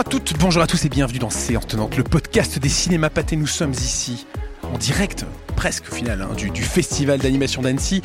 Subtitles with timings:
[0.00, 3.10] Bonjour à toutes, bonjour à tous et bienvenue dans Séance Tenante, le podcast des cinémas
[3.10, 3.36] pâtés.
[3.36, 4.26] Nous sommes ici
[4.72, 5.26] en direct,
[5.56, 8.00] presque au final, hein, du, du festival d'animation d'Annecy.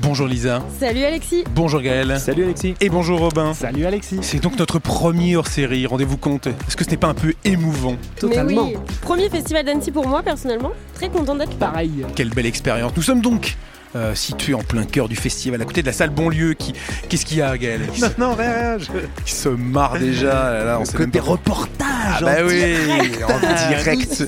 [0.00, 2.20] Bonjour Lisa, Salut Alexis bonjour Gaël.
[2.20, 2.74] Salut Alexis.
[2.82, 3.54] Et bonjour Robin.
[3.54, 4.18] Salut Alexis.
[4.20, 6.46] C'est donc notre premier hors-série, rendez-vous compte.
[6.46, 7.96] Est-ce que ce n'est pas un peu émouvant?
[8.18, 8.66] Totalement.
[8.66, 11.68] Mais oui, premier festival d'Annecy pour moi personnellement, très content d'être là.
[11.68, 12.04] Pareil.
[12.16, 12.92] Quelle belle expérience.
[12.94, 13.56] Nous sommes donc
[13.96, 16.54] euh, situés en plein cœur du festival, à côté de la salle Bonlieu.
[16.54, 16.72] Qui...
[17.08, 18.76] Qu'est-ce qu'il y a Gaël Qui se- Non, rien.
[19.24, 20.52] qui se marre déjà.
[20.52, 21.86] Là, là, on sait même Côté pas- reportage.
[22.12, 23.22] Ah bah en oui, direct.
[23.24, 24.24] en direct.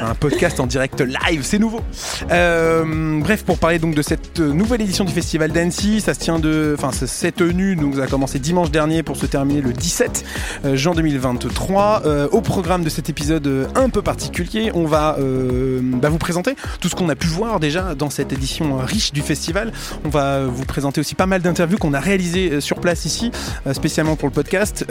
[0.00, 1.80] Un podcast en direct live, c'est nouveau.
[2.30, 6.38] Euh, bref, pour parler donc de cette nouvelle édition du Festival d'Annecy, ça se tient
[6.38, 9.72] de, enfin, ça s'est tenu, donc ça a commencé dimanche dernier pour se terminer le
[9.72, 10.24] 17
[10.64, 12.02] euh, juin 2023.
[12.06, 16.54] Euh, au programme de cet épisode un peu particulier, on va euh, bah, vous présenter
[16.80, 18.78] tout ce qu'on a pu voir déjà dans cette édition
[19.12, 19.72] du festival.
[20.04, 23.04] On va euh, vous présenter aussi pas mal d'interviews qu'on a réalisées euh, sur place
[23.04, 23.30] ici,
[23.66, 24.84] euh, spécialement pour le podcast.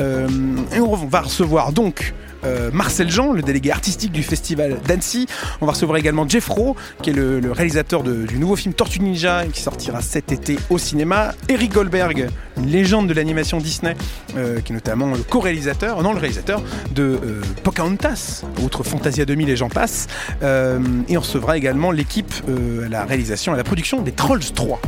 [0.73, 5.27] Et on va recevoir donc euh, Marcel Jean, le délégué artistique du festival d'Annecy.
[5.61, 9.45] On va recevoir également Jeff Rowe, qui est le, réalisateur du nouveau film Tortue Ninja,
[9.52, 11.33] qui sortira cet été au cinéma.
[11.49, 13.95] Eric Goldberg, une légende de l'animation Disney,
[14.35, 19.49] euh, qui est notamment le co-réalisateur, non le réalisateur de euh, Pocahontas, outre Fantasia 2000
[19.49, 20.08] et j'en passe.
[20.41, 24.80] Et on recevra également l'équipe à la réalisation et la production des Trolls 3.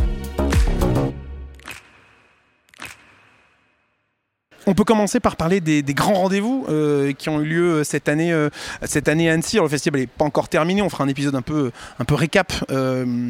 [4.67, 8.31] On peut commencer par parler des, grands rendez-vous euh, qui ont eu lieu cette année,
[8.31, 8.49] euh,
[8.83, 9.57] cette année à Annecy.
[9.57, 12.53] Le festival n'est pas encore terminé, on fera un épisode un peu, un peu récap.
[12.71, 13.29] euh,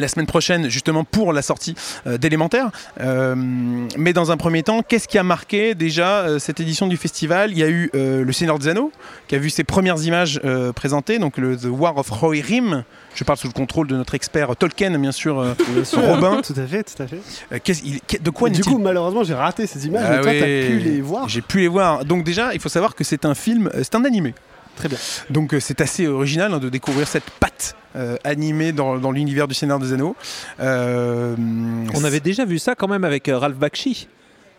[0.00, 1.74] la semaine prochaine, justement pour la sortie
[2.06, 2.70] euh, d'élémentaire.
[3.00, 3.34] Euh,
[3.96, 7.50] mais dans un premier temps, qu'est-ce qui a marqué déjà euh, cette édition du festival?
[7.52, 8.92] Il y a eu euh, Le Seigneur des Anneaux,
[9.28, 10.40] qui a vu ses premières images
[10.74, 12.84] présentées, donc le The War of Rohirrim.
[13.14, 15.36] Je parle sous le contrôle de notre expert Tolkien, bien sûr.
[15.94, 16.40] Robin.
[16.42, 17.60] Tout à fait, tout à fait.
[17.60, 20.30] Qu'est-ce- il- qu'est- de quoi du coup, malheureusement, j'ai raté ces images, Ah mais toi,
[20.32, 20.38] oui.
[20.40, 21.28] t'as pu les voir.
[21.28, 22.04] J'ai pu les voir.
[22.04, 24.34] Donc déjà, il faut savoir que c'est un film, c'est un animé.
[24.76, 24.98] Très bien.
[25.30, 29.54] Donc c'est assez original hein, de découvrir cette patte euh, animée dans, dans l'univers du
[29.54, 30.16] Seigneur des Anneaux.
[30.60, 31.34] Euh,
[31.94, 34.08] On avait déjà vu ça quand même avec euh, Ralph Bakshi.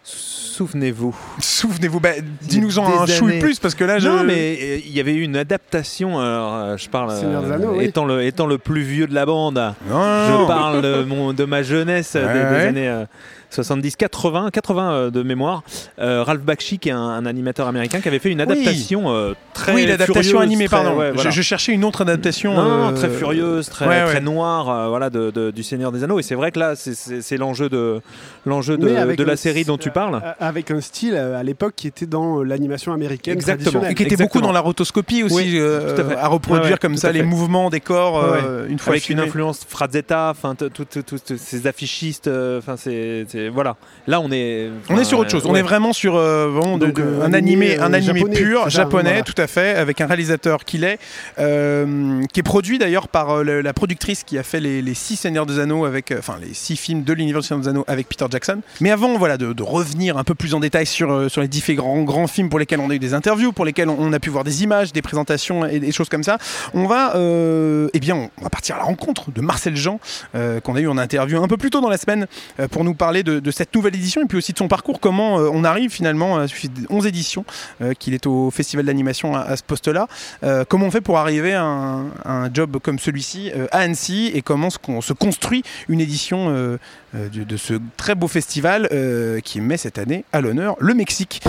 [0.04, 1.16] Souvenez-vous.
[1.40, 2.10] Souvenez-vous, bah,
[2.42, 4.10] dis-nous-en un Des chouille plus parce que là, je...
[4.10, 6.20] Non, mais euh, il y avait eu une adaptation.
[6.20, 7.16] Alors, euh, je parle.
[7.16, 7.86] Seigneur des Anneaux, oui.
[7.86, 11.32] étant, le, étant le plus vieux de la bande, Non, je non, parle de, mon,
[11.32, 12.68] de ma jeunesse, euh, des, Ouais, des ouais.
[12.68, 13.06] années euh,
[13.50, 15.64] 70, 80, 80 euh, de mémoire.
[16.00, 19.34] Euh, Ralph Bakshi, qui est un, un animateur américain, qui avait fait une adaptation euh,
[19.54, 19.74] très.
[19.74, 20.98] Oui, l'adaptation animée, très- pardon.
[20.98, 21.30] ouais, voilà.
[21.30, 22.54] je, je cherchais une autre adaptation.
[22.54, 24.06] Non, euh, très furieuse, très, ouais, ouais.
[24.06, 26.20] très noire, euh, voilà, de, de- du Seigneur des Anneaux.
[26.20, 28.02] Et c'est vrai que là, c'est- l'enjeu de
[28.46, 30.22] l'enjeu de, de la série dont tu parles.
[30.24, 33.84] Euh, Avec un style à l'époque qui était dans l'animation américaine Exactement.
[33.86, 34.28] Et qui était Exactement.
[34.28, 36.16] beaucoup dans la rotoscopie aussi, Oui, euh, tout à fait.
[36.16, 37.26] à reproduire comme tout ça à les fait.
[37.26, 41.18] mouvements des corps euh, une fois avec une influence Frazetta, enfin t- tout- tout- tout-
[41.20, 42.28] tout- ces affichistes,
[42.58, 43.76] enfin c'est c'est- voilà.
[44.08, 45.44] Là on est On est sur autre chose.
[45.46, 47.98] On est vraiment sur euh, vraiment de- Donc, de- euh, un animé, animé, un euh,
[47.98, 49.22] animé japonais, pur japonais, voilà.
[49.24, 51.00] tout à fait, avec un réalisateur qu'il est,
[51.40, 55.16] euh, qui est produit d'ailleurs par euh, la productrice qui a fait les, les six
[55.16, 57.86] Seigneurs des Anneaux avec, euh, enfin les six films de l'univers des Seigneurs des Anneaux
[57.88, 58.60] avec Peter Jackson.
[58.82, 61.48] Mais avant, voilà, de, de revenir un peu plus en détail sur euh, sur les
[61.48, 64.20] différents grands films pour lesquels on a eu des interviews, pour lesquels on, on a
[64.20, 66.38] pu voir des images, des présentations et des choses comme ça,
[66.74, 70.00] on va, euh, eh bien, on, on va partir à la rencontre de Marcel Jean
[70.36, 72.28] euh, qu'on a eu en interview un peu plus tôt dans la semaine
[72.60, 75.00] euh, pour nous parler de, de cette nouvelle édition et puis aussi de son parcours,
[75.00, 77.46] comment euh, on arrive finalement, à de 11 éditions,
[77.82, 80.08] euh, qu'il est au Festival d'animation à, ce poste-là,
[80.44, 84.42] euh, comment on fait pour arriver à un, job comme celui-ci euh, à Annecy et
[84.42, 86.78] comment se, construit une édition euh,
[87.16, 91.44] euh, de, ce très beau festival euh, qui met cette année à l'honneur le Mexique?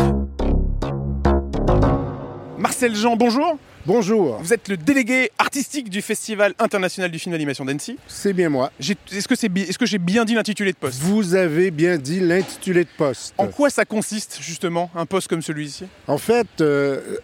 [2.59, 3.57] Marcel Jean, bonjour.
[3.87, 7.97] Bonjour, Vous êtes le délégué artistique du Festival international du film d'animation d'Annecy.
[8.07, 8.71] c'est bien moi.
[8.79, 11.01] Est-ce que, est-ce que j'ai bien dit l'intitulé de poste?
[11.01, 13.33] Vous avez bien dit l'intitulé de poste.
[13.39, 15.87] En quoi ça consiste justement un poste comme celui-ci?
[16.07, 17.17] En fait, euh,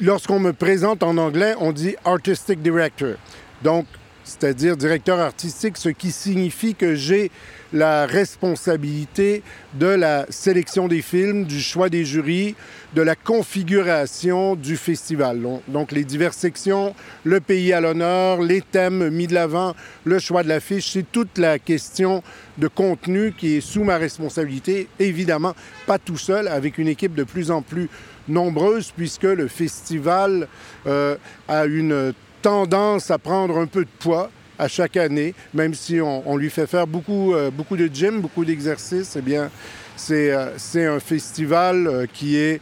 [0.00, 3.16] lorsqu'on me présente en anglais, on dit Artistic Director.
[3.62, 3.84] Donc,
[4.24, 7.30] c'est-à-dire directeur artistique, ce qui signifie que j'ai
[7.72, 9.42] la responsabilité
[9.74, 12.54] de la sélection des films, du choix des jurys,
[12.94, 15.42] de la configuration du festival.
[15.68, 16.94] Donc, les diverses sections,
[17.24, 19.74] le pays à l'honneur, les thèmes mis de l'avant,
[20.04, 22.22] le choix de l'affiche, c'est toute la question
[22.58, 24.88] de contenu qui est sous ma responsabilité.
[25.00, 25.54] Évidemment,
[25.86, 27.88] pas tout seul, avec une équipe de plus en plus
[28.28, 30.48] nombreuse, puisque le festival
[30.86, 31.16] euh,
[31.48, 36.22] a une tendance à prendre un peu de poids à chaque année, même si on,
[36.28, 39.50] on lui fait faire beaucoup, euh, beaucoup de gym, beaucoup d'exercices, eh bien,
[39.96, 42.60] c'est euh, un festival euh, qui est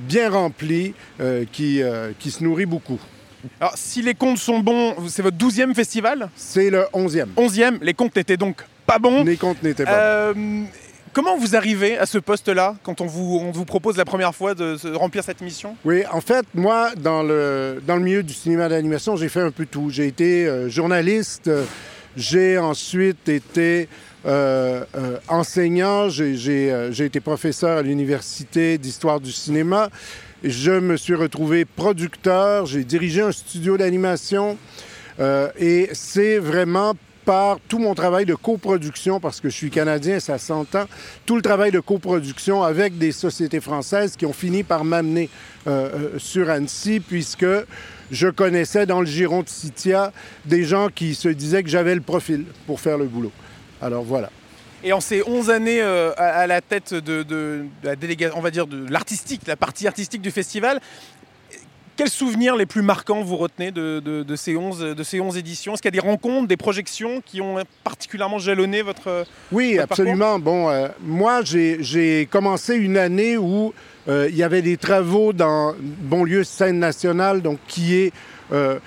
[0.00, 0.94] bien rempli,
[1.50, 1.80] qui,
[2.18, 3.00] qui se nourrit beaucoup.
[3.58, 6.28] Alors, si les comptes sont bons, c'est votre 12e festival?
[6.36, 7.28] C'est le 11e.
[7.36, 9.24] 11e, les comptes n'étaient donc pas bons.
[9.24, 9.90] Les comptes n'étaient pas.
[9.92, 10.64] Euh,
[11.14, 14.54] Comment vous arrivez à ce poste-là quand on vous, on vous propose la première fois
[14.54, 15.76] de, remplir cette mission?
[15.84, 19.50] Oui, en fait, moi, dans le, dans le milieu du cinéma d'animation, j'ai fait un
[19.50, 19.90] peu tout.
[19.90, 21.64] J'ai été euh, journaliste, euh,
[22.16, 23.90] j'ai ensuite été
[24.24, 24.84] euh,
[25.28, 29.90] enseignant, j'ai été professeur à l'Université d'histoire du cinéma.
[30.42, 34.56] Je me suis retrouvé producteur, j'ai dirigé un studio d'animation
[35.58, 40.38] et c'est vraiment par tout mon travail de coproduction, parce que je suis canadien, ça
[40.38, 40.86] s'entend,
[41.26, 45.28] tout le travail de coproduction avec des sociétés françaises qui ont fini par m'amener
[45.66, 47.46] euh, euh, sur Annecy, puisque
[48.10, 50.12] je connaissais dans le giron de Citia
[50.44, 53.32] des gens qui se disaient que j'avais le profil pour faire le boulot.
[53.80, 54.30] Alors voilà.
[54.84, 58.66] Et en ces 11 années euh, à, la tête de la délégation, on va dire
[58.66, 60.80] de l'artistique, la partie artistique du festival,
[61.96, 65.74] quels souvenirs les plus marquants vous retenez de, ces, 11, de ces 11 éditions?
[65.74, 69.24] Est-ce qu'il y a des rencontres, des projections qui ont particulièrement jalonné votre...
[69.50, 70.38] Oui, absolument.
[70.38, 73.74] Bon, euh, moi, j'ai commencé une année où
[74.08, 78.12] euh, il y avait des travaux dans Bonlieu Scène nationale, donc qui est
[78.52, 78.78] euh,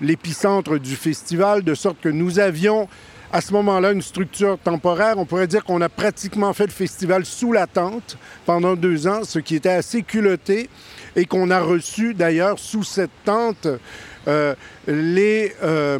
[0.00, 2.88] l'épicentre du festival, de sorte que nous avions
[3.32, 5.18] à ce moment-là une structure temporaire.
[5.18, 9.24] On pourrait dire qu'on a pratiquement fait le festival sous la tente pendant deux ans,
[9.24, 10.68] ce qui était assez culotté
[11.16, 13.66] et qu'on a reçu d'ailleurs sous cette tente
[14.28, 14.54] euh,
[14.86, 15.54] les...
[15.62, 15.98] euh,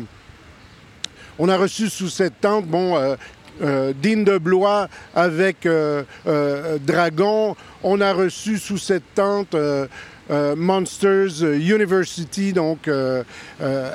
[1.38, 5.68] on a reçu sous cette tente, bon, euh, Dean de Blois avec
[6.84, 7.56] Dragon.
[7.82, 9.54] On a reçu sous cette tente
[10.30, 13.22] euh, euh, Monsters University, donc euh,
[13.60, 13.92] euh,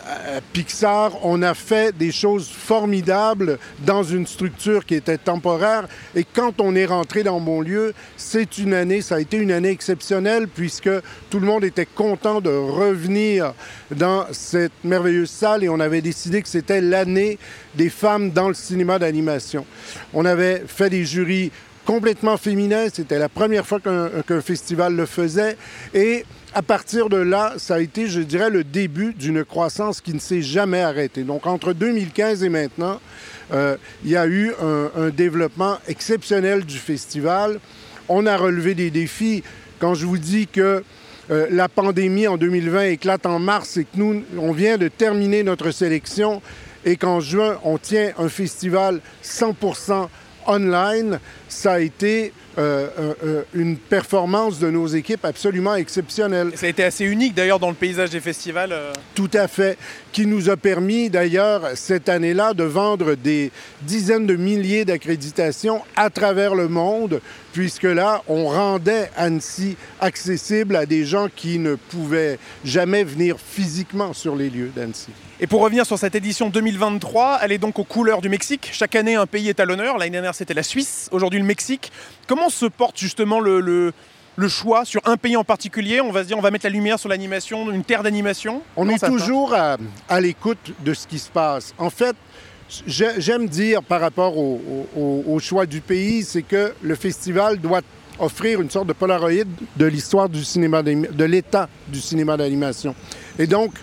[0.52, 1.12] Pixar.
[1.24, 5.88] On a fait des choses formidables dans une structure qui était temporaire.
[6.16, 9.52] Et quand on est rentré dans mon lieu, c'est une année, ça a été une
[9.52, 10.90] année exceptionnelle puisque
[11.30, 13.54] tout le monde était content de revenir
[13.92, 17.38] dans cette merveilleuse salle et on avait décidé que c'était l'année
[17.76, 19.66] des femmes dans le cinéma d'animation.
[20.14, 21.52] On avait fait des jurys
[21.86, 25.58] complètement féminins, c'était la première fois qu'un festival le faisait
[25.94, 26.26] et
[26.56, 30.20] à partir de là, ça a été, je dirais, le début d'une croissance qui ne
[30.20, 31.24] s'est jamais arrêtée.
[31.24, 33.00] Donc entre 2015 et maintenant,
[33.54, 37.60] euh, il y a eu un, un développement exceptionnel du festival.
[38.08, 39.44] On a relevé des défis.
[39.80, 40.84] Quand je vous dis que
[41.32, 45.44] euh, la pandémie en 2020 éclate en mars et que nous, on vient de terminer
[45.44, 46.42] notre sélection
[46.86, 50.10] et qu'en juin, on tient un festival 100%
[50.48, 56.52] online, ça a été euh, euh, euh, une performance de nos équipes absolument exceptionnelle.
[56.56, 58.72] Ça a été assez unique d'ailleurs dans le paysage des festivals.
[58.72, 58.94] euh.
[59.16, 59.78] Tout à fait.
[60.12, 63.52] Qui nous a permis d'ailleurs cette année-là de vendre des
[63.82, 67.20] dizaines de milliers d'accréditations à travers le monde,
[67.52, 74.14] puisque là, on rendait Annecy accessible à des gens qui ne pouvaient jamais venir physiquement
[74.14, 75.10] sur les lieux d'Annecy.
[75.40, 78.70] Et pour revenir sur cette édition 2023, elle est donc aux couleurs du Mexique.
[78.72, 79.98] Chaque année, un pays est à l'honneur.
[79.98, 81.10] L'année dernière, c'était la Suisse.
[81.12, 81.92] Aujourd'hui, le Mexique.
[82.28, 83.94] Comment se porte justement le, le-
[84.36, 86.72] le choix sur un pays en particulier On va se dire, on va mettre la
[86.72, 88.64] lumière sur l'animation, une terre d'animation.
[88.76, 89.78] On Comment est toujours à,
[90.10, 91.74] à l'écoute de ce qui se passe.
[91.78, 92.16] En fait,
[92.88, 94.60] j'ai- j'aime dire par rapport au,
[94.98, 97.82] au- au choix du pays, c'est que le festival doit
[98.20, 102.96] offrir une sorte de polaroïde de l'histoire du cinéma, de l'état du cinéma d'animation.
[103.38, 103.74] Et donc,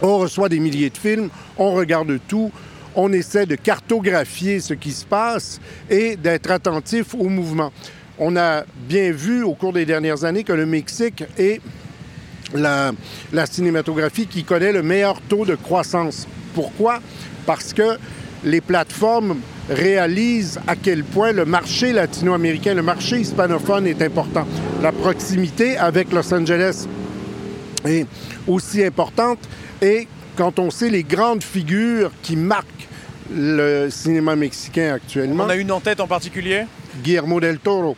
[0.00, 2.50] on reçoit des milliers de films, on regarde tout,
[2.94, 7.72] on essaie de cartographier ce qui se passe et d'être attentif au mouvement.
[8.18, 11.60] On a bien vu au cours des dernières années que le Mexique est
[12.54, 12.92] la,
[13.32, 16.26] la cinématographie qui connaît le meilleur taux de croissance.
[16.54, 17.00] Pourquoi?
[17.46, 17.96] Parce que
[18.44, 19.38] les plateformes
[19.70, 24.46] réalisent à quel point le marché latino-américain, le marché hispanophone est important.
[24.82, 26.86] La proximité avec Los Angeles
[27.84, 28.06] est
[28.46, 29.38] aussi importante.
[29.80, 32.88] Et quand on sait les grandes figures qui marquent
[33.30, 36.62] le cinéma mexicain actuellement, On a une en tête en particulier
[37.02, 37.96] Guillermo del Toro,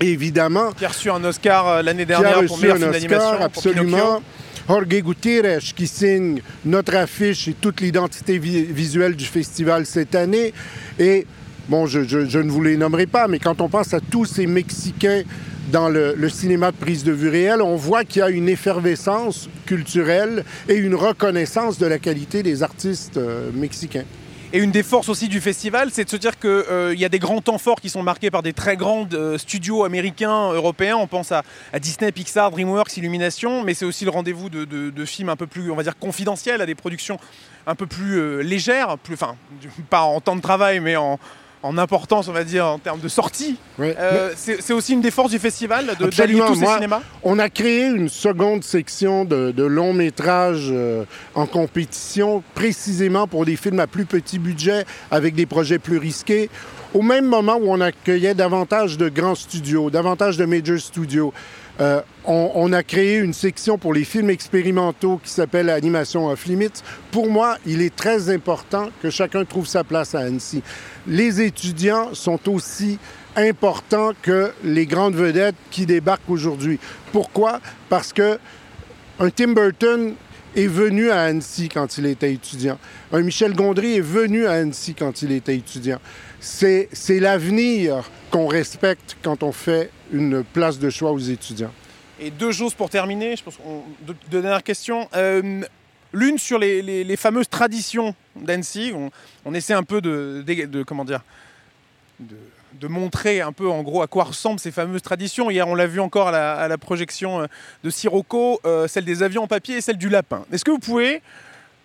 [0.00, 2.92] évidemment, qui a reçu un Oscar euh, l'année qui a dernière reçu pour meilleur un
[2.92, 3.12] film.
[3.12, 4.22] Oscar, pour absolument.
[4.66, 10.54] Jorge Gutiérrez qui signe notre affiche et toute l'identité vi- visuelle du festival cette année.
[10.98, 11.26] Et
[11.68, 14.24] bon, je, je- je ne vous les nommerai pas, mais quand on pense à tous
[14.24, 15.22] ces Mexicains
[15.70, 18.48] dans le, le cinéma de prise de vue réelle, on voit qu'il y a une
[18.48, 24.04] effervescence culturelle et une reconnaissance de la qualité des artistes euh, mexicains.
[24.54, 27.18] Et une des forces aussi du festival, c'est de se dire qu'il y a des
[27.18, 30.96] grands temps forts qui sont marqués par des très grands euh, studios américains, européens.
[30.96, 31.42] On pense à,
[31.80, 35.74] Disney, Pixar, DreamWorks, Illumination, mais c'est aussi le rendez-vous de, films un peu plus, on
[35.74, 37.18] va dire, confidentiels, à des productions
[37.66, 39.34] un peu plus euh, légères, enfin,
[39.90, 41.18] pas en temps de travail, mais en,
[41.64, 43.56] en importance, on va dire, en termes de sortie.
[43.80, 47.86] Euh, c'est aussi une des forces du festival d'allier tous ces cinémas On a créé
[47.86, 51.04] une seconde section de, de longs métrages euh,
[51.34, 56.50] en compétition, précisément pour des films à plus petit budget, avec des projets plus risqués.
[56.92, 61.32] Au même moment où on accueillait davantage de grands studios, davantage de major studios.
[61.80, 66.82] Euh, on, a créé une section pour les films expérimentaux qui s'appelle Animation Off Limits.
[67.10, 70.62] Pour moi, il est très important que chacun trouve sa place à Annecy.
[71.06, 72.98] Les étudiants sont aussi
[73.36, 76.78] importants que les grandes vedettes qui débarquent aujourd'hui.
[77.12, 77.60] Pourquoi?
[77.88, 78.38] Parce que
[79.18, 80.14] un Tim Burton
[80.56, 82.78] est venu à Annecy quand il était étudiant.
[83.12, 85.98] Un Michel Gondry est venu à Annecy quand il était étudiant.
[86.40, 91.72] C'est l'avenir qu'on respecte quand on fait une place de choix aux étudiants.
[92.20, 93.58] Et deux choses pour terminer, je pense
[94.02, 95.08] deux, dernières questions.
[95.14, 95.62] Euh,
[96.12, 98.92] l'une sur les, fameuses traditions d'Annecy.
[99.44, 101.22] On, essaie un peu de, comment dire,
[102.20, 105.50] de, montrer un peu en gros à quoi ressemblent ces fameuses traditions.
[105.50, 107.46] Hier, on l'a vu encore à la, projection euh,
[107.82, 110.44] de Sirocco, euh, celle des avions en papier et celle du lapin.
[110.52, 111.22] Est-ce que vous pouvez,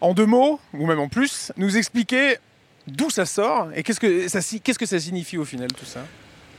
[0.01, 2.37] en deux mots, ou même en plus, nous expliquer
[2.85, 3.99] d'où ça sort et qu'est-ce
[4.79, 6.01] que ça signifie au final tout ça?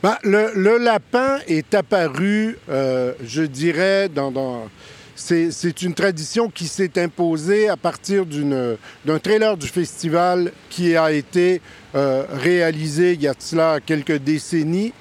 [0.03, 4.67] Ben, le, lapin est apparu, euh, je dirais, dans...
[5.15, 11.61] C'est une tradition qui s'est imposée à partir d'un trailer du festival qui a été
[11.93, 14.93] euh, réalisé il y a cela quelques décennies,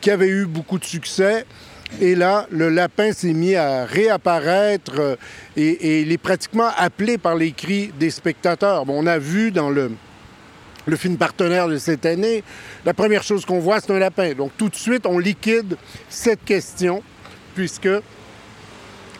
[0.00, 1.44] qui avait eu beaucoup de succès.
[2.00, 5.16] Et là, le lapin s'est mis à réapparaître euh,
[5.56, 8.86] et, et, il est pratiquement appelé par les cris des spectateurs.
[8.86, 9.92] Bon, on a vu dans le,
[10.92, 12.42] le film partenaire de cette année,
[12.84, 14.32] la première chose qu'on voit, c'est un lapin.
[14.34, 15.76] Donc tout de suite, on liquide
[16.08, 17.02] cette question,
[17.54, 17.88] puisque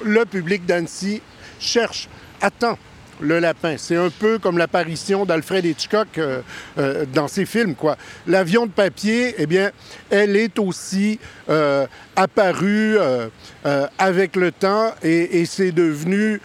[0.05, 1.23] le public d'Annecy
[1.59, 2.09] cherche,
[2.41, 2.79] attend
[3.21, 3.77] le lapin.
[3.79, 6.43] C'est un peu comme l'apparition d'Alfred Hitchcock euh,
[6.79, 7.97] euh, dans ses films, quoi.
[8.27, 9.71] L'avion de papier, eh bien,
[10.11, 11.19] elle est aussi
[11.49, 12.99] euh, apparue
[13.99, 16.41] avec le temps et, et c'est devenu,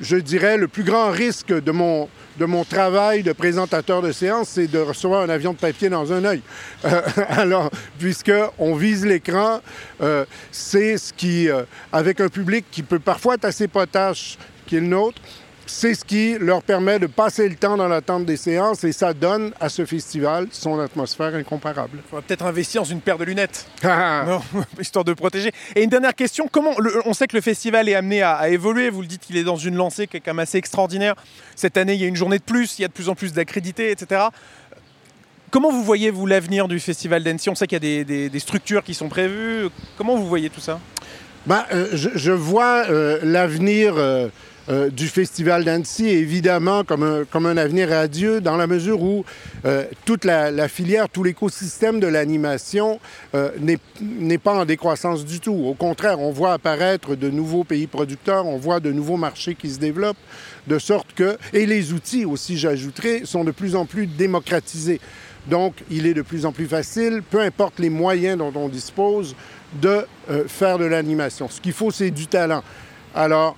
[0.00, 4.78] je dirais, le plus grand risque de mon travail de présentateur de séance, c'est de
[4.78, 6.42] recevoir un avion de papier dans un œil.
[6.84, 9.60] Euh, alors, puisqu'on vise l'écran,
[10.00, 14.76] euh, c'est ce qui, euh, avec un public qui peut parfois être assez potache, qui
[14.76, 15.20] est le nôtre,
[15.66, 19.14] c'est ce qui leur permet de passer le temps dans l'attente des séances et ça
[19.14, 21.98] donne à ce festival son atmosphère incomparable.
[22.12, 24.42] On va peut-être investir dans une paire de lunettes, non,
[24.80, 25.52] histoire de protéger.
[25.74, 29.00] Et une dernière question, comment on sait que le festival est amené à, évoluer, vous
[29.00, 31.14] le dites qu'il est dans une lancée qui est quand même assez extraordinaire.
[31.56, 33.14] Cette année, il y a une journée de plus, il y a de plus en
[33.14, 34.22] plus d'accrédités, etc.
[35.50, 37.48] Comment vous voyez, vous, l'avenir du festival d'Annecy?
[37.48, 39.68] On sait qu'il y a des, structures qui sont prévues.
[39.96, 40.80] Comment vous voyez tout ça?
[41.46, 43.94] Ben, je, vois euh, l'avenir...
[43.96, 44.28] Euh,
[44.70, 49.24] euh, du Festival d'Annecy, évidemment, comme un, comme un avenir radieux, dans la mesure où
[49.66, 52.98] euh, toute la, filière, tout l'écosystème de l'animation
[53.34, 53.50] euh,
[54.00, 55.52] n'est pas en décroissance du tout.
[55.52, 59.68] Au contraire, on voit apparaître de nouveaux pays producteurs, on voit de nouveaux marchés qui
[59.68, 60.16] se développent,
[60.66, 61.36] de sorte que...
[61.52, 65.00] Et les outils aussi, j'ajouterais, sont de plus en plus démocratisés.
[65.46, 69.36] Donc, il est de plus en plus facile, peu importe les moyens dont on dispose,
[69.74, 70.06] de
[70.46, 71.50] faire de l'animation.
[71.50, 72.62] Ce qu'il faut, c'est du talent.
[73.14, 73.56] Alors,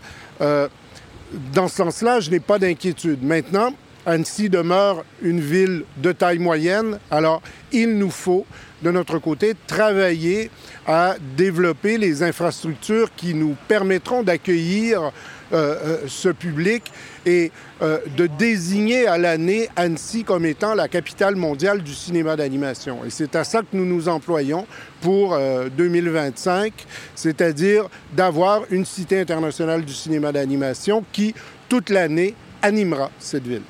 [1.52, 3.22] dans ce sens-là, je n'ai pas d'inquiétude.
[3.22, 3.72] Maintenant,
[4.04, 8.46] Annecy demeure une ville de taille moyenne, alors il nous faut,
[8.82, 10.50] de notre côté, travailler
[10.86, 15.12] à développer les infrastructures qui nous permettront d'accueillir
[15.52, 16.90] euh, euh, ce public
[17.24, 23.04] et euh, de désigner à l'année Annecy comme étant la capitale mondiale du cinéma d'animation.
[23.04, 24.66] Et c'est à ça que nous nous employons
[25.00, 25.38] pour
[25.76, 26.72] 2025,
[27.14, 31.34] c'est-à-dire d'avoir une cité internationale du cinéma d'animation qui,
[31.68, 33.62] toute l'année, animera cette ville.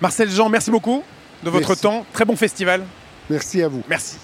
[0.00, 1.04] Marcel Jean, merci beaucoup
[1.44, 2.04] de votre temps.
[2.12, 2.82] Très bon festival.
[3.30, 3.82] Merci à vous.
[3.88, 4.16] Merci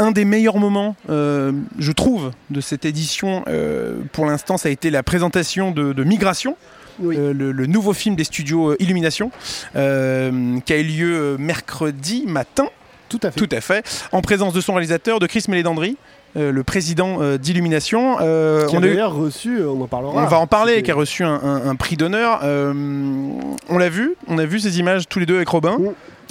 [0.00, 4.72] un des meilleurs moments, euh, je trouve, de cette édition, euh, pour l'instant, ça a
[4.72, 6.56] été la présentation de, Migration.
[7.04, 9.30] Euh, le, nouveau film des studios Illumination,
[9.74, 12.68] qui a eu lieu mercredi matin.
[13.08, 13.40] Tout à fait.
[13.40, 14.08] Tout à fait.
[14.12, 15.96] En présence de son réalisateur, de Chris Mélédandri.
[16.34, 18.16] le président d'Illumination.
[18.16, 20.24] qui a d'ailleurs reçu, on en parlera.
[20.24, 22.40] On va en parler, qui a reçu un, prix d'honneur.
[22.42, 25.78] on l'a vu, on a vu ces images tous les deux avec Robin.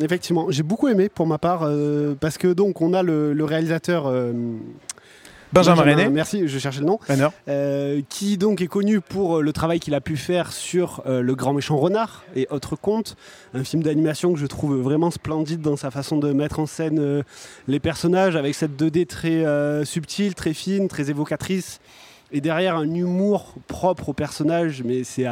[0.01, 4.07] Effectivement, j'ai beaucoup aimé pour ma part euh, parce que donc on a le, réalisateur.
[4.07, 4.31] Euh,
[5.51, 6.09] Benjamin, René.
[6.09, 6.99] Merci, je cherchais le nom.
[7.47, 11.53] Euh, qui donc est connu pour le travail qu'il a pu faire sur Le Grand
[11.53, 13.17] Méchant Renard et Autres Contes,
[13.55, 17.23] un film d'animation que je trouve vraiment splendide dans sa façon de mettre en scène
[17.67, 21.79] les personnages avec cette 2D très subtile, très fine, très évocatrice
[22.31, 25.25] et derrière un humour propre au personnage, mais c'est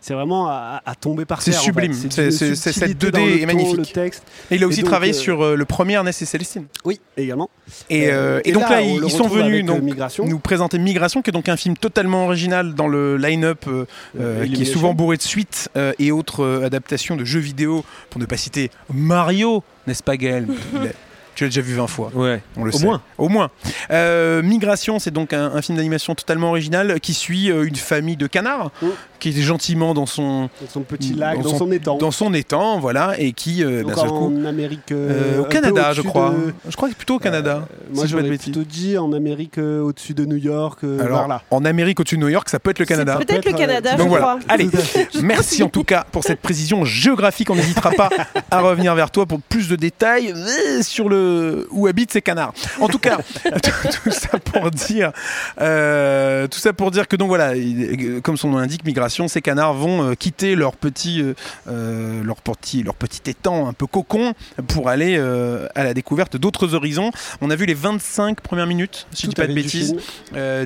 [0.00, 1.54] c'est vraiment à, tomber par terre.
[1.54, 1.92] C'est sublime.
[1.92, 3.92] C'est cette 2D est magnifique.
[3.92, 4.24] texte.
[4.50, 6.66] Et il a aussi travaillé euh, sur euh, le premier Ernest et Célestine.
[6.84, 7.50] Oui, également.
[7.90, 9.82] Et, euh, donc là, ils sont venus donc,
[10.24, 13.66] nous présenter Migration, qui est donc un film totalement original dans le line-up,
[14.14, 18.36] qui est souvent bourré de suites et autres adaptations de jeux vidéo, pour ne pas
[18.36, 20.46] citer Mario, n'est-ce pas Gaël?
[21.40, 22.10] Tu l'as déjà vu 20 fois.
[22.14, 22.42] Ouais.
[22.54, 23.00] On le Au moins.
[23.16, 23.50] Au moins.
[23.90, 28.26] Euh, Migration, c'est donc un, film d'animation totalement original qui suit euh, une famille de
[28.26, 28.86] canards mm.
[29.20, 31.96] qui est gentiment dans son, dans son petit lac, dans, son, étang.
[31.96, 34.36] Dans son étang, voilà, et qui euh, d'un seul coup.
[34.38, 34.92] En Amérique.
[34.92, 36.34] au Canada, je crois.
[36.68, 37.66] Je crois que plutôt au Canada.
[37.94, 40.80] moi, je j'aurais plutôt dit en Amérique au-dessus de New York.
[41.00, 41.42] Alors, là.
[41.50, 43.16] en Amérique au-dessus de New York, ça peut être le Canada.
[43.16, 44.38] Peut-être le Canada, je crois.
[44.46, 44.68] Allez,
[45.22, 47.48] merci en tout cas pour cette précision géographique.
[47.48, 48.10] On n'hésitera pas
[48.50, 50.34] à revenir vers toi pour plus de détails
[50.82, 51.29] sur le
[51.70, 52.54] où habite ces canards.
[52.80, 53.18] En tout cas,
[54.04, 55.12] tout, ça pour dire,
[55.60, 57.52] euh, tout ça pour dire que donc voilà,
[58.22, 61.22] comme son nom l'indique, migration, ces canards vont euh, quitter leur petit,
[61.68, 64.34] euh, leur petit, leur petit étang un peu cocon
[64.68, 65.18] pour aller
[65.74, 67.10] à la découverte d'autres horizons.
[67.40, 69.94] On a vu les 25 premières minutes, si je dis pas de bêtises,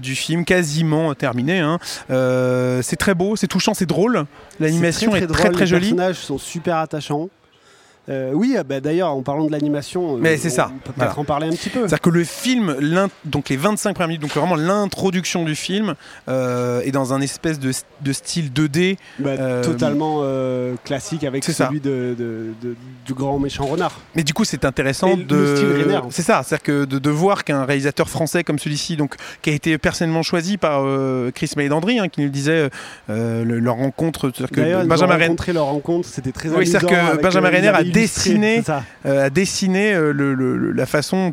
[0.02, 1.60] du film, quasiment terminé.
[1.60, 1.78] Hein.
[2.82, 4.24] c'est très beau, c'est touchant, c'est drôle.
[4.60, 5.90] L'animation est, très, très, jolie.
[5.90, 7.28] Les personnages sont super attachants.
[8.08, 10.70] Euh, oui, bah, d'ailleurs, en parlant de l'animation, euh, mais c'est ça.
[10.74, 11.80] On peut peut-être en parler un petit peu.
[11.80, 12.76] C'est-à-dire que le film,
[13.24, 15.94] donc les 25 premières minutes, donc vraiment l'introduction du film,
[16.28, 17.72] euh, est dans un espèce de,
[18.12, 18.96] style 2D.
[19.18, 20.22] Bah, totalement
[20.84, 22.14] classique avec celui de,
[23.06, 24.00] du grand méchant renard.
[24.14, 26.04] Mais du coup, c'est intéressant de.
[26.10, 29.78] C'est ça, c'est-à-dire que de, voir qu'un réalisateur français comme celui-ci, donc qui a été
[29.78, 30.84] personnellement choisi par
[31.32, 32.68] Chris Mélandry, hein, qui nous disait
[33.08, 34.30] leur rencontre.
[34.30, 38.62] Que Benjamin rencontré leur rencontre, c'était très oui, c'est-à-dire que Benjamin Renner a dessiner,
[39.06, 41.30] euh, à dessiner euh, le, la façon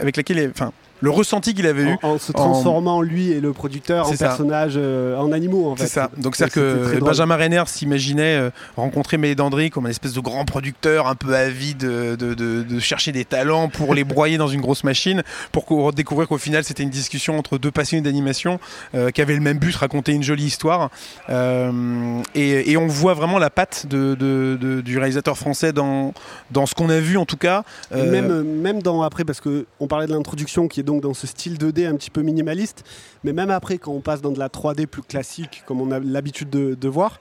[0.00, 1.96] avec laquelle, enfin, le ressenti qu'il avait eu.
[2.02, 5.84] En, se transformant lui et le producteur en personnages, euh, en animaux en fait.
[5.86, 6.10] C'est ça.
[6.16, 11.08] Donc c'est-à-dire que Benjamin Renner s'imaginait euh, rencontrer Mélandry comme un espèce de grand producteur
[11.08, 15.22] un peu avide de, de, chercher des talents pour les broyer dans une grosse machine
[15.50, 18.60] pour découvrir qu'au final c'était une discussion entre deux passionnés d'animation
[18.94, 20.90] euh, qui avaient le même but, raconter une jolie histoire.
[21.28, 26.14] Et, et, on voit vraiment la patte du réalisateur français dans,
[26.50, 27.64] dans ce qu'on a vu en tout cas.
[27.92, 31.58] Même, même dans après, parce qu'on parlait de l'introduction qui est donc dans ce style
[31.58, 32.84] 2D un petit peu minimaliste.
[33.24, 35.98] Mais même après, quand on passe dans de la 3D plus classique, comme on a
[36.00, 37.20] l'habitude de, voir,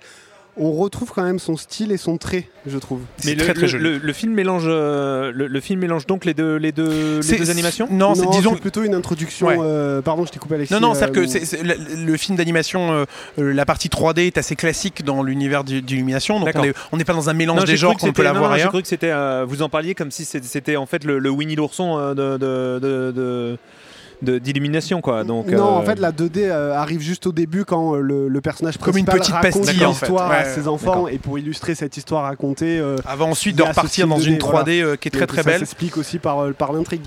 [0.58, 3.02] on retrouve quand même son style et son trait, je trouve.
[3.26, 4.00] Mais le, très, très joli.
[4.00, 7.88] Le, film mélange, euh, le, film mélange donc les deux, les deux, les deux animations
[7.90, 9.48] Non, c'est disons plutôt une introduction.
[9.50, 10.74] Euh, pardon, je t'ai coupé Alexis.
[10.74, 13.06] Non, non, c'est-à-dire que euh, le, film d'animation,
[13.38, 16.50] la partie 3D est assez classique dans l'univers d'illumination, donc
[16.92, 18.68] on n'est pas dans un mélange des genres qu'on peut l'avoir ailleurs.
[18.68, 19.14] Je cru que c'était,
[19.46, 23.58] vous en parliez comme si c'était en fait le, Winnie l'ourson de, de
[24.22, 25.24] d'illumination quoi.
[25.24, 28.42] Donc non, en euh, fait la 2D euh, arrive juste au début quand euh, le,
[28.42, 31.98] personnage comme une petite raconte pastille en histoire à ses enfants et pour illustrer cette
[31.98, 32.82] histoire racontée.
[33.06, 35.54] Avant ensuite de repartir dans une 3D qui est très très belle.
[35.54, 37.04] Ça s'explique aussi par par l'intrigue.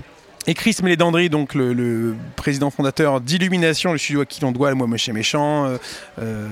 [0.47, 4.75] Et Chris Mélédandry, donc le, président fondateur d'Illumination, le studio à qui l'on doit le
[4.75, 5.77] Moi Moche et Méchant, euh,
[6.21, 6.47] euh,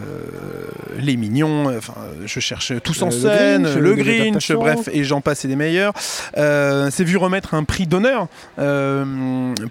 [0.98, 1.94] Les Mignons, euh, enfin,
[2.26, 5.94] je cherche tous en scène, le Grinch, bref, et j'en passe et des meilleurs,
[6.36, 8.28] s'est vu remettre un prix d'honneur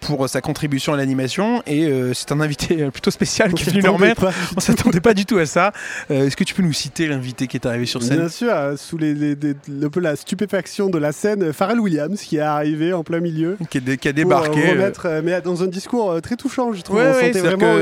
[0.00, 3.90] pour sa contribution à l'animation, et c'est un invité plutôt spécial qui est venu le
[3.90, 4.30] remettre.
[4.56, 5.72] On s'attendait pas du tout à ça.
[6.10, 8.18] Est-ce que tu peux nous citer l'invité qui est arrivé sur scène?
[8.18, 12.40] Bien sûr, sous les, un peu la stupéfaction de la scène, Pharrell Williams qui est
[12.40, 13.56] arrivé en plein milieu.
[13.70, 14.70] Qui est, débarqué.
[14.70, 14.90] Euh.
[15.04, 16.98] Euh, mais dans un discours euh, très touchant, je trouve.
[16.98, 17.74] on sentait vraiment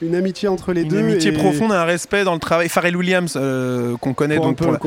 [0.00, 0.98] une, amitié entre les deux.
[0.98, 2.68] Une amitié profonde, un respect dans le travail.
[2.68, 3.38] Pharrell Williams,
[4.00, 4.78] qu'on connaît donc pour, la,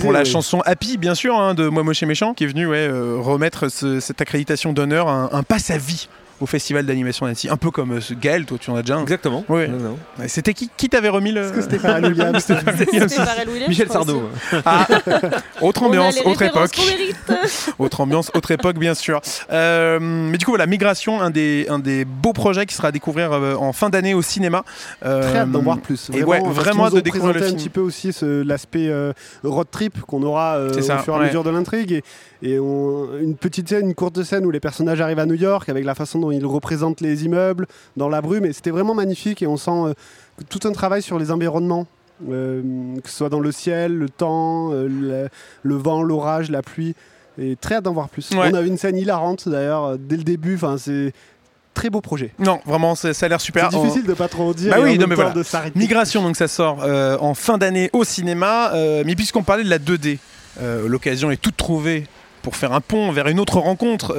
[0.00, 2.66] pour la chanson Happy, bien sûr, hein, de Moi Moche et Méchant, qui est venu
[2.66, 6.08] remettre cette accréditation d'honneur, un, un passe à vie
[6.40, 7.48] au festival d'animation d'Annecy.
[7.48, 9.02] Un peu comme euh, Gaël, toi tu en as déjà un.
[9.02, 9.44] Exactement.
[10.26, 11.52] C'était qui qui t'avait remis le.
[11.60, 12.46] C'était Pharrell Williams
[13.68, 14.22] Michel Sardou.
[14.64, 14.86] Ah,
[15.60, 16.78] autre ambiance, autre époque.
[17.78, 19.20] autre ambiance, autre époque, bien sûr.
[19.50, 22.92] Euh, mais du coup, voilà, Migration, un des, un des beaux projets qui sera à
[22.92, 24.64] découvrir euh, en fin d'année au cinéma.
[25.00, 26.10] Très hâte d'en voir plus.
[26.10, 28.90] Vraiment, et ouais, vraiment de découvrir le un petit peu aussi l'aspect
[29.44, 31.92] road trip qu'on aura au fur et à mesure de l'intrigue.
[31.92, 32.02] Et,
[32.42, 35.84] et une petite scène, une courte scène où les personnages arrivent à New York avec
[35.84, 38.44] la façon dont ils représentent les immeubles dans la brume.
[38.44, 39.94] Et c'était vraiment magnifique et on sent euh,
[40.48, 41.86] tout un travail sur les environnements.
[42.30, 42.62] Euh,
[43.04, 45.28] que ce soit dans le ciel, le temps, euh,
[45.62, 46.94] le, vent, l'orage, la pluie.
[47.38, 48.30] Et très hâte d'en voir plus.
[48.34, 50.54] On a une scène hilarante d'ailleurs dès le début.
[50.54, 51.12] Enfin, c'est
[51.74, 52.32] très beau projet.
[52.38, 53.70] Non, vraiment, ça a l'air super.
[53.70, 54.74] C'est difficile de pas trop dire.
[54.74, 55.34] Bah oui, non, mais voilà.
[55.74, 56.82] Migration, donc ça sort
[57.20, 58.72] en fin d'année au cinéma.
[59.04, 60.18] mais puisqu'on parlait de la 2D,
[60.86, 62.06] l'occasion est toute trouvée
[62.46, 64.14] pour faire un pont vers une autre rencontre.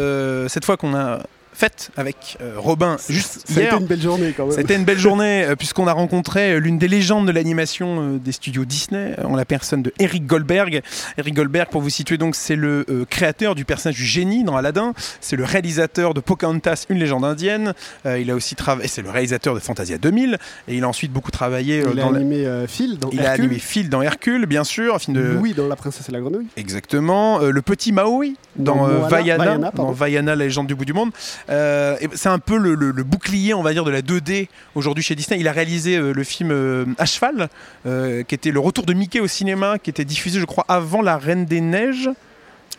[0.50, 1.20] cette fois qu'on a
[1.58, 3.78] faite avec Robin juste C'était hier.
[3.80, 4.56] une belle journée quand même.
[4.56, 9.15] C'était une belle journée puisqu'on a rencontré l'une des légendes de l'animation des studios Disney
[9.24, 10.82] en la personne de Eric Goldberg.
[11.17, 14.93] Eric Goldberg, pour vous situer donc, c'est le créateur du personnage du génie dans Aladdin.
[15.22, 17.74] C'est le réalisateur de Pocahontas, une légende indienne.
[18.06, 21.32] il a aussi travaillé, c'est le réalisateur de Fantasia 2000 et il a ensuite beaucoup
[21.32, 23.28] travaillé il dans a animé Phil dans il Hercule.
[23.30, 26.12] a animé Phil dans Hercule, bien sûr, un film de Louis dans La princesse et
[26.12, 26.48] la grenouille.
[26.56, 27.39] Exactement.
[27.39, 29.91] le petit Maui dans, Dans euh, Moana, Vaiana, Vaiana, dans.
[29.91, 31.12] Vaiana, la légende du bout du monde.
[31.50, 35.40] Euh, c'est un peu le, bouclier, on va dire, de la 2D aujourd'hui chez Disney.
[35.40, 37.50] Il a réalisé euh, le film À cheval,
[37.86, 41.02] euh, qui était le retour de Mickey au cinéma, qui était diffusé, je crois, avant
[41.02, 42.10] La Reine des Neiges.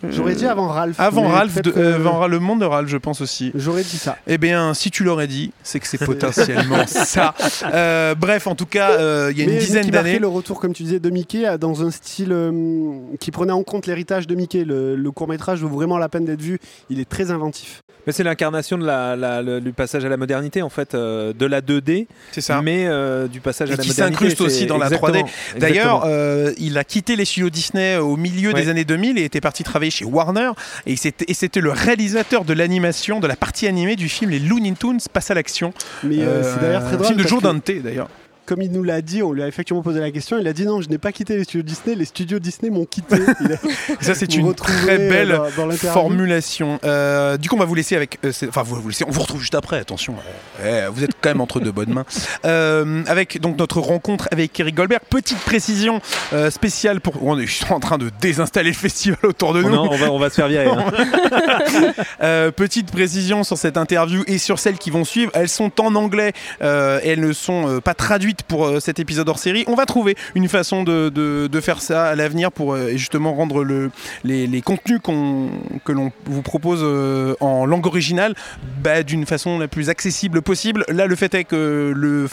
[0.09, 0.99] J'aurais dit avant Ralph.
[1.01, 3.51] Avant Ralph, de- euh, euh, avant le monde de Ralph, je pense aussi.
[3.55, 4.17] J'aurais dit ça.
[4.27, 7.35] Eh bien, si tu l'aurais dit, c'est que c'est potentiellement ça.
[7.73, 10.19] Euh, bref, en tout cas, euh, il y a Mais une dizaine qui d'années.
[10.19, 13.63] le retour, comme tu disais, de Mickey euh, dans un style euh, qui prenait en
[13.65, 14.65] compte l'héritage de Mickey.
[14.65, 16.59] Le, court métrage vaut vraiment la peine d'être vu.
[16.91, 17.81] Il est très inventif.
[18.07, 21.33] Mais c'est l'incarnation de la, la- le- du passage à la modernité, en fait, euh,
[21.33, 22.63] de la 2D, C'est ça.
[22.63, 24.15] mais euh, du passage Et à la qui modernité.
[24.17, 25.59] s'incruste c'est- aussi dans la exactement, 3D.
[25.59, 26.03] D'ailleurs, exactement.
[26.07, 28.63] euh, il a quitté les studios Disney au milieu Ouais.
[28.63, 30.51] des années 2000 et était parti travailler chez Warner.
[30.87, 35.01] Et c'était le réalisateur de l'animation, de la partie animée du film Les Looney Tunes
[35.13, 35.73] passe à l'action.
[36.03, 37.07] Mais euh, c'est d'ailleurs très un drôle.
[37.07, 38.09] film de Joe Dante d'ailleurs.
[38.49, 40.39] Comme il nous l'a dit, on lui a effectivement posé la question.
[40.39, 41.95] Il a dit non, je n'ai pas quitté les studios Disney.
[41.95, 43.17] Les studios Disney m'ont quitté.
[43.21, 45.93] A- Ça, c'est une très belle dans- dans l'interview.
[45.93, 46.81] formulation.
[46.85, 48.19] Euh, du coup, on va vous laisser avec.
[48.25, 49.05] euh, Enfin, vous, vous laisser.
[49.07, 49.79] On vous retrouve juste après.
[49.79, 50.15] Attention,
[50.63, 52.07] euh, eh, vous êtes quand même entre de bonnes mains.
[52.47, 55.03] Euh, avec donc notre rencontre avec Eric Goldberg.
[55.11, 56.01] Petite précision
[56.33, 57.23] euh, spéciale pour.
[57.23, 59.75] On est juste en train de désinstaller le festival autour de Oh nous.
[59.75, 60.69] non, on, va, on va se faire virer.
[60.69, 60.85] hein.
[62.23, 65.31] Euh, petite précision sur cette interview et sur celles qui vont suivre.
[65.35, 66.33] Elles sont en anglais
[66.63, 69.65] euh, et elles ne sont euh, pas traduites pour euh, cet épisode hors série.
[69.67, 73.91] On va trouver une façon de, faire ça à l'avenir pour euh, justement rendre le,
[74.25, 78.35] les, contenus que l'on vous propose euh, en langue originale
[78.83, 80.85] bah, d'une façon la plus accessible possible.
[80.89, 82.29] Là, le fait est que le,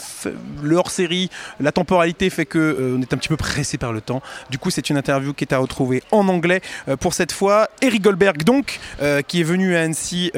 [0.76, 4.00] hors série, la temporalité fait que euh, on est un petit peu pressé par le
[4.00, 4.22] temps.
[4.50, 6.60] Du coup, c'est une interview qui est à retrouver en anglais
[7.00, 7.68] pour cette fois.
[7.82, 8.80] Eric Goldberg, donc,
[9.26, 10.30] qui est venu à Annecy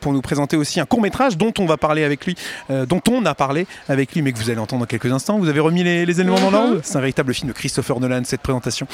[0.00, 2.36] pour nous présenter aussi un court métrage dont on va parler avec lui,
[2.68, 5.38] dont on a parlé avec lui, mais que vous allez entendre dans quelques instants.
[5.38, 8.22] Vous avez remis les, les éléments dans l'ordre C'est un véritable film de Christopher Nolan,
[8.24, 8.86] cette présentation.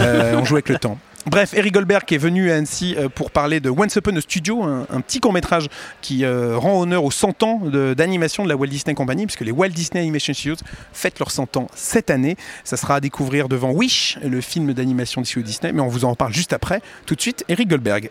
[0.00, 0.98] Euh, on joue avec le temps.
[1.26, 4.62] Bref, Eric Goldberg est venu à Annecy euh, pour parler de Once Upon a Studio,
[4.62, 5.66] un, un petit court-métrage
[6.00, 7.60] qui euh, rend honneur aux 100 ans
[7.96, 10.56] d'animation de, la Walt Disney Company, puisque les Walt Disney Animation Studios
[10.92, 12.36] fêtent leurs 100 ans cette année.
[12.62, 16.04] Ça sera à découvrir devant Wish, le film d'animation des studios Disney, mais on vous
[16.04, 16.80] en reparle juste après.
[17.06, 18.10] Tout de suite, Eric Goldberg.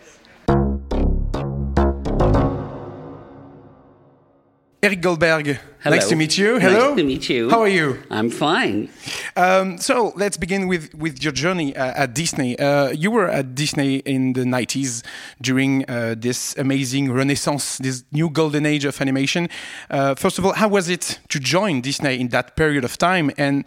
[4.86, 5.95] Eric Goldberg, Hello.
[5.95, 6.60] nice to meet you.
[6.60, 6.89] Hello.
[6.89, 7.50] Nice to meet you.
[7.50, 8.04] How are you?
[8.12, 8.89] I'm fine.
[9.36, 12.56] Um, so let's begin with, with your journey uh, at Disney.
[12.60, 15.04] Uh, you were at Disney in the 90s
[15.41, 19.50] during uh, this amazing renaissance, this new golden age of animation.
[19.89, 23.32] Uh, first of all, how was it to join Disney in that period of time?
[23.39, 23.65] And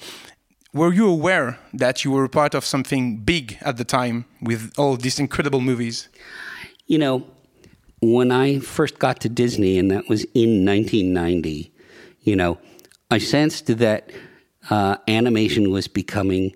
[0.72, 4.96] were you aware that you were part of something big at the time with all
[4.96, 6.08] these incredible movies?
[6.86, 7.26] You know,
[8.00, 11.72] when I first got to Disney, and that was in 1990,
[12.20, 12.58] you know,
[13.10, 14.10] I sensed that
[14.70, 16.54] uh, animation was becoming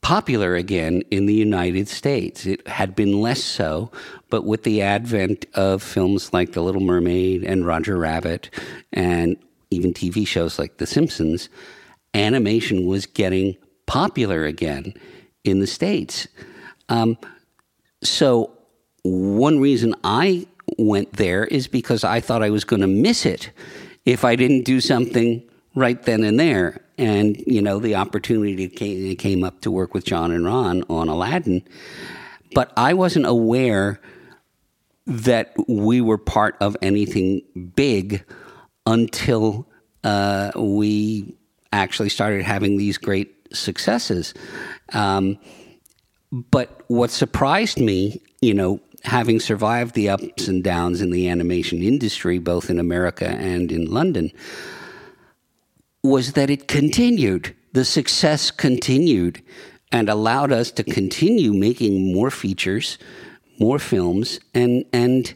[0.00, 2.46] popular again in the United States.
[2.46, 3.90] It had been less so,
[4.30, 8.50] but with the advent of films like The Little Mermaid and Roger Rabbit,
[8.92, 9.36] and
[9.70, 11.48] even TV shows like The Simpsons,
[12.14, 14.94] animation was getting popular again
[15.44, 16.28] in the States.
[16.88, 17.18] Um,
[18.02, 18.52] so
[19.02, 20.46] one reason I
[20.78, 23.50] went there is because I thought I was going to miss it
[24.04, 25.42] if I didn't do something
[25.74, 26.80] right then and there.
[26.96, 31.08] And you know, the opportunity came, came up to work with John and Ron on
[31.08, 31.62] Aladdin,
[32.54, 34.00] but I wasn't aware
[35.06, 37.42] that we were part of anything
[37.74, 38.24] big
[38.86, 39.66] until
[40.04, 41.34] uh, we
[41.72, 44.34] actually started having these great successes.
[44.92, 45.38] Um,
[46.30, 50.50] but what surprised me, you know, having survived the ups mm-hmm.
[50.50, 54.30] and downs in the animation industry, both in America and in London,
[56.02, 57.54] was that it continued.
[57.72, 59.42] The success continued
[59.90, 60.92] and allowed us to mm-hmm.
[60.92, 62.98] continue making more features,
[63.58, 65.34] more films, and and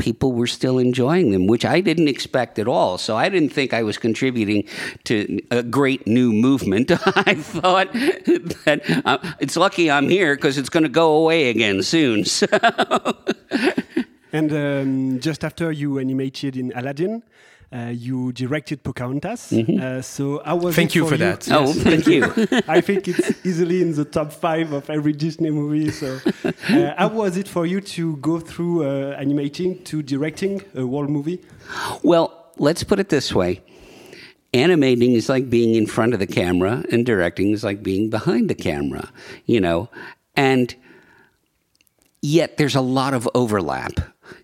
[0.00, 2.98] people were still enjoying them, which I didn't expect at all.
[2.98, 4.64] So I didn't think I was contributing
[5.04, 6.90] to a great new movement.
[7.26, 11.82] I thought that uh, it's lucky I'm here because it's going to go away again
[11.82, 12.24] soon.
[12.40, 12.46] So.
[14.32, 17.22] And um, just after you animated in Aladdin,
[17.72, 19.50] you directed Pocahontas.
[19.52, 19.80] Mm-hmm.
[19.80, 20.74] Uh, so I was.
[20.74, 21.46] Thank you for, for that.
[21.46, 21.54] You?
[21.54, 22.24] Oh, thank you.
[22.68, 25.90] I think it's easily in the top five of every Disney movie.
[25.90, 30.80] So, uh, how was it for you to go through uh, animating to directing a
[30.80, 31.40] whole movie?
[32.02, 33.62] Well, let's put it this way.
[34.52, 38.50] Animating is like being in front of the camera, and directing is like being behind
[38.50, 39.12] the camera,
[39.46, 39.88] you know.
[40.34, 40.74] And
[42.20, 44.00] yet, there's a lot of overlap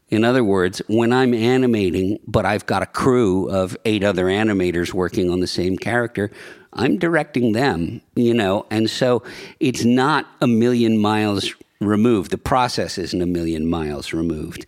[0.08, 4.92] in other words, when I'm animating, but I've got a crew of eight other animators
[4.92, 6.30] working on the same character,
[6.72, 9.22] I'm directing them, you know, and so
[9.58, 12.30] it's not a million miles removed.
[12.30, 14.66] The process isn't a million miles removed.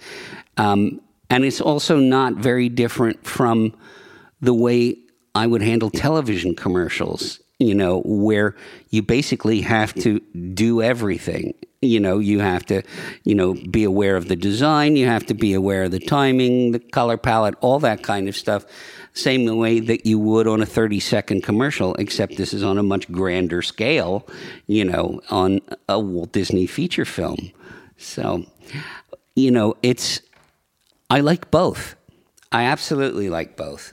[0.56, 3.76] Um, and it's also not very different from
[4.40, 4.96] the way
[5.34, 8.56] I would handle television commercials, you know, where
[8.90, 10.20] you basically have to
[10.54, 12.82] do everything you know you have to
[13.24, 16.72] you know be aware of the design you have to be aware of the timing
[16.72, 18.64] the color palette all that kind of stuff.
[19.14, 22.82] Same way that you would on a 30 second commercial except this is on a
[22.82, 24.26] much grander scale
[24.66, 27.52] you know on a Walt Disney feature film.
[27.96, 28.44] So
[29.34, 30.20] you know it's
[31.10, 31.94] I like both.
[32.52, 33.92] I absolutely like both.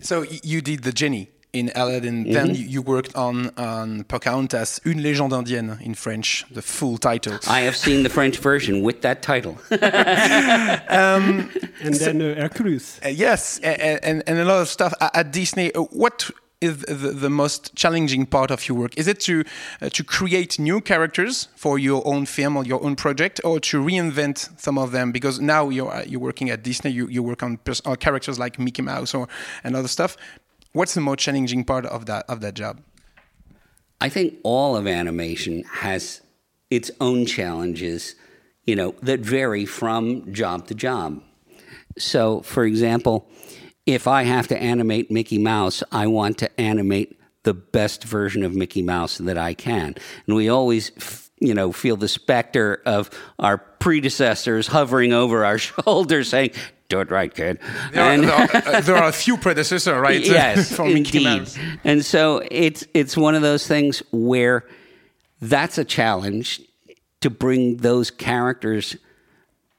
[0.00, 2.14] So you did the Genie in Aladdin.
[2.14, 2.32] Mm -hmm.
[2.32, 7.32] Then you worked on, on Pocahontas, Une légende indienne in French, the full title.
[7.32, 9.54] I have seen the French version with that title.
[11.00, 11.50] um,
[11.84, 12.98] and so, then uh, Hercules.
[13.04, 15.74] Uh, yes, and, and a lot of stuff at Disney.
[15.74, 18.96] Uh, what is the, the, most challenging part of your work?
[18.96, 19.44] Is it to
[19.80, 23.82] uh, to create new characters for your own film or your own project, or to
[23.82, 25.12] reinvent some of them?
[25.12, 28.58] Because now you're uh, you're working at Disney, you, you work on, on characters like
[28.58, 29.28] Mickey Mouse or
[29.64, 30.16] and other stuff.
[30.76, 32.82] What's the most challenging part of that of that job?
[33.98, 36.20] I think all of animation has
[36.68, 38.14] its own challenges,
[38.66, 41.22] you know, that vary from job to job.
[41.96, 43.26] So, for example,
[43.86, 48.54] if I have to animate Mickey Mouse, I want to animate the best version of
[48.54, 49.94] Mickey Mouse that I can.
[50.26, 50.92] And we always
[51.38, 56.50] you know, feel the specter of our predecessors hovering over our shoulders saying,
[56.88, 57.58] do it right, kid.
[57.92, 60.24] There, and, are, there, are, uh, there are, a few predecessors, right?
[60.24, 61.48] Yes, indeed.
[61.84, 64.64] And so it's it's one of those things where
[65.40, 66.62] that's a challenge
[67.20, 68.96] to bring those characters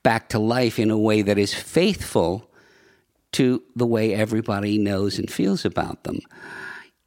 [0.03, 2.49] back to life in a way that is faithful
[3.33, 6.19] to the way everybody knows and feels about them.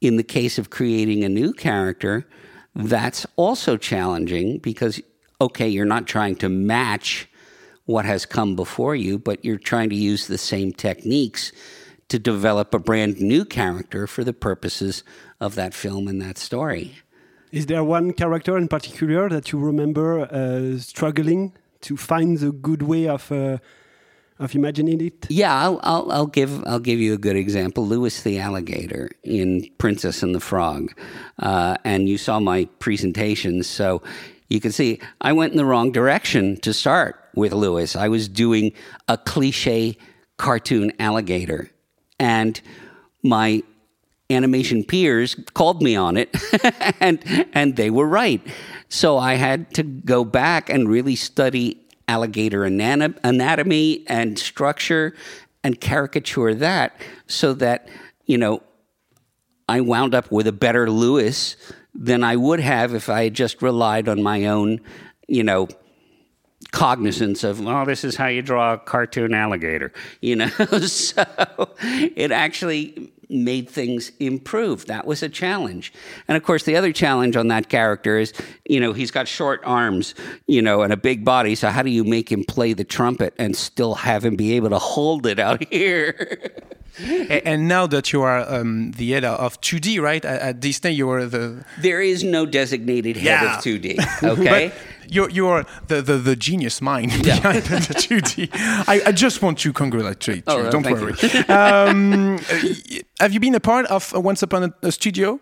[0.01, 2.27] In the case of creating a new character,
[2.75, 5.01] that's also challenging because
[5.39, 7.27] okay, you're not trying to match
[7.91, 11.51] what has come before you, but you're trying to use the same techniques
[12.09, 15.03] to develop a brand new character for the purposes
[15.39, 16.93] of that film and that story.
[17.51, 22.81] Is there one character in particular that you remember uh, struggling to find the good
[22.81, 23.57] way of uh,
[24.39, 25.27] of imagining it?
[25.29, 27.85] Yeah, I'll, I'll, I'll, give I'll give you a good example.
[27.85, 30.91] Louis the alligator in Princess and the Frog,
[31.39, 34.01] uh, and you saw my presentation, so
[34.49, 37.95] you can see I went in the wrong direction to start with Lewis.
[37.95, 38.73] I was doing
[39.07, 39.97] a cliche
[40.37, 41.69] cartoon alligator,
[42.19, 42.59] and
[43.23, 43.63] my
[44.29, 46.35] animation peers called me on it,
[46.99, 47.19] and
[47.53, 48.41] and they were right.
[48.89, 55.13] So I had to go back and really study alligator anatomy and structure
[55.63, 57.87] and caricature that so that
[58.25, 58.61] you know
[59.69, 61.55] I wound up with a better lewis
[61.93, 64.81] than I would have if I had just relied on my own,
[65.27, 65.69] you know,
[66.71, 70.47] cognizance of, well, this is how you draw a cartoon alligator, you know.
[70.87, 71.25] so
[71.79, 74.85] it actually made things improve.
[74.87, 75.93] That was a challenge.
[76.27, 78.33] And of course, the other challenge on that character is,
[78.67, 80.13] you know, he's got short arms,
[80.47, 81.55] you know, and a big body.
[81.55, 84.69] So how do you make him play the trumpet and still have him be able
[84.69, 86.51] to hold it out here?
[87.05, 90.23] and now that you are um, the head of 2D, right?
[90.23, 91.63] At, Disney, you are the.
[91.79, 93.57] There is no designated head yeah.
[93.57, 93.99] of 2D.
[94.31, 94.71] Okay.
[95.11, 97.35] You're you're the, the, the genius mind yeah.
[97.35, 98.49] behind the 2D.
[98.87, 100.71] I, I just want to congratulate oh, you.
[100.71, 101.13] Don't worry.
[101.21, 101.43] You.
[101.53, 102.37] um,
[103.19, 105.39] have you been a part of Once Upon a, a Studio?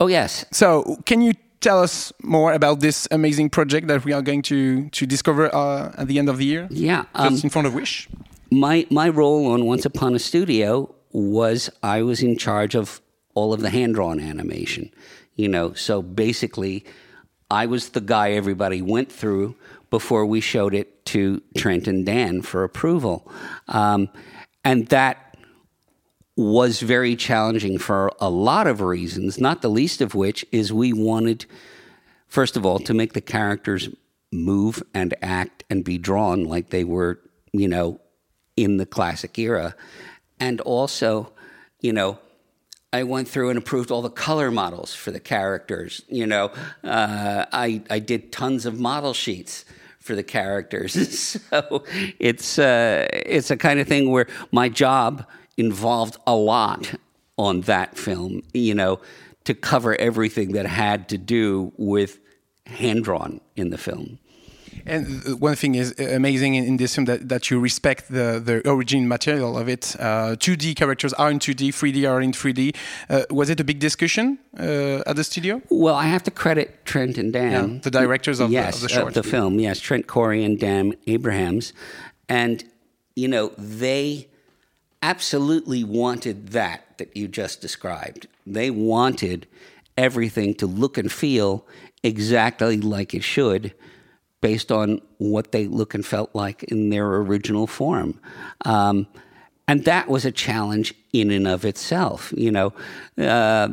[0.00, 0.44] Oh yes.
[0.50, 4.88] So can you tell us more about this amazing project that we are going to
[4.88, 6.66] to discover uh, at the end of the year?
[6.70, 8.08] Yeah, um, just in front of Wish.
[8.50, 13.00] My my role on Once Upon a Studio was I was in charge of
[13.34, 14.90] all of the hand drawn animation.
[15.36, 16.84] You know, so basically
[17.52, 19.54] I was the guy everybody went through
[19.90, 23.30] before we showed it to Trent and Dan for approval.
[23.68, 24.08] Um,
[24.64, 25.36] and that
[26.34, 30.94] was very challenging for a lot of reasons, not the least of which is we
[30.94, 31.44] wanted,
[32.26, 33.90] first of all, to make the characters
[34.32, 37.20] move and act and be drawn like they were,
[37.52, 38.00] you know,
[38.56, 39.74] in the classic era.
[40.40, 41.32] and also,
[41.80, 42.18] you know,
[42.92, 46.02] I went through and approved all the color models for the characters.
[46.08, 46.50] You know,
[46.84, 49.64] uh, I I did tons of model sheets
[49.98, 50.92] for the characters.
[51.50, 51.84] so
[52.18, 55.26] it's uh, it's a kind of thing where my job
[55.56, 56.94] involved a lot
[57.38, 58.42] on that film.
[58.52, 59.00] You know,
[59.44, 62.18] to cover everything that had to do with
[62.66, 64.18] hand drawn in the film.
[64.86, 69.06] And one thing is amazing in, this film that, that you respect the, the origin
[69.06, 69.94] material of it.
[69.98, 72.74] Uh, 2D characters are in 2D, 3D are in 3D.
[73.08, 75.62] Uh, was it a big discussion uh, at the studio?
[75.70, 78.90] Well, I have to credit Trent and Dan, yeah, the directors of, yes, the, of
[78.90, 79.14] the short.
[79.14, 79.60] the film.
[79.60, 81.72] Yes, Trent Corey and Dan Abrahams,
[82.28, 82.64] and
[83.14, 84.28] you know they
[85.02, 88.26] absolutely wanted that that you just described.
[88.46, 89.46] They wanted
[89.96, 91.66] everything to look and feel
[92.02, 93.74] exactly like it should
[94.42, 98.20] based on what they look and felt like in their original form.
[98.66, 99.06] Um,
[99.66, 102.34] and that was a challenge in and of itself.
[102.36, 102.74] You know,
[103.16, 103.68] uh,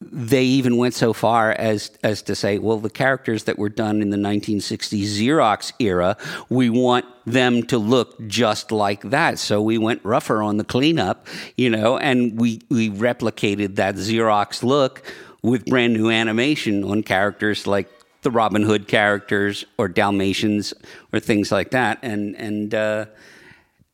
[0.00, 4.02] they even went so far as as to say, well, the characters that were done
[4.02, 6.16] in the 1960s Xerox era,
[6.50, 9.38] we want them to look just like that.
[9.38, 14.62] So we went rougher on the cleanup, you know, and we we replicated that Xerox
[14.62, 15.02] look
[15.42, 17.88] with brand new animation on characters like
[18.26, 20.74] the Robin Hood characters or Dalmatians
[21.12, 23.06] or things like that, and and uh,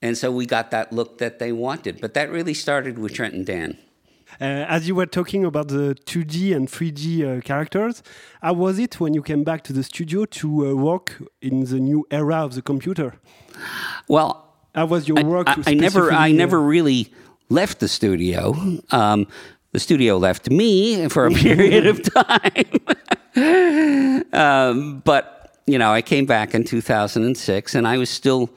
[0.00, 2.00] and so we got that look that they wanted.
[2.00, 3.76] But that really started with Trent and Dan.
[4.40, 8.02] Uh, as you were talking about the 2D and 3D uh, characters,
[8.40, 11.78] how was it when you came back to the studio to uh, work in the
[11.78, 13.16] new era of the computer?
[14.08, 14.30] Well,
[14.74, 15.46] how was your work?
[15.46, 17.12] I, I, I never, I uh, never really
[17.50, 18.56] left the studio.
[18.90, 19.26] Um,
[19.72, 23.18] the studio left me for a period of time.
[24.32, 28.50] um, but, you know, I came back in 2006 and I was still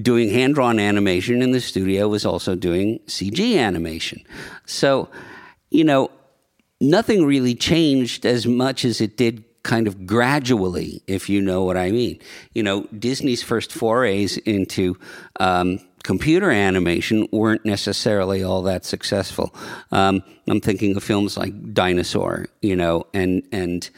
[0.00, 4.22] doing hand drawn animation, and the studio was also doing CG animation.
[4.64, 5.08] So,
[5.70, 6.10] you know,
[6.80, 11.76] nothing really changed as much as it did kind of gradually, if you know what
[11.76, 12.18] I mean.
[12.52, 14.98] You know, Disney's first forays into
[15.38, 19.54] um, computer animation weren't necessarily all that successful.
[19.90, 23.88] Um, I'm thinking of films like Dinosaur, you know, and and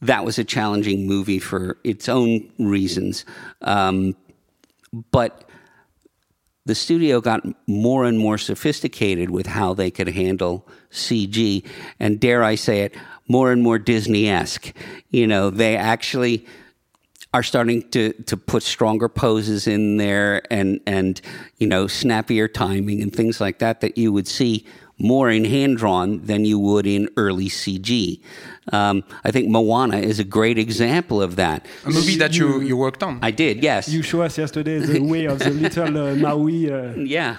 [0.00, 3.24] that was a challenging movie for its own reasons.
[3.62, 4.14] Um,
[5.10, 5.48] but
[6.66, 11.64] the studio got more and more sophisticated with how they could handle CG,
[11.98, 12.94] and dare I say it,
[13.26, 14.72] more and more Disney esque.
[15.10, 16.46] You know, they actually
[17.34, 21.20] are starting to to put stronger poses in there and and
[21.58, 24.64] you know snappier timing and things like that that you would see
[24.98, 28.20] more in hand drawn than you would in early CG.
[28.72, 31.66] Um, I think Moana is a great example of that.
[31.84, 33.20] A movie that you, you worked on.
[33.22, 33.88] I did, yes.
[33.88, 36.70] You showed us yesterday the way of the little uh, Maui.
[36.70, 36.94] Uh...
[36.96, 37.36] Yeah,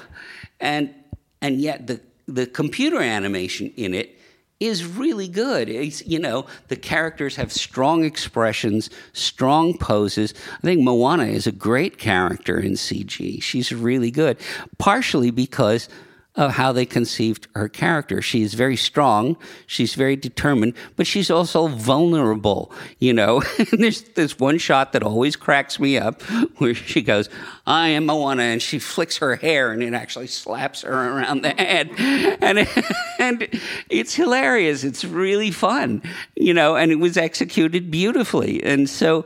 [0.60, 0.94] and
[1.42, 4.19] and yet the the computer animation in it
[4.60, 5.70] is really good.
[5.70, 10.34] It's, you know, the characters have strong expressions, strong poses.
[10.58, 13.42] I think Moana is a great character in CG.
[13.42, 14.38] She's really good,
[14.78, 15.88] partially because
[16.36, 18.22] of how they conceived her character.
[18.22, 23.42] She is very strong, she's very determined, but she's also vulnerable, you know.
[23.72, 26.22] there's this one shot that always cracks me up
[26.60, 27.30] where she goes,
[27.66, 31.50] I am Moana, and she flicks her hair and it actually slaps her around the
[31.50, 31.90] head.
[31.98, 32.68] And,
[33.20, 34.84] and it's hilarious.
[34.84, 36.02] It's really fun,
[36.36, 38.64] you know, and it was executed beautifully.
[38.64, 39.26] And so,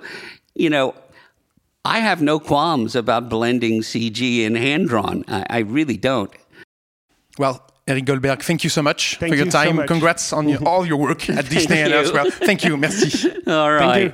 [0.55, 0.95] you know,
[1.85, 5.25] I have no qualms about blending CG and hand drawn.
[5.27, 6.31] I, I really don't.
[7.39, 9.77] Well, Eric Goldberg, thank you so much thank for your time.
[9.77, 12.25] So Congrats on your, all your work at Disney and elsewhere.
[12.45, 13.29] Thank you, merci.
[13.47, 14.13] All right.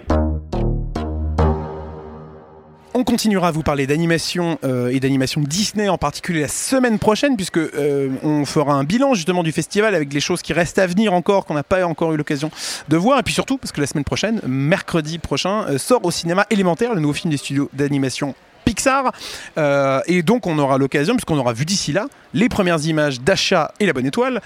[2.95, 7.35] On continuera à vous parler d'animation euh, et d'animation Disney en particulier la semaine prochaine
[7.35, 10.87] puisque euh, on fera un bilan justement du festival avec les choses qui restent à
[10.87, 12.49] venir encore qu'on n'a pas encore eu l'occasion
[12.89, 16.11] de voir et puis surtout parce que la semaine prochaine, mercredi prochain, euh, sort au
[16.11, 18.33] cinéma Élémentaire, le nouveau film des studios d'animation
[18.69, 19.11] Pixar.
[19.57, 22.05] Euh, et donc on aura l'occasion, puisqu'on aura vu d'ici là,
[22.35, 24.41] les premières images d'Achat et la Bonne Étoile,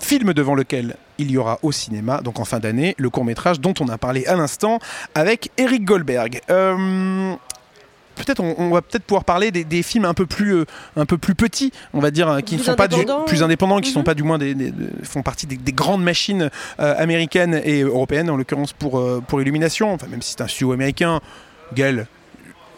[0.00, 3.60] film devant lequel il y aura au cinéma, donc en fin d'année, le court métrage
[3.60, 4.80] dont on a parlé à l'instant
[5.14, 6.40] avec Eric Goldberg.
[6.50, 7.34] Euh,
[8.16, 10.64] peut-être on, va peut-être pouvoir parler des, films un peu plus euh,
[10.96, 12.96] un peu plus petits on va dire qui ne sont pas du,
[13.28, 14.04] plus indépendants qui ne sont mhm.
[14.06, 14.56] pas du moins des,
[15.04, 20.20] font partie des, grandes machines américaines et européennes en l'occurrence pour pour Illumination enfin même
[20.20, 21.20] si c'est un studio américain
[21.74, 22.08] Gaël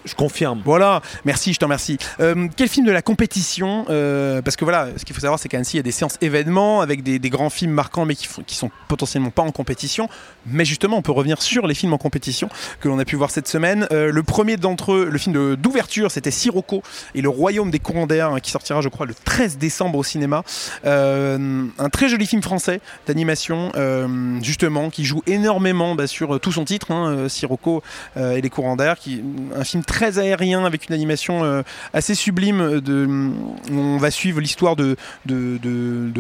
[0.04, 0.62] Je confirme.
[0.64, 1.98] Voilà, merci, je t'en remercie.
[2.20, 5.48] Euh, quel film de la compétition euh, Parce que voilà, ce qu'il faut savoir, c'est
[5.48, 8.56] qu'Annecy, il y a des séances événements avec des, grands films marquants, mais qui, qui
[8.56, 10.08] sont potentiellement pas en compétition.
[10.46, 12.48] Mais justement, on peut revenir sur les films en compétition
[12.80, 13.86] que l'on a pu voir cette semaine.
[13.92, 16.82] Euh, le premier d'entre eux, le film d'ouverture, c'était Sirocco
[17.14, 20.04] et le Royaume des courants d'air, hein, qui sortira, je crois, le 13 décembre au
[20.04, 20.42] cinéma.
[20.84, 23.72] un très joli film français d'animation,
[24.42, 27.82] justement, qui joue énormément bah, sur tout son titre, hein, Sirocco
[28.16, 28.96] et les courants d'air,
[29.54, 31.62] un film très aérien avec une animation euh,
[31.92, 32.80] assez sublime.
[32.80, 33.08] De,
[33.72, 35.58] on va suivre l'histoire de, de,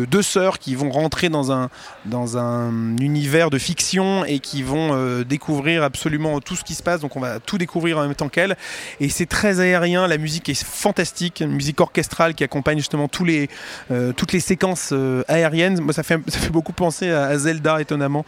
[0.06, 1.70] deux sœurs qui vont rentrer dans un,
[2.04, 6.82] dans un univers de fiction et qui vont euh, découvrir absolument tout ce qui se
[6.82, 7.00] passe.
[7.00, 8.56] Donc on va tout découvrir en même temps qu'elles.
[8.98, 13.24] Et c'est très aérien, la musique est fantastique, une musique orchestrale qui accompagne justement tous
[13.24, 13.48] les,
[13.92, 14.92] euh, toutes les séquences
[15.28, 15.80] aériennes.
[15.80, 18.24] Moi ça fait, ça fait beaucoup penser à, Zelda étonnamment,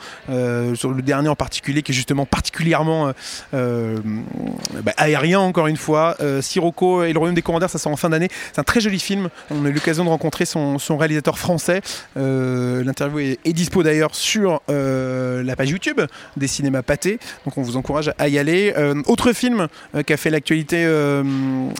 [0.75, 3.13] sur le dernier en particulier qui est justement particulièrement
[3.53, 6.17] bah, aérien encore une fois.
[6.21, 8.29] Euh, Sirocco et le Royaume des Commandeurs, ça sort en fin d'année.
[8.53, 9.29] C'est un très joli film.
[9.51, 11.81] On a eu l'occasion de rencontrer son, réalisateur français.
[12.17, 16.01] Euh, l'interview est, dispo d'ailleurs sur euh, la page YouTube
[16.37, 17.19] des cinémas pâtés.
[17.45, 18.75] Donc on vous encourage à y aller.
[19.07, 19.69] autre film
[20.07, 20.87] qui a fait l'actualité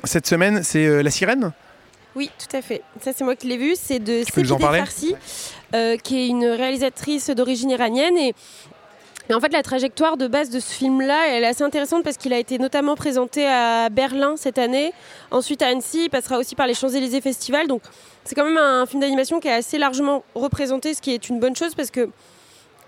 [0.05, 1.53] cette semaine, c'est La Sirène.
[2.15, 2.83] Oui, tout à fait.
[3.01, 3.75] Ça, c'est moi qui l'ai vu.
[3.75, 5.15] C'est de Sepideh Farsi,
[6.03, 8.17] qui est une réalisatrice d'origine iranienne.
[8.17, 8.35] Et
[9.31, 12.33] en fait, la trajectoire de base de ce film-là, elle est assez intéressante parce qu'il
[12.33, 14.93] a été notamment présenté à Berlin cette année.
[15.31, 17.67] Ensuite, à Annecy, il passera aussi par les Champs-Élysées Festival.
[17.69, 17.83] Donc,
[18.25, 21.41] c'est quand même un film d'animation qui est assez largement représenté, ce qui est une
[21.41, 22.09] bonne chose parce que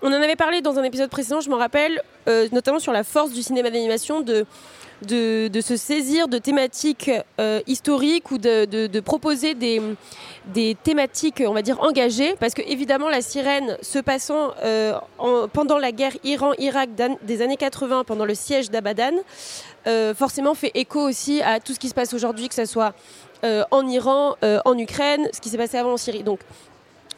[0.01, 3.03] on en avait parlé dans un épisode précédent, je m'en rappelle, euh, notamment sur la
[3.03, 4.45] force du cinéma d'animation de
[5.01, 9.81] de, se saisir de thématiques euh, historiques ou de, proposer des,
[10.47, 12.35] des, thématiques, on va dire, engagées.
[12.39, 14.93] Parce que, évidemment, la sirène se passant euh,
[15.53, 16.89] pendant la guerre Iran-Irak
[17.23, 19.13] des années 80, pendant le siège d'Abadan,
[19.87, 22.93] euh, forcément fait écho aussi à tout ce qui se passe aujourd'hui, que ce soit
[23.69, 26.23] en Iran, en Ukraine, ce qui s'est passé avant en Syrie.
[26.23, 26.39] Donc,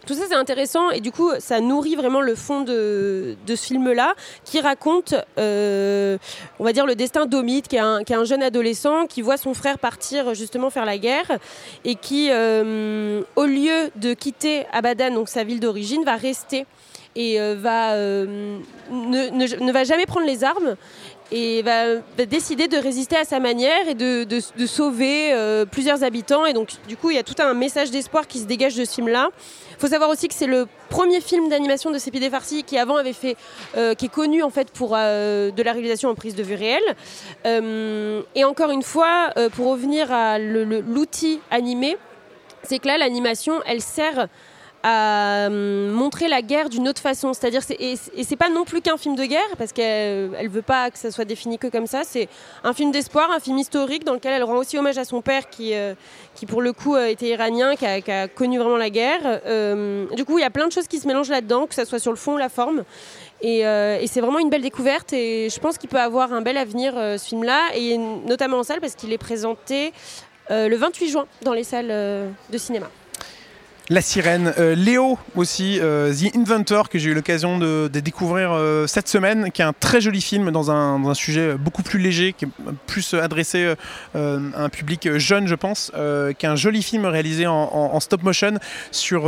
[0.07, 4.15] tout ça, c'est intéressant et du coup, ça nourrit vraiment le fond de, ce film-là
[4.45, 6.17] qui raconte, euh,
[6.59, 9.77] on va dire, le destin d'Omid, qui, est un jeune adolescent qui voit son frère
[9.77, 11.37] partir justement faire la guerre
[11.83, 16.65] et qui, euh, au lieu de quitter Abadan, donc sa ville d'origine, va rester
[17.15, 20.75] et euh, va, ne, va jamais prendre les armes
[21.31, 25.33] et va, décider de résister à sa manière et de, sauver
[25.71, 26.45] plusieurs habitants.
[26.45, 28.85] Et donc, du coup, il y a tout un message d'espoir qui se dégage de
[28.85, 29.29] ce film-là.
[29.77, 32.95] Il faut savoir aussi que c'est le premier film d'animation de Sepideh Farsi qui avant
[32.95, 33.37] avait fait,
[33.77, 36.55] euh, qui est connu en fait pour euh, de la réalisation en prise de vue
[36.55, 36.95] réelle.
[37.45, 41.95] Euh, et encore une fois, pour revenir à l'outil animé,
[42.63, 44.27] c'est que là l'animation, elle sert
[44.83, 47.33] à hum, montrer la guerre d'une autre façon.
[47.33, 50.91] C'est-à-dire, et, c'est pas non plus qu'un film de guerre, parce qu'elle elle veut pas
[50.91, 52.01] que ça soit défini que comme ça.
[52.03, 52.29] C'est
[52.63, 55.49] un film d'espoir, un film historique dans lequel elle rend aussi hommage à son père
[55.49, 55.93] qui, euh,
[56.35, 59.41] qui pour le coup euh, était iranien, qui a, connu vraiment la guerre.
[59.45, 61.85] Euh, du coup, il y a plein de choses qui se mélangent là-dedans, que ce
[61.85, 62.83] soit sur le fond ou la forme.
[63.41, 66.57] Et, et c'est vraiment une belle découverte et je pense qu'il peut avoir un bel
[66.57, 69.93] avenir ce film-là, et notamment en salle parce qu'il est présenté
[70.49, 71.87] le 28 juin dans les salles
[72.49, 72.87] de cinéma.
[73.89, 74.53] La sirène.
[74.59, 79.49] Euh, Léo aussi, euh, The Inventor, que j'ai eu l'occasion de, découvrir euh, cette semaine,
[79.49, 82.49] qui est un très joli film dans un, sujet beaucoup plus léger, qui est
[82.85, 83.73] plus adressé
[84.13, 85.91] à un public jeune, je pense,
[86.37, 88.59] qui est un joli film réalisé en, stop motion
[88.91, 89.21] sur,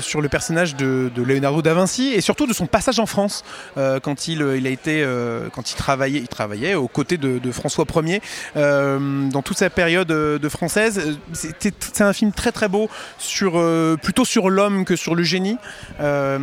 [0.00, 3.44] sur le personnage de, Leonardo da Vinci et surtout de son passage en France
[3.76, 5.06] quand il, a été
[5.52, 8.20] quand il travaillait, il travaillait aux côtés de, François Ier
[8.54, 11.18] dans toute sa période de française.
[11.32, 12.88] C'est un film très très beau
[13.18, 13.58] sur
[13.98, 15.56] plutôt sur l'homme que sur le génie
[16.00, 16.38] euh,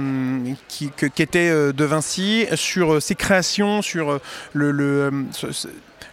[0.68, 4.20] qui, qu'était euh, De Vinci, sur euh, ses créations, sur
[4.53, 5.26] le,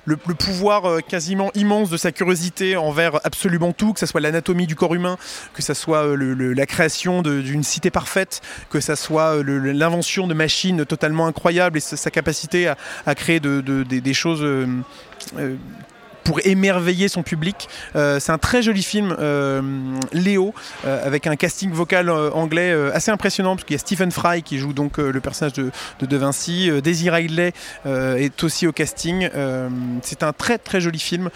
[0.05, 4.75] le pouvoir quasiment immense de sa curiosité envers absolument tout, que ce soit l'anatomie du
[4.75, 5.17] corps humain,
[5.55, 8.41] que ce soit la création d'une cité parfaite,
[8.71, 12.73] que ce soit l'invention de machines totalement incroyables et sa, capacité
[13.07, 14.45] à, créer des choses
[16.25, 17.69] pour émerveiller son public.
[17.97, 19.63] Euh, c'est un très joli film, euh,
[20.13, 20.55] Léo,
[20.85, 24.59] euh, avec un casting vocal anglais assez impressionnant, parce qu'il y a Stephen Fry qui
[24.59, 25.71] joue donc le personnage de
[26.01, 27.53] De, Vinci, Daisy Ridley
[27.87, 29.29] est aussi au casting.
[30.03, 31.31] c'est un très très joli film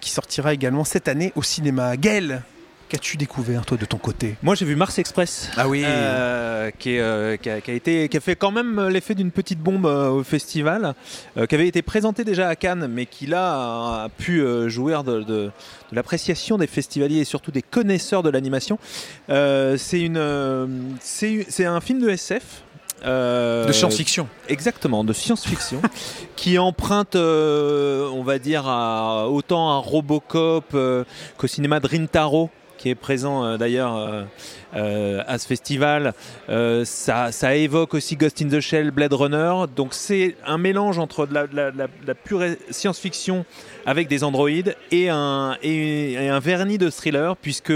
[0.00, 1.96] qui sortira également cette année au cinéma.
[1.96, 2.42] Gaël
[2.88, 4.36] Qu'as-tu découvert toi de ton côté?
[4.42, 5.50] Moi j'ai vu Mars Express.
[5.56, 5.84] Ah oui.
[6.64, 9.86] Euh, qui, euh, qui, a, été, qui a fait quand même l'effet d'une petite bombe
[9.86, 10.94] euh, au festival,
[11.48, 15.50] qui avait été présenté déjà à Cannes, mais qui là a, pu jouer de, de,
[15.92, 18.78] l'appréciation des festivaliers et surtout des connaisseurs de l'animation.
[19.28, 22.62] c'est une, c'est un film de SF
[23.04, 24.28] de science-fiction.
[24.48, 25.82] Exactement, de science-fiction,
[26.36, 30.76] qui emprunte, on va dire, à, autant à Robocop
[31.36, 32.50] qu'au cinéma de Rintaro,
[32.84, 34.26] qui est présent d'ailleurs
[34.76, 36.14] euh, à ce festival.
[36.48, 39.52] Euh, ça, évoque aussi Ghost in the Shell, Blade Runner.
[39.76, 43.44] Donc c'est un mélange entre de la, pure science-fiction
[43.86, 47.72] avec des androïdes et un, et, un vernis de thriller, puisque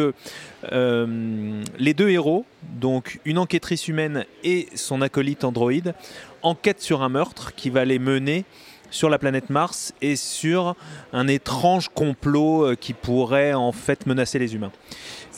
[0.73, 2.45] euh, les deux héros,
[2.81, 5.95] donc une enquêtrice humaine et son acolyte androïde,
[6.43, 8.45] enquêtent sur un meurtre qui va les mener
[8.91, 10.75] sur la planète Mars et sur
[11.13, 14.73] un étrange complot qui pourrait en fait menacer les humains.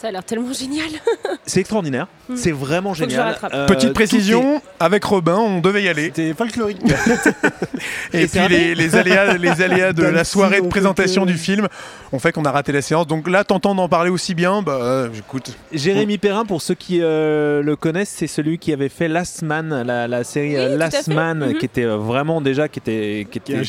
[0.00, 0.88] Ça a l'air tellement génial.
[1.44, 2.06] c'est extraordinaire.
[2.26, 2.34] Hmm.
[2.34, 3.36] C'est vraiment génial.
[3.52, 6.04] Euh, Petite précision, avec Robin, on devait y aller.
[6.04, 6.80] C'était folklorique.
[8.14, 11.68] et, puis les, aléas, les aléas de la soirée de présentation du film
[12.12, 13.06] ont fait qu'on a raté la séance.
[13.08, 15.54] Donc là, t'entends d'en parler aussi bien, bah euh, j'écoute.
[15.70, 19.82] Jérémy Perrin, pour ceux qui euh, le connaissent, c'est celui qui avait fait Last Man,
[19.82, 21.58] la, série Last Man, mhm.
[21.58, 23.62] qui était vraiment déjà qui était qui était,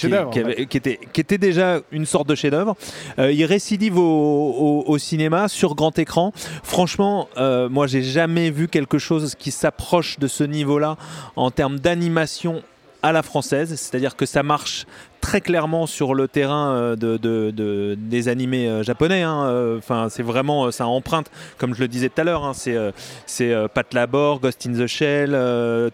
[0.69, 2.77] qui, était, qui était déjà une sorte de chef-d'œuvre.
[3.17, 6.20] il récidive au, au cinéma sur grand écran
[6.63, 10.97] Franchement, euh, moi, j'ai jamais vu quelque chose qui s'approche de ce niveau-là
[11.35, 12.61] en termes d'animation
[13.03, 14.85] à la française, c'est-à-dire que ça marche
[15.21, 19.23] très clairement sur le terrain euh, de, des animés euh, japonais.
[19.23, 19.75] Hein.
[19.79, 22.45] Enfin, c'est vraiment ça empreinte, comme je le disais tout à l'heure.
[22.45, 22.53] Hein.
[22.53, 22.77] c'est
[23.25, 25.31] c'est Pat Labor, Ghost in the Shell,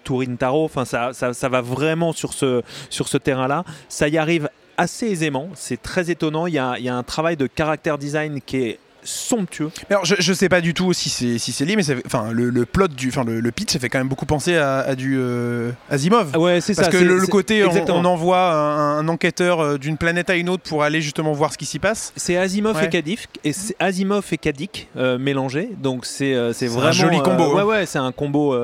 [0.03, 0.65] Tourin Taro.
[0.65, 3.63] Enfin, ça, va vraiment sur ce sur ce terrain-là.
[3.87, 5.49] Ça y arrive assez aisément.
[5.55, 6.47] C'est très étonnant.
[6.47, 9.71] Il y, a, il y a un travail de caractère design qui est somptueux.
[9.89, 12.49] Alors, je, je sais pas du tout si c'est si c'est lié, mais enfin le,
[12.49, 15.71] le, plot du, enfin le, pitch, ça fait quand même beaucoup penser à, du euh,
[15.89, 16.31] Asimov.
[16.33, 16.83] Ah ouais, c'est ça.
[16.83, 20.83] Parce que le, côté, on, envoie un, enquêteur euh, d'une planète à une autre pour
[20.83, 22.11] aller justement voir ce qui s'y passe.
[22.15, 25.69] C'est Asimov et Kadik et Asimov et Kadik euh, mélangés.
[25.77, 27.55] Donc c'est c'est vraiment un joli combo.
[27.55, 27.65] ouais, hein.
[27.65, 28.55] ouais, c'est un combo,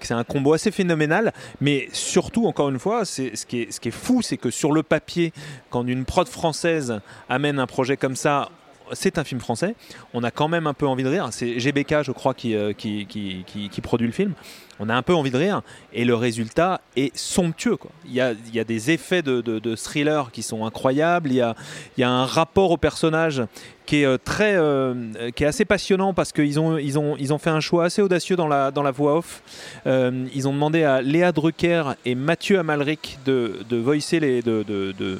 [0.00, 1.32] c'est un combo assez phénoménal.
[1.60, 4.50] Mais surtout, encore une fois, c'est ce qui est ce qui est fou, c'est que
[4.50, 5.32] sur le papier,
[5.70, 8.48] quand une prod française amène un projet comme ça
[8.92, 9.74] c'est un film français.
[10.14, 11.28] On a quand même un peu envie de rire.
[11.30, 14.34] C'est GBK, je crois, euh, qui, produit le film.
[14.78, 15.62] On a un peu envie de rire.
[15.92, 17.78] Et le résultat est somptueux.
[18.06, 21.30] Il, y a, des effets de, thriller qui sont incroyables.
[21.30, 23.42] Il y a, un rapport au personnage
[23.86, 27.84] qui est, euh, très, euh, qui est assez passionnant parce qu'ils ont, fait un choix
[27.84, 29.42] assez audacieux dans la, voix off.
[29.86, 34.42] ils ont demandé à Léa Drucker et Mathieu Amalric de, voicer les.
[34.42, 35.18] de,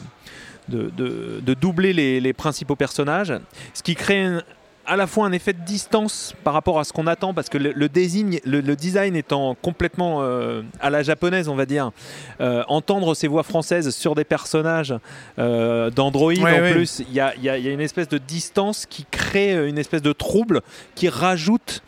[0.73, 3.33] doubler les, principaux personnages,
[3.75, 4.39] ce qui crée
[4.85, 7.59] à la fois un effet de distance par rapport à ce qu'on attend, parce que
[7.59, 11.93] le, design, le, design étant complètement euh, à la japonaise, on va dire,
[12.41, 14.95] euh, entendre ces voix françaises sur des personnages
[15.39, 20.03] euh, d'Android en plus, il y, a, une espèce de distance qui crée une espèce
[20.03, 20.63] de trouble
[20.95, 21.83] qui rajoute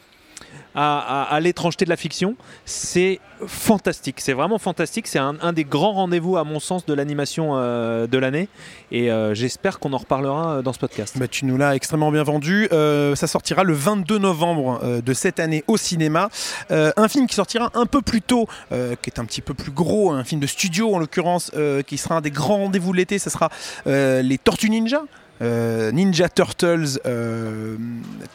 [0.74, 2.36] à, l'étrangeté de la fiction.
[2.64, 5.06] C'est fantastique, c'est vraiment fantastique.
[5.06, 8.48] C'est un, des grands rendez-vous, à mon sens, de l'animation euh, de l'année.
[8.90, 11.18] Et euh, j'espère qu'on en reparlera euh, dans ce podcast.
[11.18, 12.68] Bah, tu nous l'as extrêmement bien vendu.
[12.70, 16.28] ça sortira le 22 novembre de cette année au cinéma.
[16.70, 20.12] un film qui sortira un peu plus tôt, qui est un petit peu plus gros,
[20.12, 21.50] un film de studio en l'occurrence,
[21.86, 23.18] qui sera un des grands rendez-vous de l'été.
[23.18, 23.50] Ce sera
[23.86, 25.02] Les Tortues Ninja.
[25.43, 27.76] Euh, Ninja Turtles euh,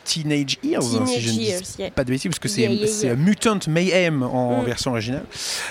[0.04, 4.62] Teenage Years, si je ne dis pas de bêtises, parce que c'est Mutant Mayhem en
[4.62, 4.66] mm.
[4.66, 5.24] version originale.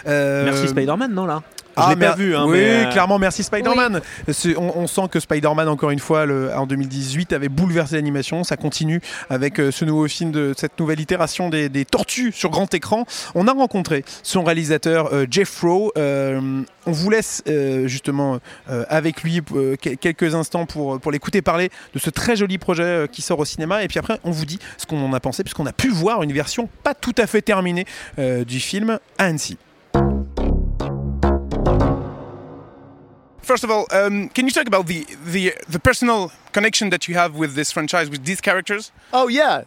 [0.07, 1.43] Euh, Merci Spider-Man, non là?
[1.79, 2.37] Ah, je l'ai pas vu.
[2.37, 4.01] Hein, oui, euh, clairement, merci Spider-Man.
[4.57, 6.27] On, sent que Spider-Man, encore une fois,
[6.57, 8.45] en 2018, avait bouleversé l'animation.
[8.45, 9.01] Ça continue
[9.31, 13.05] avec euh, ce nouveau film de cette nouvelle itération des, tortues sur grand écran.
[13.35, 15.93] On a rencontré son réalisateur euh, Jeff Rowe.
[15.97, 17.43] on vous laisse
[17.85, 19.43] justement avec lui
[19.81, 23.83] quelques instants pour, pour l'écouter parler de ce très joli projet qui sort au cinéma.
[23.85, 26.23] Et puis après, on vous dit ce qu'on en a pensé, puisqu'on a pu voir
[26.23, 29.59] une version pas tout à fait terminée du film à Annecy.
[33.49, 37.15] First of all, um, can you talk about the, the the personal connection that you
[37.15, 38.93] have with this franchise with these characters?
[39.13, 39.65] Oh yeah,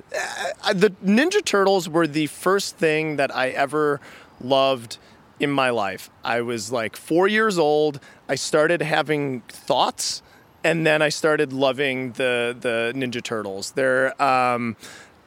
[0.64, 4.00] uh, the Ninja Turtles were the first thing that I ever
[4.40, 4.98] loved
[5.40, 6.10] in my life.
[6.24, 8.00] I was like four years old.
[8.30, 10.22] I started having thoughts,
[10.64, 13.72] and then I started loving the the Ninja Turtles.
[13.72, 14.78] They're um,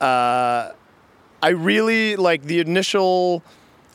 [0.01, 0.71] uh,
[1.43, 3.43] I really like the initial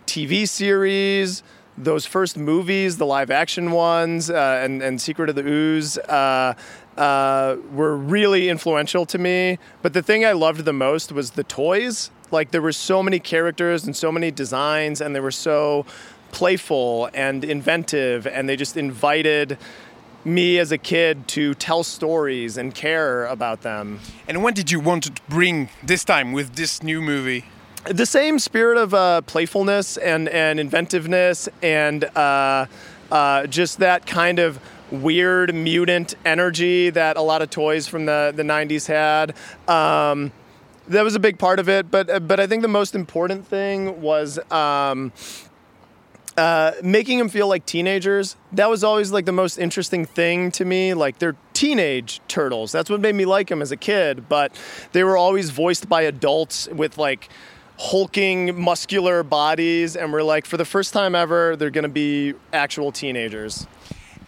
[0.05, 1.43] TV series
[1.80, 6.53] those first movies, the live action ones, uh, and, and Secret of the Ooze, uh,
[6.97, 9.57] uh, were really influential to me.
[9.82, 12.11] But the thing I loved the most was the toys.
[12.32, 15.86] Like there were so many characters and so many designs, and they were so
[16.32, 19.57] playful and inventive, and they just invited
[20.25, 23.99] me as a kid to tell stories and care about them.
[24.27, 27.45] And when did you want to bring this time with this new movie?
[27.86, 32.65] The same spirit of uh, playfulness and, and inventiveness and uh,
[33.11, 34.59] uh, just that kind of
[34.91, 39.36] weird mutant energy that a lot of toys from the, the 90s had.
[39.69, 40.32] Um,
[40.88, 44.01] that was a big part of it, but but I think the most important thing
[44.01, 45.13] was um,
[46.36, 48.36] uh, making them feel like teenagers.
[48.53, 50.95] That was always like the most interesting thing to me.
[50.95, 52.71] Like they're teenage turtles.
[52.71, 54.27] That's what made me like them as a kid.
[54.27, 54.59] But
[54.91, 57.30] they were always voiced by adults with like
[57.80, 62.34] hulking, muscular bodies, and we're like, for the first time ever, they're going to be
[62.51, 63.65] actual teenagers.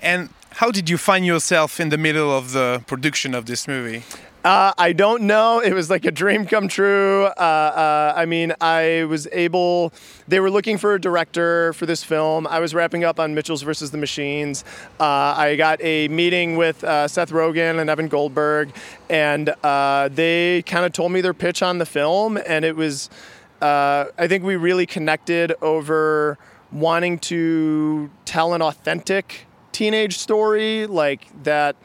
[0.01, 4.03] And how did you find yourself in the middle of the production of this movie?
[4.43, 5.59] Uh, I don't know.
[5.59, 7.25] It was like a dream come true.
[7.25, 9.93] Uh, uh, I mean, I was able.
[10.27, 12.47] They were looking for a director for this film.
[12.47, 14.63] I was wrapping up on Mitchell's versus the Machines.
[14.99, 18.71] Uh, I got a meeting with uh, Seth Rogen and Evan Goldberg,
[19.11, 23.09] and uh, they kind of told me their pitch on the film, and it was.
[23.61, 26.37] I think we really connected over
[26.71, 31.75] wanting to tell an authentic teenage story like that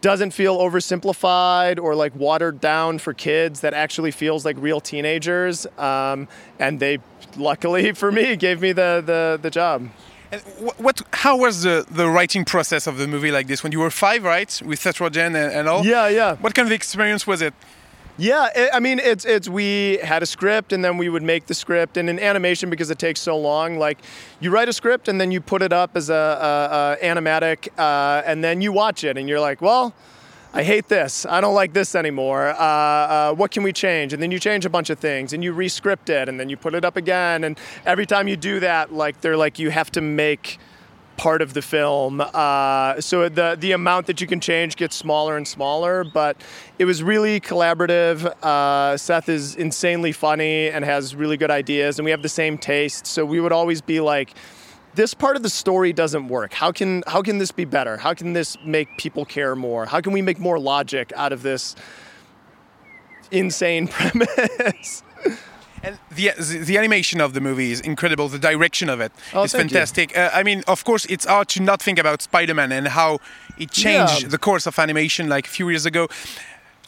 [0.00, 5.66] doesn't feel oversimplified or like watered down for kids that actually feels like real teenagers.
[5.76, 6.28] Um,
[6.58, 6.98] and they
[7.36, 9.88] luckily for me gave me the the, the job.
[10.30, 10.42] And
[10.76, 13.62] what, how was the, the writing process of the movie like this?
[13.62, 15.84] When you were five right with Seth Rogen and, and all?
[15.84, 16.36] Yeah yeah.
[16.36, 17.54] What kind of experience was it
[18.18, 21.46] yeah, it, I mean, it's it's we had a script and then we would make
[21.46, 23.98] the script, and in animation because it takes so long, like
[24.40, 27.68] you write a script and then you put it up as a, a, a animatic,
[27.78, 29.94] uh, and then you watch it and you're like, well.
[30.54, 31.26] I hate this.
[31.26, 32.48] I don't like this anymore.
[32.48, 34.14] Uh, uh, what can we change?
[34.14, 36.56] And then you change a bunch of things and you rescript it and then you
[36.56, 37.44] put it up again.
[37.44, 40.58] And every time you do that, like they're like you have to make
[41.18, 42.22] part of the film.
[42.22, 46.42] Uh, so the the amount that you can change gets smaller and smaller, but
[46.78, 48.24] it was really collaborative.
[48.42, 52.56] Uh, Seth is insanely funny and has really good ideas, and we have the same
[52.56, 53.06] taste.
[53.06, 54.32] So we would always be like.
[54.94, 56.54] This part of the story doesn't work.
[56.54, 57.98] How can how can this be better?
[57.98, 59.86] How can this make people care more?
[59.86, 61.76] How can we make more logic out of this
[63.30, 65.04] insane premise?
[65.82, 68.28] And the, the animation of the movie is incredible.
[68.28, 70.16] The direction of it oh, is fantastic.
[70.16, 73.18] Uh, I mean, of course, it's hard to not think about Spider-Man and how
[73.58, 74.28] it changed yeah.
[74.28, 76.08] the course of animation like a few years ago.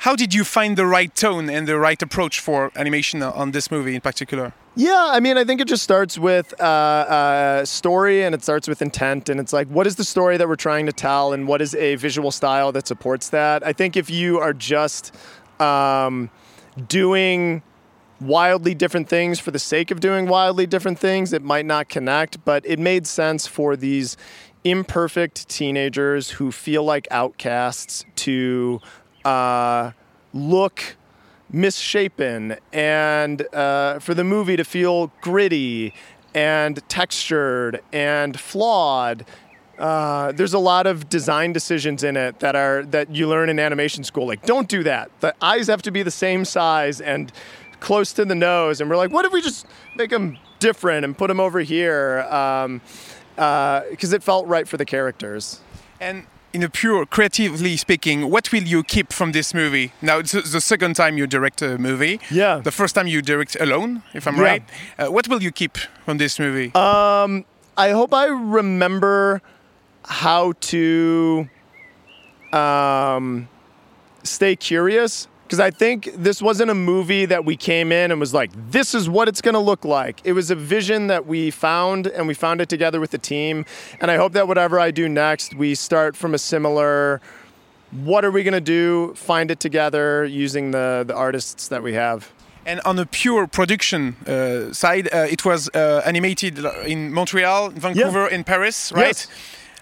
[0.00, 3.70] How did you find the right tone and the right approach for animation on this
[3.70, 4.54] movie in particular?
[4.74, 8.66] Yeah, I mean, I think it just starts with uh, uh, story and it starts
[8.66, 9.28] with intent.
[9.28, 11.74] And it's like, what is the story that we're trying to tell, and what is
[11.74, 13.66] a visual style that supports that?
[13.66, 15.14] I think if you are just
[15.60, 16.30] um,
[16.88, 17.62] doing
[18.20, 22.44] wildly different things for the sake of doing wildly different things, it might not connect,
[22.44, 24.16] but it made sense for these
[24.64, 28.80] imperfect teenagers who feel like outcasts to
[29.24, 29.92] uh,
[30.34, 30.96] look
[31.50, 35.92] misshapen and uh, for the movie to feel gritty
[36.34, 39.24] and textured and flawed
[39.80, 43.58] uh, there's a lot of design decisions in it that are that you learn in
[43.58, 44.26] animation school.
[44.26, 45.10] Like, don't do that.
[45.20, 47.32] The eyes have to be the same size and
[47.80, 49.66] close to the nose, and we're like, what if we just
[49.96, 52.22] make them different and put them over here?
[52.22, 52.80] Because um,
[53.38, 55.60] uh, it felt right for the characters.
[56.00, 59.92] And in a pure creatively speaking, what will you keep from this movie?
[60.02, 62.20] Now it's the second time you direct a movie.
[62.30, 62.58] Yeah.
[62.58, 64.42] The first time you direct alone, if I'm yeah.
[64.42, 64.62] right.
[64.98, 66.74] Uh, what will you keep from this movie?
[66.74, 67.44] Um,
[67.76, 69.42] I hope I remember
[70.04, 71.48] how to
[72.52, 73.48] um,
[74.24, 78.32] stay curious because I think this wasn't a movie that we came in and was
[78.32, 80.20] like, this is what it's going to look like.
[80.22, 83.64] It was a vision that we found and we found it together with the team.
[84.00, 87.20] And I hope that whatever I do next, we start from a similar
[87.90, 91.94] what are we going to do, find it together using the, the artists that we
[91.94, 92.30] have.
[92.64, 98.28] And on a pure production uh, side, uh, it was uh, animated in Montreal, Vancouver,
[98.28, 98.36] yeah.
[98.36, 99.06] and Paris, right?
[99.06, 99.26] Yes.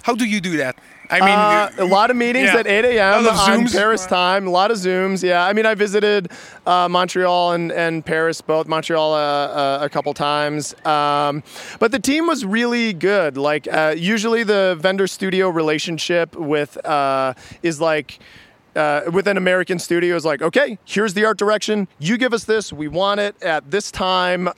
[0.04, 0.76] How do you do that?
[1.10, 2.58] I mean, uh, a lot of meetings yeah.
[2.58, 3.26] at 8 a.m.
[3.26, 4.46] on Paris time.
[4.46, 5.22] A lot of Zooms.
[5.22, 6.30] Yeah, I mean, I visited
[6.66, 10.74] uh, Montreal and, and Paris, both Montreal uh, uh a couple times.
[10.84, 11.42] Um,
[11.78, 13.36] but the team was really good.
[13.36, 18.18] Like uh, usually, the vendor studio relationship with uh, is like.
[19.12, 21.88] with an American studio is like, okay, here's the art direction.
[21.98, 22.72] You give us this.
[22.72, 24.48] We want it at this time.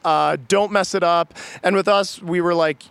[0.46, 1.32] don't mess it up.
[1.62, 2.82] And with us, we were like,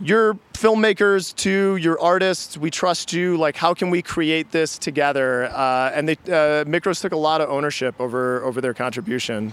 [0.00, 2.56] you're filmmakers too, you're artists.
[2.56, 3.36] We trust you.
[3.36, 5.46] Like, how can we create this together?
[5.46, 9.52] Uh, and they, uh, Mikros took a lot of ownership over over their contribution.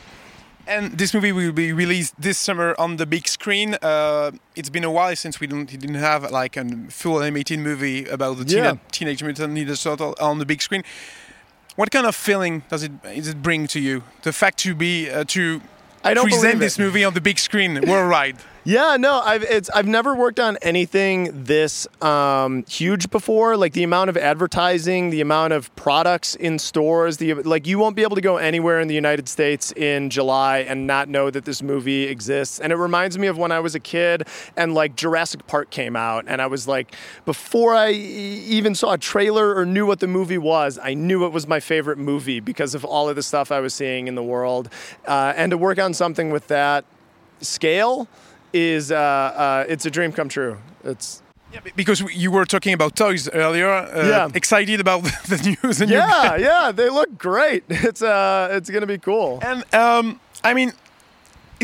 [0.65, 3.75] And this movie will be released this summer on the big screen.
[3.81, 8.05] Uh, it's been a while since we didn't didn't have like a full animated movie
[8.05, 8.75] about the yeah.
[8.91, 10.83] Teenage Mutant Ninja Turtle on the big screen.
[11.75, 14.03] What kind of feeling does it does it bring to you?
[14.21, 15.61] The fact to be uh, to
[16.03, 18.37] I don't present this movie on the big screen worldwide.
[18.65, 23.57] Yeah, no, I've it's I've never worked on anything this um, huge before.
[23.57, 27.97] Like the amount of advertising, the amount of products in stores, the like you won't
[27.97, 31.43] be able to go anywhere in the United States in July and not know that
[31.43, 32.61] this movie exists.
[32.61, 35.97] And it reminds me of when I was a kid and like Jurassic Park came
[35.97, 36.95] out, and I was like,
[37.25, 41.33] before I even saw a trailer or knew what the movie was, I knew it
[41.33, 44.23] was my favorite movie because of all of the stuff I was seeing in the
[44.23, 44.69] world.
[45.05, 46.85] Uh, and to work on something with that
[47.41, 48.07] scale
[48.53, 50.57] is uh, uh, it's a dream come true.
[50.83, 53.69] It's yeah, because you were talking about toys earlier.
[53.69, 54.29] Uh, yeah.
[54.33, 55.81] Excited about the news.
[55.81, 57.63] Yeah, yeah, they look great.
[57.69, 59.39] It's uh, it's gonna be cool.
[59.41, 60.73] And um, I mean,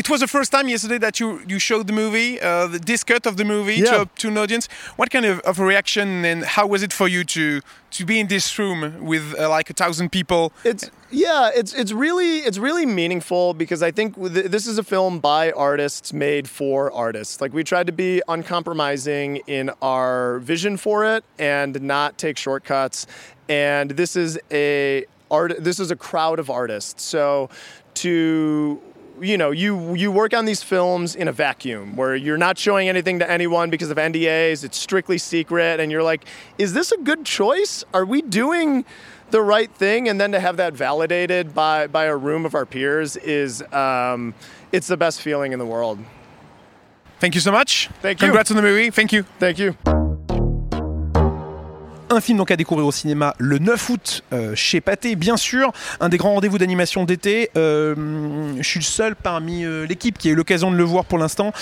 [0.00, 3.04] it was the first time yesterday that you you showed the movie, uh, the this
[3.04, 3.90] cut of the movie yeah.
[3.92, 4.66] to, to an audience.
[4.96, 7.60] What kind of, of a reaction and how was it for you to
[7.96, 10.52] to be in this room with uh, like a thousand people?
[10.64, 15.20] It's yeah, it's it's really it's really meaningful because I think this is a film
[15.20, 17.42] by artists made for artists.
[17.42, 23.06] Like we tried to be uncompromising in our vision for it and not take shortcuts.
[23.50, 25.52] And this is a art.
[25.62, 27.04] This is a crowd of artists.
[27.04, 27.50] So
[27.94, 28.80] to
[29.20, 32.88] you know, you you work on these films in a vacuum where you're not showing
[32.88, 34.64] anything to anyone because of NDAs.
[34.64, 36.24] It's strictly secret, and you're like,
[36.58, 37.84] is this a good choice?
[37.92, 38.84] Are we doing
[39.30, 40.08] the right thing?
[40.08, 44.34] And then to have that validated by by a room of our peers is um,
[44.72, 45.98] it's the best feeling in the world.
[47.18, 47.88] Thank you so much.
[48.00, 48.28] Thank you.
[48.28, 48.90] Congrats on the movie.
[48.90, 49.24] Thank you.
[49.38, 49.76] Thank you.
[52.12, 55.70] Un film donc à découvrir au cinéma le 9 août euh, chez Pathé, bien sûr.
[56.00, 57.50] Un des grands rendez-vous d'animation d'été.
[57.56, 57.94] Euh,
[58.58, 61.18] je suis le seul parmi euh, l'équipe qui a eu l'occasion de le voir pour
[61.18, 61.52] l'instant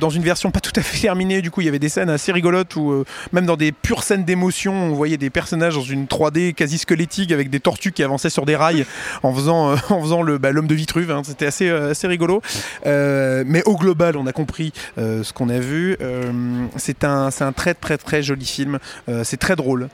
[0.00, 1.42] dans une version pas tout à fait terminée.
[1.42, 4.24] Du coup, il y avait des scènes assez rigolotes où même dans des pures scènes
[4.24, 8.30] d'émotion, on voyait des personnages dans une 3D quasi squelettique avec des tortues qui avançaient
[8.30, 8.86] sur des rails
[9.24, 11.10] en faisant, en faisant bah, l'homme de Vitruve.
[11.10, 11.22] Hein.
[11.24, 12.42] C'était assez, assez rigolo.
[12.84, 15.96] mais au global, on a compris ce qu'on a vu.
[16.76, 18.78] c'est un, c'est un très très très joli film.
[19.24, 19.88] c'est très drôle.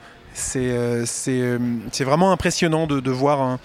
[0.55, 1.59] Euh, euh,
[1.91, 3.59] c'est vraiment impressionnant de, de voir un,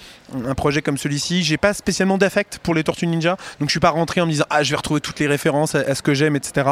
[0.47, 1.43] un projet comme celui-ci.
[1.43, 4.31] J'ai pas spécialement d'affect pour les Tortues Ninja, donc je suis pas rentré en me
[4.31, 6.68] disant ah je vais retrouver toutes les références à, ce que j'aime, etc.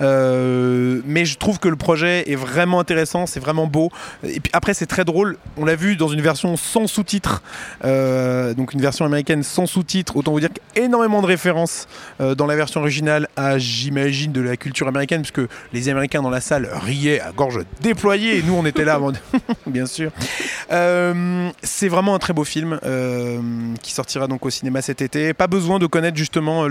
[0.00, 3.90] Euh, mais je trouve que le projet est vraiment intéressant, c'est vraiment beau.
[4.22, 5.36] Et puis après c'est très drôle.
[5.56, 7.42] On l'a vu dans une version sans sous-titres,
[7.84, 10.16] euh, donc une version américaine sans sous-titres.
[10.16, 11.88] Autant vous dire qu'énormément de références
[12.20, 16.30] euh, dans la version originale à j'imagine de la culture américaine, puisque les Américains dans
[16.30, 19.00] la salle riaient à gorge déployée et nous on était là,
[19.66, 20.10] bien sûr.
[20.68, 22.78] c'est vraiment un très beau film.
[23.82, 25.34] Qui sortira donc au cinéma cet été.
[25.34, 26.66] Pas besoin de connaître justement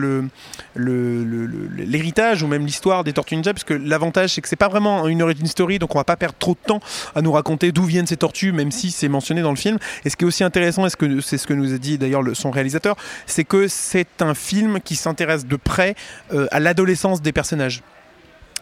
[0.75, 5.07] l'héritage ou même l'histoire des Tortues Ninja, parce que l'avantage c'est que c'est pas vraiment
[5.07, 6.79] une origin story, donc on va pas perdre trop de temps
[7.15, 9.77] à nous raconter d'où viennent ces tortues, même si c'est mentionné dans le film.
[10.05, 12.23] Et ce qui est aussi intéressant, et ce c'est ce que nous a dit d'ailleurs
[12.33, 15.95] son réalisateur, c'est que c'est un film qui s'intéresse de près
[16.33, 17.81] euh, à l'adolescence des personnages.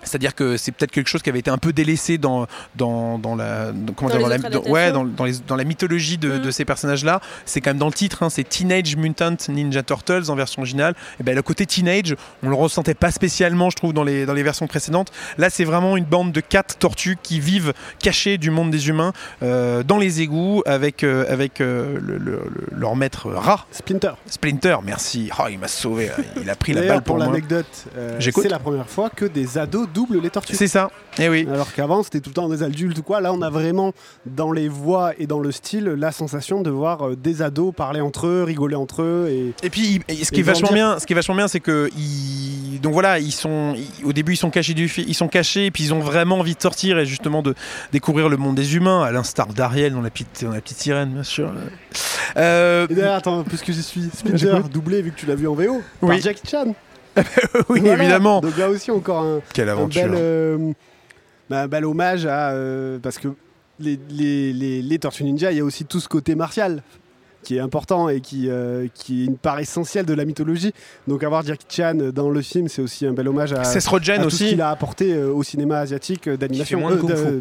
[0.04, 3.36] C'est-à-dire que c'est peut-être quelque chose qui avait été un peu délaissé dans, dans, dans
[3.36, 4.38] la, comment dans, la,
[4.70, 6.52] ouais, dans, dans, les, dans, la mythologie de, de mm.
[6.52, 7.22] ces personnages-là.
[7.46, 10.96] C'est quand même dans le titre, hein, c'est Teenage Mutant Ninja Turtles en version originale.
[11.20, 14.34] Et ben, le côté teenage, on le ressentait pas spécialement, je trouve, dans les, dans
[14.34, 15.12] les versions précédentes.
[15.38, 19.14] Là, c'est vraiment une bande de quatre tortues qui vivent cachées du monde des humains
[19.44, 22.42] euh, dans les égouts avec, euh, avec euh, le,
[22.72, 23.66] leur maître rat.
[23.72, 24.12] Splinter.
[24.28, 25.30] Splinter, merci.
[25.40, 26.10] Oh, il m'a sauvé.
[26.42, 27.88] Il a pris la balle pour, pour l'anecdote.
[28.20, 30.56] c'est la première fois que des ados double les tortues.
[30.56, 30.90] C'est ça.
[31.18, 31.48] Et eh oui.
[31.52, 33.22] Alors qu'avant, c'était tout le temps des adultes ou quoi.
[33.22, 33.94] Là, on a vraiment,
[34.26, 38.02] dans les voix et dans le style, la sensation de voir euh, des ados parler
[38.02, 39.28] entre eux, rigoler entre eux.
[39.30, 41.90] Et, et puis, ce qui, est vachement bien, ce qui est vachement bien, c'est que
[42.82, 45.84] donc voilà, ils sont au début ils sont cachés du ils sont cachés, et puis
[45.84, 47.56] ils ont vraiment envie de sortir et justement de
[47.92, 51.10] découvrir le monde des humains, à l'instar d'Ariel dans la petite, dans la petite sirène,
[51.10, 51.52] bien sûr.
[52.38, 52.88] Euh...
[52.90, 56.16] Et attends, puisque je suis Splinter doublé vu que tu l'as vu en VO oui.
[56.16, 56.76] par Jackie Chan.
[57.70, 58.42] Oui, évidemment.
[58.42, 60.04] Donc là aussi, encore un, Quelle aventure.
[60.04, 60.72] bel, euh,
[61.50, 62.52] bah, bel, hommage à.
[62.52, 63.30] Euh, parce que
[63.80, 66.82] les, les, les, les Tortues Ninja, il y a aussi tout ce côté martial
[67.48, 70.74] qui est important et qui, euh, qui est une part essentielle de la mythologie.
[71.08, 74.20] Donc avoir Jackie Chan dans le film, c'est aussi un bel hommage à, Seth Rogen
[74.20, 74.44] tout aussi.
[74.44, 76.82] ce qu'il a apporté euh, au cinéma asiatique euh, d'animation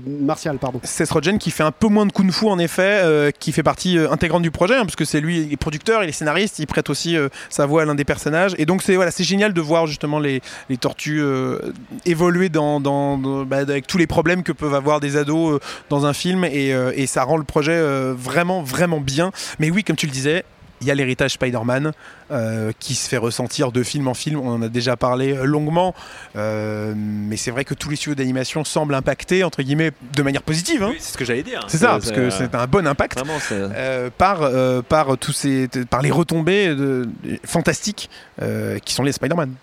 [0.07, 0.59] martial.
[0.59, 0.80] Pardon.
[0.84, 3.98] Seth Rogen qui fait un peu moins de kung fu en effet, qui fait partie
[3.98, 6.68] intégrante du projet, hein, parce que c'est lui, il est producteur, il est scénariste, il
[6.68, 7.16] prête aussi
[7.50, 8.54] sa voix à l'un des personnages.
[8.59, 10.40] Et donc c'est voilà, c'est génial de voir justement les,
[10.70, 11.20] les tortues
[12.04, 15.59] évoluer dans, dans, bah, avec tous les problèmes que peuvent avoir des ados
[15.90, 17.80] dans un film, et, et ça rend le projet
[18.12, 19.32] vraiment, vraiment bien.
[19.59, 20.44] Mais oui, comme tu le disais,
[20.80, 21.92] il y a l'héritage Spider-Man
[22.30, 24.38] euh, qui se fait ressentir de film en film.
[24.38, 25.94] On en a déjà parlé euh, longuement,
[26.36, 30.42] euh, mais c'est vrai que tous les studios d'animation semblent impactés entre guillemets de manière
[30.42, 30.82] positive.
[30.82, 30.92] Hein.
[30.99, 31.64] c'est ce que j'allais dire.
[31.68, 33.22] C'est ça, parce que c'est un bon impact
[34.18, 34.51] par
[34.88, 37.09] par tous ces par les retombées de,
[37.44, 38.11] fantastiques
[38.84, 39.55] qui sont les Spider-Man.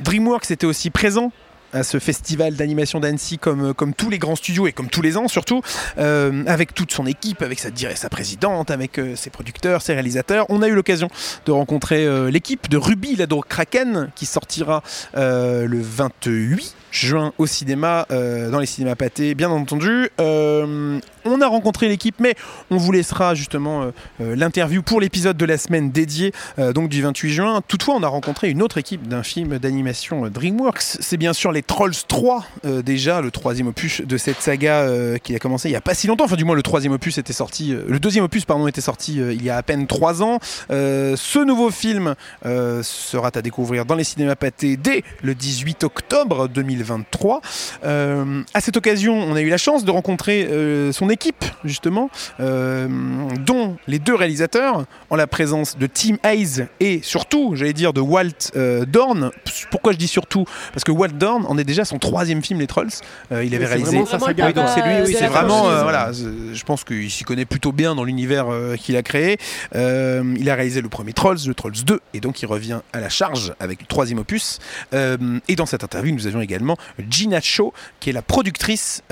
[0.00, 1.32] DreamWorks était aussi présent
[1.72, 5.16] à ce festival d'animation d'Annecy comme, comme tous les grands studios et comme tous les
[5.16, 5.62] ans surtout,
[5.98, 10.46] euh, avec toute son équipe, avec sa, sa présidente, avec euh, ses producteurs, ses réalisateurs.
[10.48, 11.08] On a eu l'occasion
[11.46, 14.82] de rencontrer euh, l'équipe de Ruby Lado Kraken qui sortira
[15.14, 20.08] le 28 juin au cinéma, dans les cinémas pâtés, bien entendu.
[20.18, 22.34] on a rencontré l'équipe, mais
[22.70, 23.90] on vous laissera justement
[24.20, 27.62] l'interview pour l'épisode de la semaine dédié donc du 28 juin.
[27.66, 30.82] Toutefois, on a rencontré une autre équipe d'un film d'animation DreamWorks.
[31.00, 35.18] C'est bien sûr les Trolls 3, euh, déjà, le troisième opus de cette saga euh,
[35.18, 36.24] qui a commencé il n'y a pas si longtemps.
[36.24, 39.14] Enfin, du moins, le troisième opus était sorti, euh, le deuxième opus, pardon, était sorti
[39.14, 40.38] il y a à peine trois ans.
[40.70, 42.14] ce nouveau film
[42.44, 46.48] sera à découvrir dans les cinémas pâtés dès le 18 octobre
[46.82, 47.40] 2023.
[47.82, 50.48] à cette occasion, on a eu la chance de rencontrer
[50.92, 57.54] son équipe, justement, dont les deux réalisateurs, en la présence de Tim Hayes et surtout,
[57.54, 58.52] j'allais dire, de Walt
[58.88, 59.30] Dorn.
[59.70, 60.44] Pourquoi je dis surtout?
[60.72, 62.90] Parce que Walt Dorn on est déjà son troisième film, Les Trolls.
[63.30, 63.98] Euh, il avait réalisé.
[63.98, 65.68] donc c'est lui, oui, c'est vraiment.
[65.68, 69.38] Euh, voilà, je pense qu'il s'y connaît plutôt bien dans l'univers euh, qu'il a créé.
[69.74, 73.08] il a réalisé le premier Trolls, le Trolls 2, et donc il revient à la
[73.08, 74.58] charge avec le troisième opus.
[74.92, 76.71] et dans cette interview, nous avions également
[77.08, 79.02] Gina Cho, qui est la productrice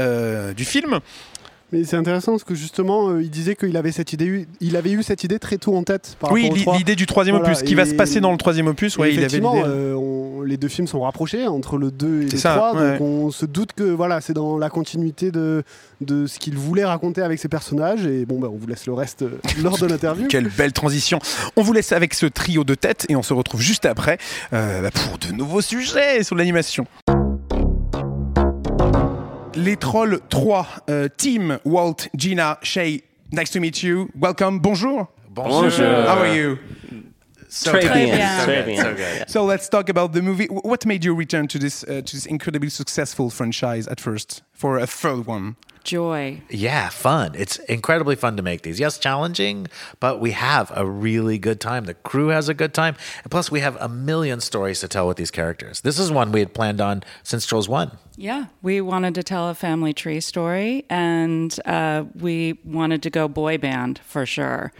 [0.56, 1.00] du film.
[1.72, 5.04] Mais c'est intéressant parce que justement, il disait qu'il avait cette idée, il avait eu
[5.04, 6.16] cette idée très tôt en tête.
[6.30, 8.96] oui, l'idée du troisième opus, ce qui va se passer dans le troisième opus.
[8.98, 9.40] Ouais, il avait
[10.44, 13.72] les deux films sont rapprochés entre le 2 et le 3, donc on se doute
[13.72, 15.62] que voilà, c'est dans la continuité de,
[16.00, 18.06] de ce qu'il voulait raconter avec ses personnages.
[18.06, 20.26] Et bon, bah, on vous laisse le reste euh, lors de l'interview.
[20.28, 21.18] Quelle belle transition.
[21.56, 24.18] On vous laisse avec ce trio de tête et on se retrouve juste après
[24.52, 26.86] euh, pour de nouveaux sujets sur l'animation.
[29.54, 34.08] Les Trolls 3, euh, Team, Walt, Gina, Shay, nice to meet you.
[34.14, 35.08] Welcome, bonjour.
[35.30, 35.70] Bonjour.
[35.70, 36.58] How are you?
[37.48, 38.78] So, so, good.
[38.78, 39.28] so good.
[39.28, 40.46] So let's talk about the movie.
[40.46, 44.78] What made you return to this uh, to this incredibly successful franchise at first for
[44.78, 45.56] a third one?
[45.84, 46.42] Joy.
[46.48, 47.34] Yeah, fun.
[47.34, 48.78] It's incredibly fun to make these.
[48.80, 49.66] Yes, challenging,
[49.98, 51.84] but we have a really good time.
[51.84, 52.96] The crew has a good time.
[53.22, 55.80] And plus, we have a million stories to tell with these characters.
[55.80, 57.96] This is one we had planned on since Trolls 1.
[58.16, 63.28] Yeah, we wanted to tell a family tree story, and uh, we wanted to go
[63.28, 64.72] boy band for sure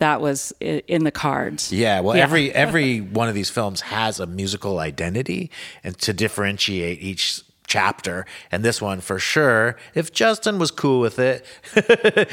[0.00, 1.70] that was in the cards.
[1.70, 2.22] Yeah, well, yeah.
[2.22, 5.50] every every one of these films has a musical identity,
[5.84, 8.26] and to differentiate each chapter.
[8.50, 11.46] And this one, for sure, if Justin was cool with it,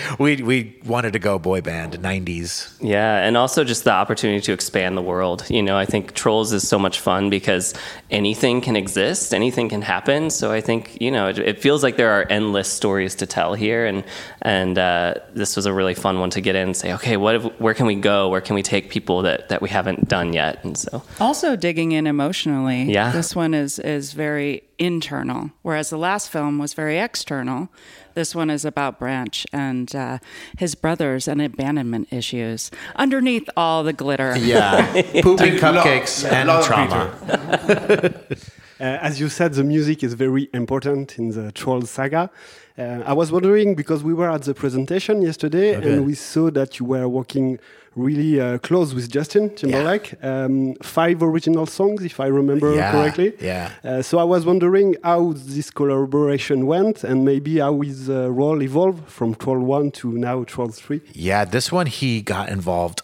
[0.19, 2.75] we we wanted to go boy band '90s.
[2.81, 5.45] Yeah, and also just the opportunity to expand the world.
[5.49, 7.73] You know, I think Trolls is so much fun because
[8.09, 10.29] anything can exist, anything can happen.
[10.31, 13.53] So I think you know it, it feels like there are endless stories to tell
[13.53, 14.03] here, and
[14.41, 17.35] and uh, this was a really fun one to get in and say, okay, what
[17.35, 18.27] if, where can we go?
[18.29, 20.63] Where can we take people that that we haven't done yet?
[20.63, 22.91] And so also digging in emotionally.
[22.91, 27.69] Yeah, this one is is very internal, whereas the last film was very external.
[28.13, 30.17] This one is about Branch and uh,
[30.57, 34.37] his brothers and abandonment issues underneath all the glitter.
[34.37, 34.85] Yeah,
[35.21, 37.13] pooping cupcakes and trauma.
[38.79, 42.29] uh, as you said, the music is very important in the Troll saga.
[42.77, 45.93] Uh, I was wondering because we were at the presentation yesterday okay.
[45.93, 47.57] and we saw that you were working
[47.97, 50.13] really uh, close with Justin Timberlake.
[50.21, 50.43] Yeah.
[50.45, 53.33] Um, five original songs, if I remember yeah, correctly.
[53.41, 53.71] Yeah.
[53.83, 58.61] Uh, so I was wondering how this collaboration went and maybe how his uh, role
[58.61, 61.01] evolved from Troll 1 to now Troll 3.
[61.13, 63.01] Yeah, this one he got involved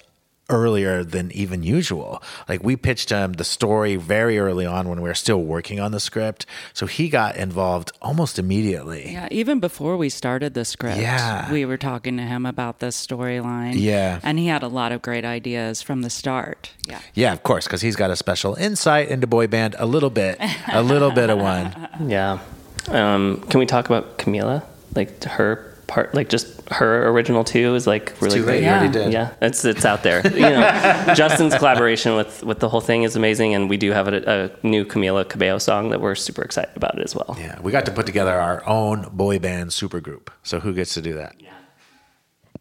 [0.53, 2.21] earlier than even usual.
[2.47, 5.91] Like we pitched him the story very early on when we were still working on
[5.91, 6.45] the script.
[6.73, 9.11] So he got involved almost immediately.
[9.13, 10.99] Yeah, even before we started the script.
[10.99, 11.51] Yeah.
[11.51, 13.73] We were talking to him about this storyline.
[13.75, 14.19] Yeah.
[14.23, 16.71] And he had a lot of great ideas from the start.
[16.87, 16.99] Yeah.
[17.13, 20.37] Yeah, of course, because he's got a special insight into boy band a little bit.
[20.71, 21.89] a little bit of one.
[22.07, 22.39] Yeah.
[22.89, 24.63] Um, can we talk about Camila?
[24.95, 28.63] Like her part, like just her original too, is like really great.
[28.63, 29.07] Yeah.
[29.17, 30.21] yeah, it's it's out there.
[30.27, 34.07] you know, Justin's collaboration with with the whole thing is amazing, and we do have
[34.07, 37.35] a, a, new Camila Cabello song that we're super excited about as well.
[37.39, 40.25] Yeah, we got to put together our own boy band supergroup.
[40.41, 41.35] So who gets to do that?
[41.39, 41.51] Yeah.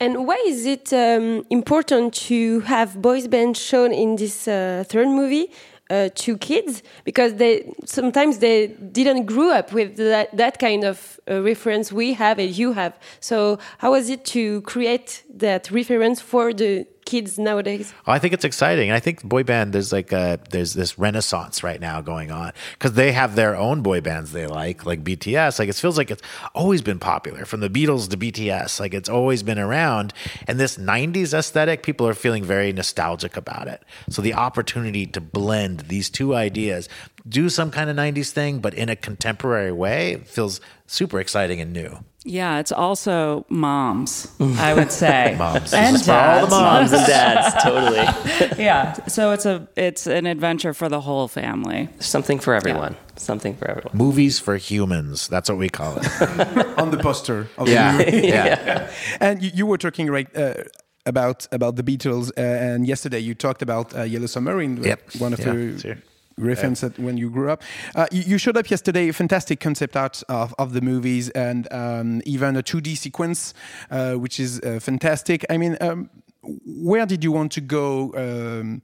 [0.00, 5.08] And why is it um, important to have boys band shown in this uh, third
[5.08, 5.46] movie?
[5.92, 11.20] Uh, to kids because they sometimes they didn't grow up with that, that kind of
[11.30, 12.98] uh, reference we have and you have.
[13.20, 17.92] So how was it to create that reference for the kids nowadays?
[18.06, 18.90] I think it's exciting.
[18.90, 22.94] I think boy band there's like a there's this renaissance right now going on because
[22.94, 25.58] they have their own boy bands they like, like BTS.
[25.58, 26.22] Like it feels like it's
[26.54, 28.80] always been popular from the Beatles to BTS.
[28.80, 30.14] Like it's always been around,
[30.48, 33.82] and this '90s aesthetic, people are feeling very nostalgic about it.
[34.08, 36.88] So the opportunity to blend these two ideas,
[37.28, 41.72] do some kind of 90s thing, but in a contemporary way, feels super exciting and
[41.72, 41.98] new.
[42.24, 45.34] Yeah, it's also moms, I would say.
[45.36, 45.74] moms.
[45.74, 46.08] And dads.
[46.08, 48.62] all the moms and dads, totally.
[48.62, 48.92] yeah.
[49.06, 51.88] So it's a it's an adventure for the whole family.
[51.98, 52.92] Something for everyone.
[52.92, 53.18] Yeah.
[53.18, 53.96] Something for everyone.
[53.96, 55.26] Movies for humans.
[55.26, 56.06] That's what we call it.
[56.78, 57.48] On the poster.
[57.64, 57.96] yeah.
[57.96, 58.44] The yeah.
[58.46, 58.90] yeah.
[59.20, 60.62] And you, you, were talking right uh,
[61.04, 65.02] about about the Beatles, uh, and yesterday you talked about uh, Yellow Submarine, yep.
[65.18, 65.52] one of yeah.
[65.52, 66.02] the
[66.36, 67.62] reference at when you grew up.
[67.94, 71.72] Uh, you, you, showed up yesterday, a fantastic concept art of, of the movies, and
[71.72, 73.54] um, even a 2D sequence,
[73.90, 75.44] uh, which is uh, fantastic.
[75.50, 76.10] I mean, um,
[76.42, 78.12] where did you want to go?
[78.14, 78.82] Um,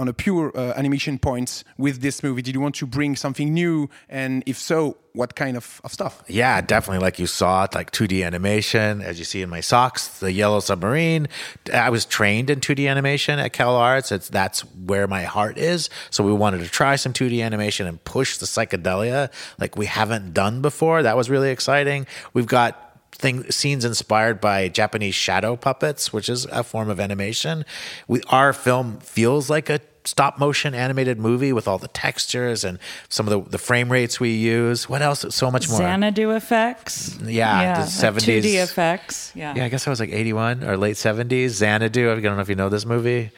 [0.00, 2.42] on a pure uh, animation point with this movie?
[2.42, 3.90] Did you want to bring something new?
[4.08, 6.22] And if so, what kind of, of stuff?
[6.26, 7.02] Yeah, definitely.
[7.04, 10.60] Like you saw it, like 2D animation, as you see in my socks, the Yellow
[10.60, 11.28] Submarine.
[11.72, 14.10] I was trained in 2D animation at Cal Arts.
[14.10, 15.90] It's, that's where my heart is.
[16.10, 20.32] So we wanted to try some 2D animation and push the psychedelia like we haven't
[20.32, 21.02] done before.
[21.02, 22.06] That was really exciting.
[22.32, 27.64] We've got thing scenes inspired by Japanese shadow puppets, which is a form of animation.
[28.08, 32.78] We our film feels like a stop motion animated movie with all the textures and
[33.08, 34.88] some of the, the frame rates we use.
[34.88, 35.24] What else?
[35.30, 35.78] So much more.
[35.78, 37.18] Xanadu effects.
[37.20, 38.42] Yeah, yeah the 70s.
[38.42, 39.32] 2D effects.
[39.34, 39.54] Yeah.
[39.54, 41.50] Yeah, I guess I was like 81 or late 70s.
[41.50, 42.10] Xanadu.
[42.10, 43.30] I don't know if you know this movie.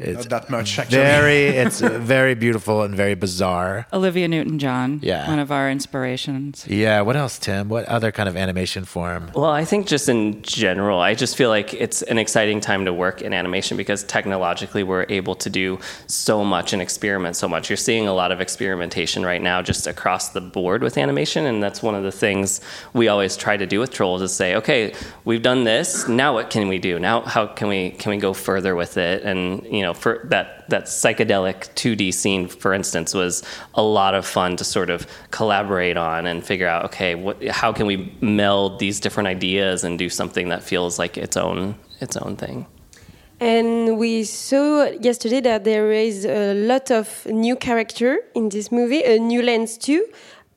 [0.00, 0.96] It's Not that much, actually.
[0.96, 3.86] Very, it's very beautiful and very bizarre.
[3.92, 6.66] Olivia Newton-John, yeah, one of our inspirations.
[6.68, 7.02] Yeah.
[7.02, 7.68] What else, Tim?
[7.68, 9.30] What other kind of animation form?
[9.34, 12.92] Well, I think just in general, I just feel like it's an exciting time to
[12.92, 17.68] work in animation because technologically we're able to do so much and experiment so much.
[17.68, 21.62] You're seeing a lot of experimentation right now, just across the board with animation, and
[21.62, 22.60] that's one of the things
[22.94, 24.94] we always try to do with Trolls is say, okay,
[25.24, 26.08] we've done this.
[26.08, 26.98] Now what can we do?
[26.98, 29.22] Now how can we can we go further with it?
[29.22, 33.42] And you know know, for that that psychedelic 2D scene, for instance, was
[33.74, 37.72] a lot of fun to sort of collaborate on and figure out, okay, what, how
[37.72, 42.16] can we meld these different ideas and do something that feels like its own its
[42.16, 42.66] own thing.
[43.40, 49.02] And we saw yesterday that there is a lot of new character in this movie,
[49.02, 50.04] a new lens too.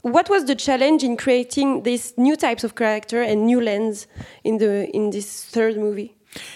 [0.02, 4.08] What was the challenge in creating these new types of character and new lens
[4.44, 6.14] in the in this third movie?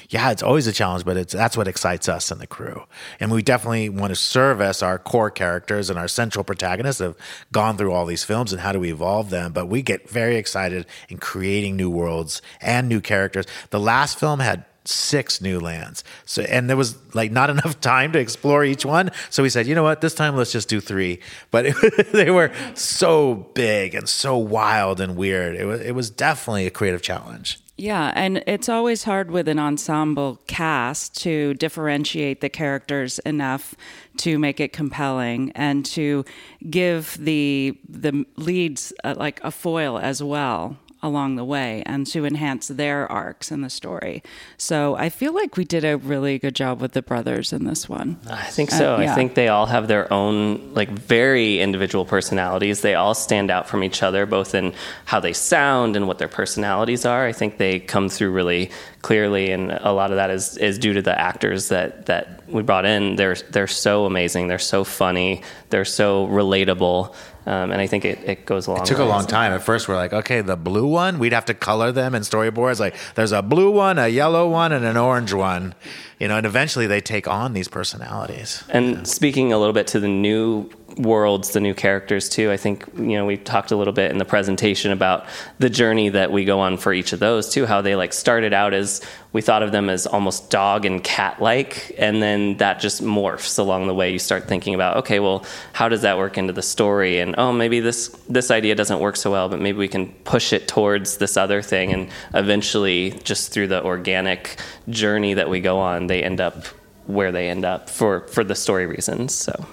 [0.09, 2.83] Yeah, it's always a challenge, but it's that's what excites us and the crew.
[3.19, 7.15] And we definitely want to service our core characters and our central protagonists have
[7.51, 9.53] gone through all these films and how do we evolve them.
[9.53, 13.45] But we get very excited in creating new worlds and new characters.
[13.69, 16.03] The last film had six new lands.
[16.25, 19.11] So and there was like not enough time to explore each one.
[19.29, 21.19] So we said, you know what, this time let's just do three.
[21.51, 25.55] But it, they were so big and so wild and weird.
[25.55, 27.59] It was it was definitely a creative challenge.
[27.79, 33.75] Yeah, and it's always hard with an ensemble cast to differentiate the characters enough
[34.17, 36.25] to make it compelling and to
[36.71, 40.75] give the the leads uh, like a foil as well
[41.07, 44.21] along the way and to enhance their arcs in the story.
[44.57, 47.87] So I feel like we did a really good job with the brothers in this
[47.89, 48.19] one.
[48.29, 48.95] I think so.
[48.95, 49.11] Uh, yeah.
[49.11, 52.81] I think they all have their own like very individual personalities.
[52.81, 54.73] They all stand out from each other both in
[55.05, 57.25] how they sound and what their personalities are.
[57.25, 58.69] I think they come through really
[59.01, 62.61] clearly and a lot of that is is due to the actors that that we
[62.61, 63.15] brought in.
[63.15, 64.47] They're they're so amazing.
[64.47, 65.41] They're so funny.
[65.69, 67.15] They're so relatable.
[67.47, 68.81] Um, and I think it, it goes along.
[68.81, 69.53] It took a long time.
[69.53, 72.81] At first, we're like, okay, the blue one, we'd have to color them in storyboards.
[72.81, 75.73] Like, there's a blue one, a yellow one, and an orange one.
[76.19, 78.65] You know, and eventually they take on these personalities.
[78.67, 79.03] And yeah.
[79.03, 82.51] speaking a little bit to the new worlds, the new characters too.
[82.51, 85.25] I think you know we talked a little bit in the presentation about
[85.59, 87.65] the journey that we go on for each of those too.
[87.65, 89.01] How they like started out as
[89.33, 93.59] we thought of them as almost dog and cat like, and then that just morphs
[93.59, 94.11] along the way.
[94.11, 97.19] You start thinking about okay, well, how does that work into the story?
[97.19, 100.53] And oh, maybe this this idea doesn't work so well, but maybe we can push
[100.53, 104.57] it towards this other thing, and eventually, just through the organic
[104.89, 106.65] journey that we go on, they end up
[107.05, 109.33] where they end up for for the story reasons.
[109.33, 109.65] So.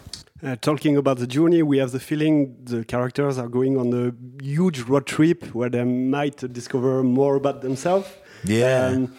[0.45, 4.45] Uh, talking about the journey, we have the feeling the characters are going on a
[4.45, 8.09] huge road trip where they might discover more about themselves.
[8.45, 8.89] Yeah.
[8.89, 9.15] Um,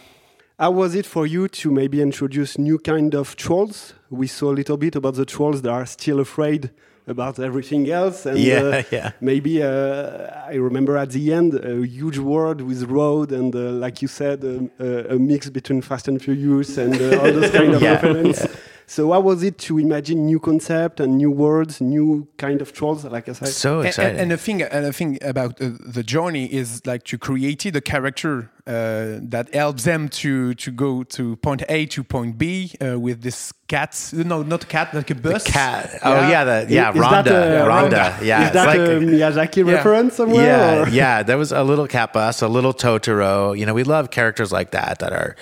[0.60, 3.96] how was it for you to maybe introduce new kind of trolls?
[4.12, 6.70] We saw a little bit about the trolls that are still afraid
[7.08, 8.28] about everything else.
[8.28, 9.12] And yeah, uh, yeah.
[9.20, 14.04] maybe uh, I remember at the end a huge world with road and, uh, like
[14.04, 17.82] you said, um, a mix between Fast and Furious and uh, all those kind of
[17.82, 18.48] yeah, references.
[18.48, 18.60] Yeah.
[18.88, 23.04] So how was it to imagine new concept and new words, new kind of trolls?
[23.04, 24.12] Like I said, so exciting.
[24.12, 27.66] And, and the thing, and the thing about uh, the journey is like to create
[27.66, 32.72] a character uh, that helps them to to go to point A to point B
[32.82, 34.12] uh, with this cat.
[34.14, 35.44] No, not a cat, like a bus.
[35.44, 36.00] The cat.
[36.04, 37.24] Oh yeah, the, yeah, is, Rhonda.
[37.26, 38.26] That, Rhonda.
[38.26, 39.74] Yeah, is that like, a Miyazaki yeah.
[39.76, 40.46] reference somewhere?
[40.46, 40.90] Yeah, or?
[41.02, 41.22] yeah.
[41.22, 43.58] There was a little cat bus, a little Totoro.
[43.58, 45.36] You know, we love characters like that that are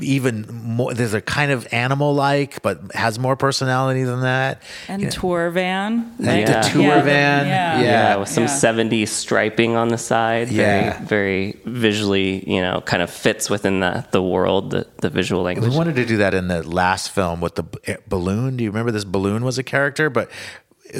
[0.00, 0.94] even more.
[0.94, 4.62] There's a kind of animal-like, but has more personality than that.
[4.88, 6.14] And you tour van.
[6.18, 6.62] And yeah.
[6.62, 7.02] the tour yeah.
[7.02, 7.46] van.
[7.46, 7.80] Yeah.
[7.82, 10.48] yeah, with some '70s striping on the side.
[10.48, 15.42] Yeah, very, very you know kind of fits within the the world, the, the visual
[15.42, 15.70] language.
[15.70, 18.56] We wanted to do that in the last film with the eh, balloon.
[18.56, 20.10] Do you remember this balloon was a character?
[20.10, 20.30] But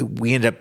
[0.01, 0.59] we ended up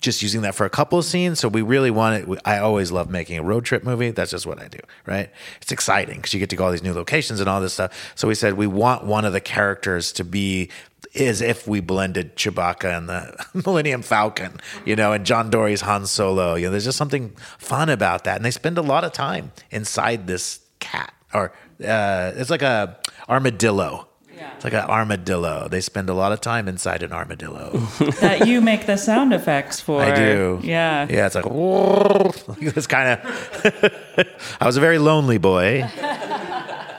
[0.00, 1.40] just using that for a couple of scenes.
[1.40, 2.40] So we really wanted.
[2.44, 4.10] I always love making a road trip movie.
[4.10, 5.30] That's just what I do, right?
[5.62, 8.12] It's exciting because you get to go all these new locations and all this stuff.
[8.14, 10.70] So we said we want one of the characters to be
[11.16, 16.06] is if we blended Chewbacca and the Millennium Falcon, you know, and John Dory's Han
[16.06, 16.54] Solo.
[16.54, 19.52] You know, there's just something fun about that, and they spend a lot of time
[19.70, 21.52] inside this cat, or
[21.84, 22.98] uh, it's like a
[23.28, 24.08] armadillo.
[24.34, 24.54] Yeah.
[24.54, 25.66] It's like an armadillo.
[25.68, 27.70] They spend a lot of time inside an armadillo.
[28.20, 30.02] that you make the sound effects for.
[30.02, 30.60] I do.
[30.62, 31.06] Yeah.
[31.08, 31.46] Yeah, it's like,
[32.48, 34.26] like this kind of.
[34.60, 35.90] I was a very lonely boy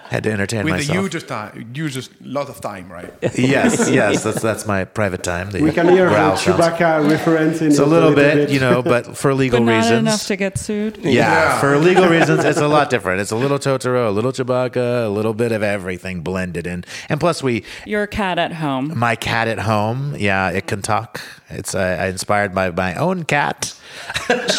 [0.09, 1.03] had to entertain With myself.
[1.03, 3.13] With the huge time, huge lot of time, right?
[3.35, 5.49] yes, yes, that's that's my private time.
[5.51, 9.17] we can hear a Chewbacca reference in it's a little, bit, bit, you know, but
[9.17, 9.99] for legal but not reasons.
[9.99, 10.97] enough to get sued.
[10.97, 13.21] Yeah, yeah, for legal reasons, it's a lot different.
[13.21, 17.19] It's a little Totoro, a little Chewbacca, a little bit of everything blended in, and
[17.19, 17.63] plus we.
[17.85, 18.97] Your cat at home.
[18.97, 21.21] My cat at home, yeah, it can talk.
[21.49, 23.73] It's uh, inspired by my own cat.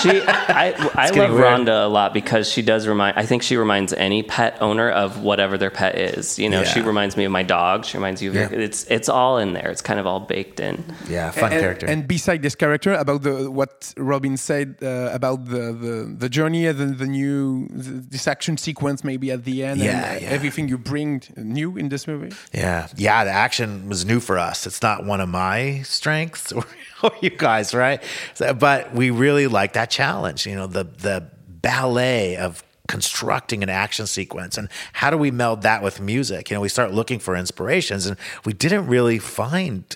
[0.00, 1.42] she, I, I love weird.
[1.42, 3.18] Rhonda a lot because she does remind.
[3.18, 6.38] I think she reminds any pet owner of whatever their pet is.
[6.38, 6.68] You know, yeah.
[6.68, 7.84] she reminds me of my dog.
[7.84, 8.50] She reminds you of yeah.
[8.50, 9.70] your, it's it's all in there.
[9.70, 10.82] It's kind of all baked in.
[11.08, 11.86] Yeah, fun and, character.
[11.86, 16.64] And beside this character, about the what Robin said uh, about the, the the journey,
[16.72, 19.80] the the new this action sequence maybe at the end.
[19.80, 20.28] Yeah, yeah.
[20.28, 22.34] Everything you bring new in this movie.
[22.54, 23.24] Yeah, yeah.
[23.24, 24.66] The action was new for us.
[24.66, 26.52] It's not one of my strengths.
[27.02, 28.02] Oh, you guys, right?
[28.34, 30.46] So, but we really like that challenge.
[30.46, 31.30] You know, the the
[31.62, 36.56] ballet of constructing an action sequence and how do we meld that with music you
[36.56, 38.16] know we start looking for inspirations and
[38.46, 39.94] we didn't really find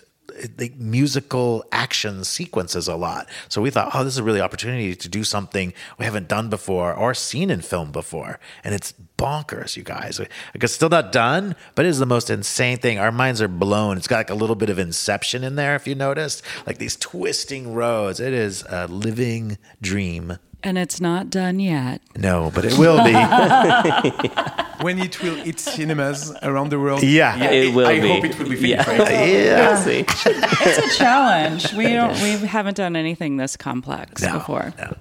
[0.56, 3.28] the musical action sequences a lot.
[3.48, 6.48] So we thought, oh, this is a really opportunity to do something we haven't done
[6.48, 8.38] before or seen in film before.
[8.64, 10.18] And it's bonkers, you guys.
[10.18, 12.98] Like it's still not done, but it is the most insane thing.
[12.98, 13.96] Our minds are blown.
[13.96, 16.42] It's got like a little bit of inception in there, if you noticed.
[16.66, 18.20] Like these twisting roads.
[18.20, 20.38] It is a living dream.
[20.64, 22.00] And it's not done yet.
[22.16, 23.12] No, but it will be.
[24.82, 27.02] when it will hit cinemas around the world.
[27.02, 28.08] Yeah, yeah it, will I be.
[28.08, 28.88] hope it will be finished.
[28.88, 29.28] Yeah, right?
[29.28, 29.84] yeah.
[29.84, 31.72] We'll it's a challenge.
[31.72, 32.14] We don't.
[32.22, 34.72] We haven't done anything this complex no, before.
[34.78, 34.96] No.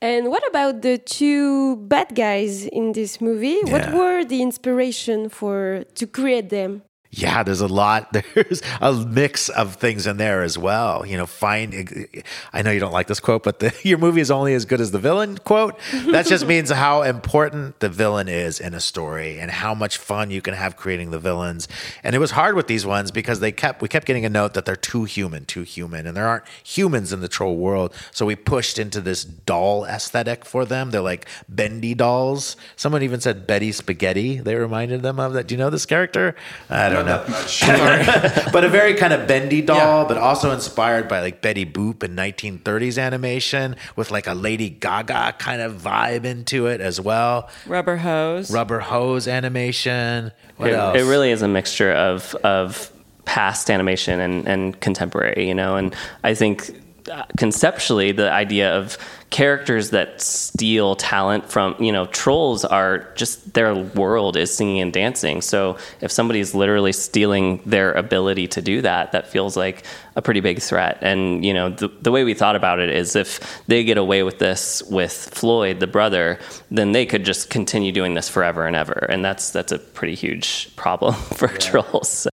[0.00, 3.60] And what about the two bad guys in this movie?
[3.64, 3.72] Yeah.
[3.72, 6.82] What were the inspiration for to create them?
[7.14, 8.10] Yeah, there's a lot.
[8.34, 11.04] There's a mix of things in there as well.
[11.04, 12.08] You know, find.
[12.54, 14.80] I know you don't like this quote, but the, your movie is only as good
[14.80, 15.78] as the villain quote.
[16.06, 20.30] That just means how important the villain is in a story and how much fun
[20.30, 21.68] you can have creating the villains.
[22.02, 24.54] And it was hard with these ones because they kept we kept getting a note
[24.54, 27.94] that they're too human, too human, and there aren't humans in the troll world.
[28.10, 30.90] So we pushed into this doll aesthetic for them.
[30.90, 32.56] They're like bendy dolls.
[32.76, 34.38] Someone even said Betty Spaghetti.
[34.38, 35.46] They reminded them of that.
[35.46, 36.34] Do you know this character?
[36.70, 37.34] I don't don't know.
[37.34, 40.08] That but a very kind of bendy doll, yeah.
[40.08, 45.36] but also inspired by like Betty Boop in 1930s animation with like a Lady Gaga
[45.38, 47.48] kind of vibe into it as well.
[47.66, 48.50] Rubber hose.
[48.50, 50.32] Rubber hose animation.
[50.56, 50.98] What it, else?
[50.98, 52.90] It really is a mixture of of
[53.24, 55.94] past animation and, and contemporary, you know, and
[56.24, 56.70] I think
[57.10, 58.98] uh, conceptually the idea of
[59.32, 64.92] characters that steal talent from you know trolls are just their world is singing and
[64.92, 65.40] dancing.
[65.40, 70.40] So if somebody's literally stealing their ability to do that that feels like a pretty
[70.40, 70.98] big threat.
[71.00, 74.22] And you know the, the way we thought about it is if they get away
[74.22, 76.38] with this with floyd the brother
[76.70, 79.06] then they could just continue doing this forever and ever.
[79.08, 81.58] And that's that's a pretty huge problem for yeah.
[81.58, 82.28] trolls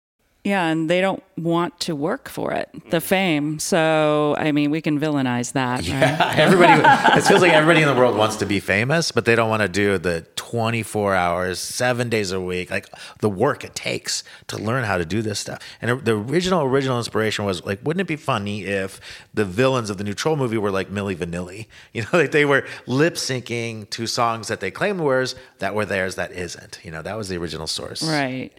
[0.49, 3.59] yeah, and they don't want to work for it, the fame.
[3.59, 5.83] So, I mean, we can villainize that.
[5.83, 6.37] Yeah, right?
[6.39, 6.81] everybody.
[7.19, 9.61] it feels like everybody in the world wants to be famous, but they don't want
[9.61, 14.57] to do the 24 hours, seven days a week, like the work it takes to
[14.57, 15.61] learn how to do this stuff.
[15.81, 18.99] And the original, original inspiration was like, wouldn't it be funny if
[19.31, 21.67] the villains of the new Troll movie were like Milli Vanilli?
[21.93, 25.25] You know, like they were lip syncing to songs that they claimed were
[25.57, 26.79] that were theirs that isn't.
[26.83, 28.03] You know, that was the original source.
[28.03, 28.51] Right.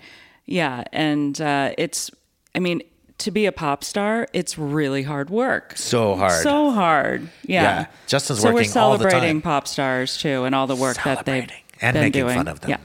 [0.50, 0.84] Yeah.
[0.92, 2.10] And uh, it's,
[2.54, 2.82] I mean,
[3.18, 5.76] to be a pop star, it's really hard work.
[5.76, 6.42] So hard.
[6.42, 7.28] So hard.
[7.46, 7.62] Yeah.
[7.62, 7.86] yeah.
[8.06, 11.48] Justin's so working we're celebrating pop stars too and all the work that they've
[11.80, 12.36] and been making doing.
[12.36, 12.70] fun of them.
[12.70, 12.78] Yeah.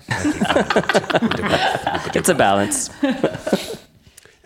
[2.15, 2.89] it's a balance.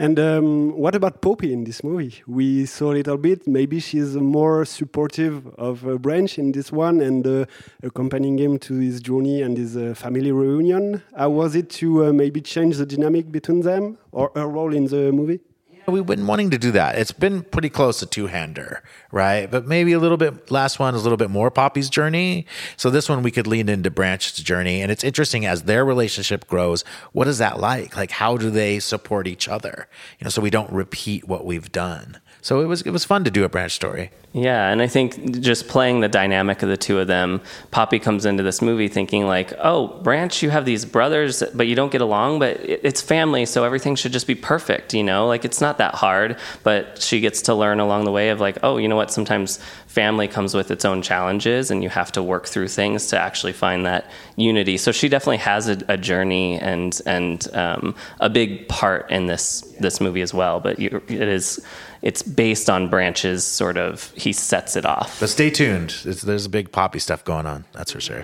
[0.02, 2.24] And um, what about Poppy in this movie?
[2.26, 3.46] We saw a little bit.
[3.46, 7.46] Maybe she's more supportive of uh, Branch in this one and uh,
[7.84, 11.04] accompanying him to his journey and his uh, family reunion.
[11.18, 14.86] How was it to uh, maybe change the dynamic between them or her role in
[14.86, 15.42] the movie?
[15.90, 16.98] We've been wanting to do that.
[16.98, 19.50] It's been pretty close to two hander, right?
[19.50, 22.46] But maybe a little bit, last one is a little bit more Poppy's journey.
[22.78, 24.82] So this one we could lean into Branch's journey.
[24.82, 27.96] And it's interesting as their relationship grows, what is that like?
[27.98, 29.88] Like, how do they support each other?
[30.20, 32.20] You know, so we don't repeat what we've done.
[32.42, 34.12] So it was it was fun to do a branch story.
[34.32, 37.42] Yeah, and I think just playing the dynamic of the two of them,
[37.72, 41.76] Poppy comes into this movie thinking like, "Oh, Branch, you have these brothers, but you
[41.76, 45.26] don't get along, but it's family, so everything should just be perfect, you know?
[45.26, 48.58] Like it's not that hard." But she gets to learn along the way of like,
[48.62, 49.12] "Oh, you know what?
[49.12, 49.60] Sometimes
[49.90, 53.54] family comes with its own challenges, and you have to work through things to actually
[53.54, 58.68] find that unity." So she definitely has a, a journey and and um, a big
[58.70, 60.60] part in this this movie as well.
[60.60, 61.60] But you, it is
[62.02, 66.46] it's based on branches sort of he sets it off but stay tuned it's, there's
[66.46, 68.24] a big poppy stuff going on that's for sure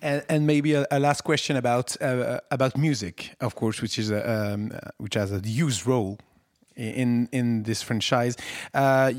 [0.00, 4.10] and, and maybe a, a, last question about uh, about music of course which is
[4.10, 6.18] a, um, which has a huge role
[6.76, 8.36] in in this franchise
[8.74, 9.12] uh,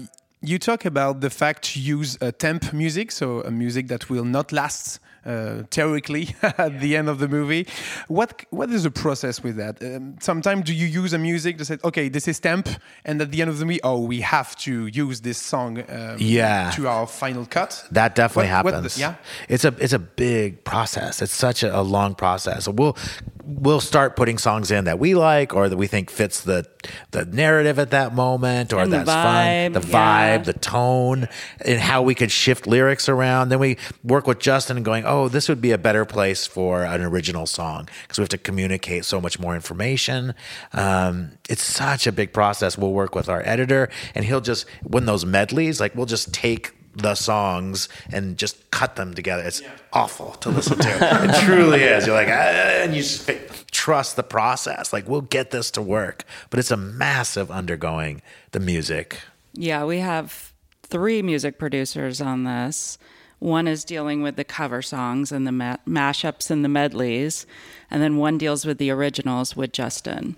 [0.43, 4.25] you talk about the fact to use a temp music so a music that will
[4.25, 7.65] not last uh, theoretically at the end of the movie.
[8.07, 9.81] What what is the process with that?
[9.81, 12.67] Um, sometimes do you use a music to say, okay, this is temp,
[13.05, 16.17] and at the end of the movie, oh, we have to use this song um,
[16.19, 16.71] yeah.
[16.71, 17.85] to our final cut?
[17.91, 18.83] That definitely what, happens.
[18.83, 19.15] What the, yeah,
[19.47, 21.21] it's a it's a big process.
[21.21, 22.67] It's such a, a long process.
[22.67, 22.97] We'll
[23.45, 26.65] we'll start putting songs in that we like or that we think fits the
[27.11, 31.27] the narrative at that moment or and that's vibe, fun the vibe the tone
[31.65, 33.49] and how we could shift lyrics around.
[33.49, 37.01] Then we work with justin going oh this would be a better place for an
[37.01, 40.33] original song because we have to communicate so much more information.
[40.73, 42.77] Um, it's such a big process.
[42.77, 46.73] We'll work with our editor and he'll just when those medleys like we'll just take
[46.95, 49.43] the songs and just cut them together.
[49.43, 49.71] It's yeah.
[49.91, 50.89] awful to listen to.
[50.89, 52.05] it truly is.
[52.05, 53.29] You're like, ah, and you just
[53.71, 54.93] trust the process.
[54.93, 56.23] Like, we'll get this to work.
[56.49, 58.21] But it's a massive undergoing
[58.51, 59.19] the music.
[59.53, 60.53] Yeah, we have
[60.83, 62.97] three music producers on this.
[63.39, 67.45] One is dealing with the cover songs and the ma- mashups and the medleys,
[67.91, 70.37] and then one deals with the originals with Justin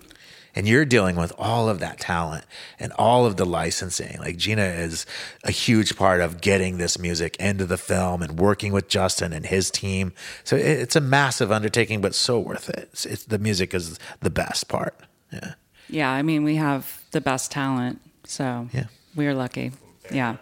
[0.56, 2.44] and you're dealing with all of that talent
[2.80, 4.18] and all of the licensing.
[4.18, 5.04] Like Gina is
[5.44, 9.44] a huge part of getting this music into the film and working with Justin and
[9.44, 10.14] his team.
[10.44, 12.88] So it's a massive undertaking, but so worth it.
[12.92, 14.94] It's, it's, the music is the best part.
[15.30, 15.54] Yeah.
[15.88, 16.10] Yeah.
[16.10, 18.00] I mean, we have the best talent.
[18.24, 18.86] So yeah.
[19.14, 19.72] we're lucky.
[20.10, 20.36] Yeah.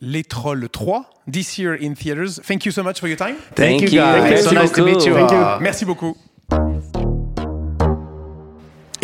[0.00, 2.40] Les Trolls 3 this year in theaters.
[2.42, 3.36] Thank you so much for your time.
[3.36, 4.22] Thank, Thank you, guys.
[4.22, 5.14] Thank so nice to meet you.
[5.14, 5.60] Thank you.
[5.60, 7.11] Merci beaucoup.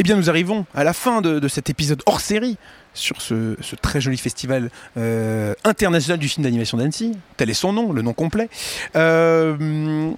[0.08, 2.56] Bien, nous arrivons à la fin de, de cet épisode hors série
[2.94, 7.14] sur ce, ce très joli festival euh, international du film d'animation d'Annecy.
[7.36, 8.48] Tel est son nom, le nom complet.
[8.96, 10.10] Euh,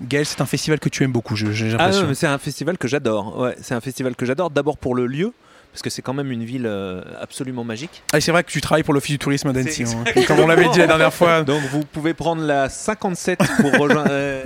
[0.00, 2.06] Gaël, c'est un festival que tu aimes beaucoup, j'ai ah l'impression.
[2.08, 3.38] Ah, c'est un festival que j'adore.
[3.38, 4.48] Ouais, c'est un festival que j'adore.
[4.48, 5.34] D'abord pour le lieu,
[5.76, 8.02] parce que c'est quand même une ville euh, absolument magique.
[8.14, 10.70] Ah, c'est vrai que tu travailles pour l'Office du tourisme d'Annecy, hein, comme on l'avait
[10.70, 11.42] dit la dernière fois.
[11.42, 14.06] Donc vous pouvez prendre la 57 pour rejoindre.
[14.08, 14.42] Euh,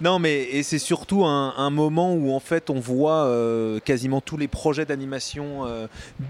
[0.00, 4.36] non, mais et c'est surtout un, moment où en fait on voit euh, quasiment tous
[4.36, 5.66] les projets d'animation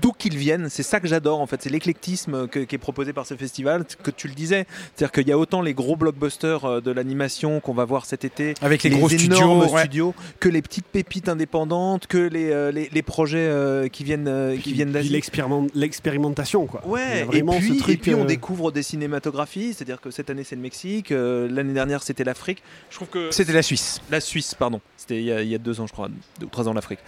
[0.00, 0.70] d'où qu'ils viennent.
[0.70, 4.10] C'est ça que j'adore en fait, c'est l'éclectisme qui est proposé par ce festival, que
[4.10, 4.66] tu le disais.
[4.94, 8.54] C'est-à-dire qu'il y a autant les gros blockbusters de l'animation qu'on va voir cet été,
[8.62, 13.02] avec les, gros énormes studios, studios, que les petites pépites indépendantes, que les, les, les
[13.02, 15.20] projets qui viennent qui viennent d'Asie.
[15.74, 16.86] L'expérimentation, quoi.
[16.86, 20.56] Ouais, et puis, et puis on euh, découvre des cinématographies, c'est-à-dire que cette année c'est
[20.56, 22.62] le Mexique, euh, l'année dernière c'était l'Afrique.
[22.90, 23.30] Je trouve que.
[23.30, 24.00] C'était la Suisse.
[24.10, 24.80] La Suisse, pardon.
[24.96, 26.08] C'était il, y a deux ans, je crois,
[26.38, 27.00] deux ou trois ans l'Afrique.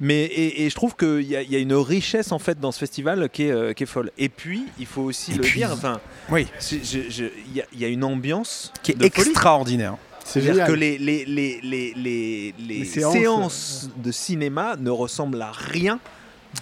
[0.00, 3.28] Mais et, je trouve qu'il y, y, a une richesse en fait dans ce festival
[3.30, 4.10] qui est, euh, qui est folle.
[4.18, 6.00] Et puis, il faut aussi le dire, enfin,
[6.30, 9.96] oui, il y, y, a une ambiance qui est extraordinaire.
[10.24, 13.12] C'est-à-dire que les, les, les, les, les séances.
[13.12, 15.98] séances de cinéma ne ressemblent à rien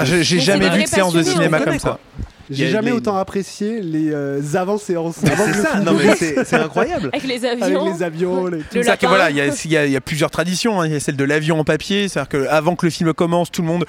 [0.05, 1.99] j'ai jamais vu de séance de cinéma comme ça.
[2.49, 5.17] J'ai jamais autant apprécié les euh, avant-séances.
[5.19, 7.11] c'est ça, non mais c'est incroyable.
[7.13, 7.83] Avec les avions.
[7.83, 8.47] Avec les avions.
[8.47, 8.59] Les...
[8.61, 10.81] Tout ça que voilà, il y, y, a plusieurs traditions.
[10.81, 10.87] Hein.
[10.87, 13.63] Il y a celle de l'avion en papier, c'est-à-dire qu'avant que le film commence, tout
[13.63, 13.85] le monde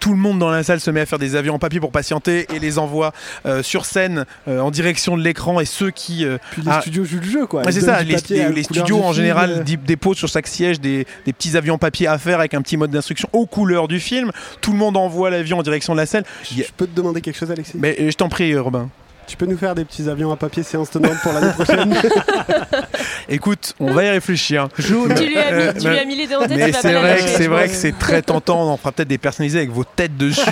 [0.00, 1.92] tout le monde dans la salle se met à faire des avions en papier pour
[1.92, 3.12] patienter et les envoie
[3.46, 7.04] euh, sur scène euh, en direction de l'écran et ceux qui euh, puis les studios
[7.04, 7.62] jouent le jeu quoi.
[7.70, 12.06] C'est ça les, studios en général déposent sur chaque siège des, petits avions en papier
[12.06, 14.32] à faire avec un petit mode d'instruction aux couleurs du film.
[14.60, 17.36] Tout le monde envoie l'avion en direction de la scène je, peux te demander quelque
[17.36, 17.76] chose Alexis?
[17.76, 18.88] Mais je t'en prie Robin
[19.30, 21.94] tu peux nous faire des petits avions à papier séance tenante pour l'année prochaine
[23.28, 24.66] Écoute, on va y réfléchir.
[24.74, 27.18] Tu lui as mis, tu lui as mis les dents en tête, Mais c'est vrai,
[27.18, 28.72] que, c'est vrai que c'est très tentant.
[28.72, 30.40] On fera peut-être des personnalisés avec vos têtes dessus.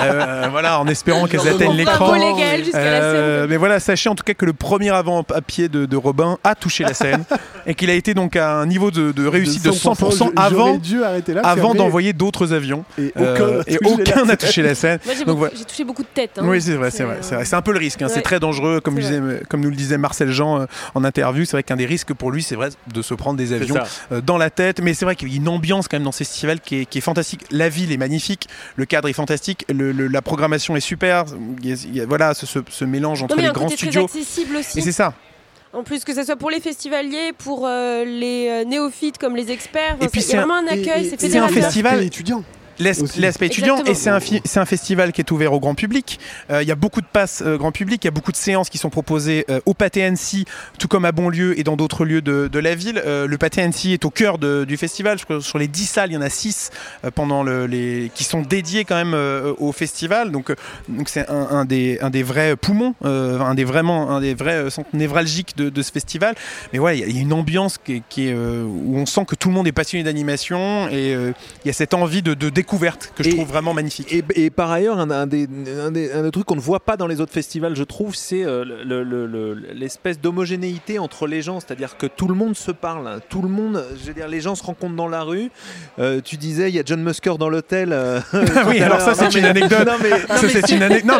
[0.00, 2.12] Euh, voilà, en espérant qu'elles atteignent l'écran.
[2.74, 6.54] Euh, mais voilà, sachez en tout cas que le premier avant-papier de, de, Robin a
[6.54, 7.24] touché la scène
[7.66, 10.78] et qu'il a été donc à un niveau de, réussite de 100%, avant,
[11.42, 12.84] avant d'envoyer d'autres avions.
[12.98, 13.12] Et
[13.84, 14.98] aucun euh, n'a touché la scène.
[15.06, 16.38] J'ai touché beaucoup de têtes.
[16.38, 16.42] Hein.
[16.44, 17.18] Oui, c'est vrai, c'est vrai.
[17.22, 18.03] C'est un peu le risque.
[18.04, 18.08] Hein.
[18.12, 18.98] C'est très dangereux, comme,
[19.48, 21.44] comme nous le disait Marcel Jean en interview.
[21.44, 23.76] C'est vrai qu'un des risques que pour lui, c'est vrai de se prendre des avions
[24.12, 24.80] euh, dans la tête.
[24.80, 27.00] Mais c'est vrai qu'il y a une ambiance quand même dans ce festival qui est,
[27.00, 27.44] fantastique.
[27.50, 31.24] La ville est magnifique, le cadre est fantastique, la programmation est super.
[31.62, 34.04] Il y a, voilà, ce, mélange entre les grands studios.
[34.04, 34.78] accessible aussi.
[34.78, 35.14] Et c'est ça.
[35.72, 39.50] En plus, que ce soit pour les festivaliers, pour euh, les euh, néophytes comme les
[39.50, 39.96] experts.
[40.00, 42.44] et puis c'est vraiment un accueil, c'est un festival étudiant
[42.78, 46.18] l'aspect étudiant et c'est un, un, festival qui est ouvert au grand public.
[46.50, 48.36] Euh, il y a beaucoup de passes euh, grand public, il y a beaucoup de
[48.36, 50.44] séances qui sont proposées euh, au Pâté Annecy,
[50.78, 53.02] tout comme à Bonlieu et dans d'autres lieux de, de, la ville.
[53.04, 55.18] le Pâté Annecy est au cœur de, du festival.
[55.18, 56.70] Je crois sur les 10 salles, il y en a 6
[57.14, 59.14] pendant le, les, qui sont dédiées quand même
[59.58, 60.30] au festival.
[60.30, 60.54] Donc
[60.88, 64.70] donc c'est un, un, des, un des vrais poumons, un des vraiment un des vrais
[64.70, 66.34] centres névralgiques de, de ce festival.
[66.72, 69.48] Mais ouais, il y, a une ambiance qui, qui est, où on sent que tout
[69.48, 73.22] le monde est passionné d'animation et il y a cette envie de, de découverte que
[73.22, 74.14] je trouve vraiment magnifique.
[74.34, 77.76] Et, par ailleurs, un, des, un, trucs qu'on ne voit pas dans les autres festivals,
[77.76, 78.64] je trouve, c'est euh,
[79.74, 81.60] l'espèce d'homogénéité entre les gens.
[81.60, 83.20] C'est-à-dire que tout le monde se parle.
[83.28, 85.50] Tout le monde, je veux dire, les gens se rencontrent dans la rue.
[85.98, 87.90] Euh, tu disais, il y a John Musker dans l'hôtel.
[87.92, 88.20] Euh,
[88.68, 89.86] oui, alors ça, c'est une anecdote.
[89.86, 89.98] Non,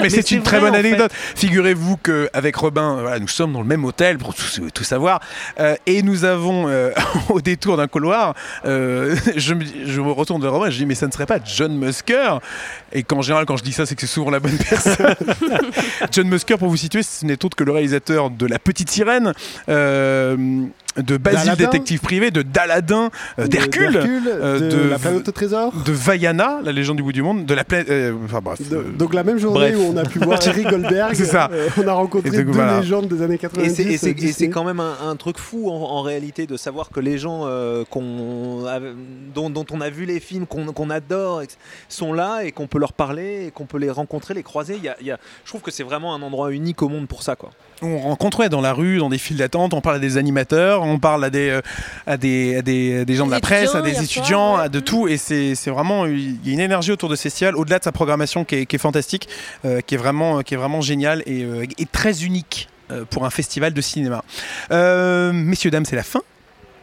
[0.00, 1.12] mais, c'est une, très bonne anecdote.
[1.12, 5.20] Figurez-vous qu'avec Robin, voilà, nous sommes dans le même hôtel pour tout, savoir.
[5.84, 6.70] et nous avons,
[7.28, 8.34] au détour d'un couloir,
[8.64, 12.38] je, je me retourne vers Robin, je dis, mais ça ne serait pas John Musker.
[12.92, 15.14] Et qu'en général, quand je dis ça, c'est que c'est souvent la bonne personne.
[16.10, 19.32] John Musker, pour vous situer, ce n'est autre que le réalisateur de La Petite Sirène.
[19.68, 20.66] Euh,
[20.96, 25.92] de Basile détective privé, de Daladin, euh, d'Hercule, euh, de, la planète au trésor, de
[25.92, 27.90] Vaiana, la légende du bout du monde, de la planète.
[28.24, 28.60] enfin bref.
[28.96, 31.50] donc la même journée où on a pu voir Thierry Goldberg, ça.
[31.76, 33.80] on a rencontré deux légendes des années 90.
[33.80, 37.48] Et c'est quand même un, truc fou en, réalité de savoir que les gens
[37.90, 38.64] qu'on
[39.34, 41.42] dont, dont, on a vu les films, qu'on adore,
[41.88, 44.76] sont là et qu'on peut leur parler et qu'on peut les rencontrer, les croiser.
[44.76, 47.08] Il y a, y a, je trouve que c'est vraiment un endroit unique au monde
[47.08, 47.36] pour ça.
[47.36, 47.50] Quoi.
[47.82, 50.98] On rencontre dans la rue, dans des files d'attente, on parle à des animateurs, on
[50.98, 51.60] parle à des, euh,
[52.06, 55.08] à des, à des, des gens de la presse, à des étudiants, à de tout.
[55.08, 57.92] Et c'est vraiment, il y a une énergie autour de ce festival, au-delà de sa
[57.92, 59.28] programmation qui est, qui est fantastique,
[59.64, 62.68] euh, qui, est vraiment, qui est vraiment géniale et, euh, et très unique
[63.08, 64.22] pour un festival de cinéma.
[64.70, 66.20] messieurs, dames, c'est la fin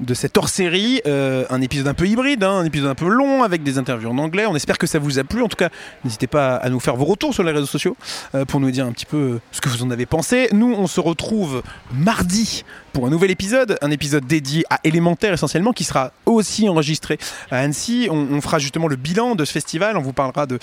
[0.02, 3.44] de cette hors-série, euh, un épisode un peu hybride, hein, un épisode un peu long
[3.44, 4.46] avec des interviews en anglais.
[4.48, 5.44] On espère que ça vous a plu.
[5.44, 5.70] En tout cas,
[6.04, 7.96] n'hésitez pas à nous faire vos retours sur les réseaux sociaux
[8.36, 10.50] euh, pour nous dire un petit peu euh, ce que vous en avez pensé.
[10.54, 11.62] Nous, on se retrouve
[11.94, 17.20] mardi pour un nouvel épisode, un épisode dédié à Élémentaire essentiellement, qui sera aussi enregistré
[17.52, 18.08] à Annecy.
[18.12, 19.98] On, fera justement le bilan de ce festival.
[19.98, 20.60] On vous parlera de,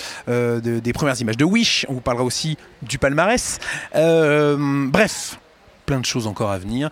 [0.61, 1.87] des premières images de Wish.
[1.89, 3.61] On vous parlera aussi du palmarès.
[3.95, 5.39] bref,
[5.87, 6.91] plein de choses encore à venir.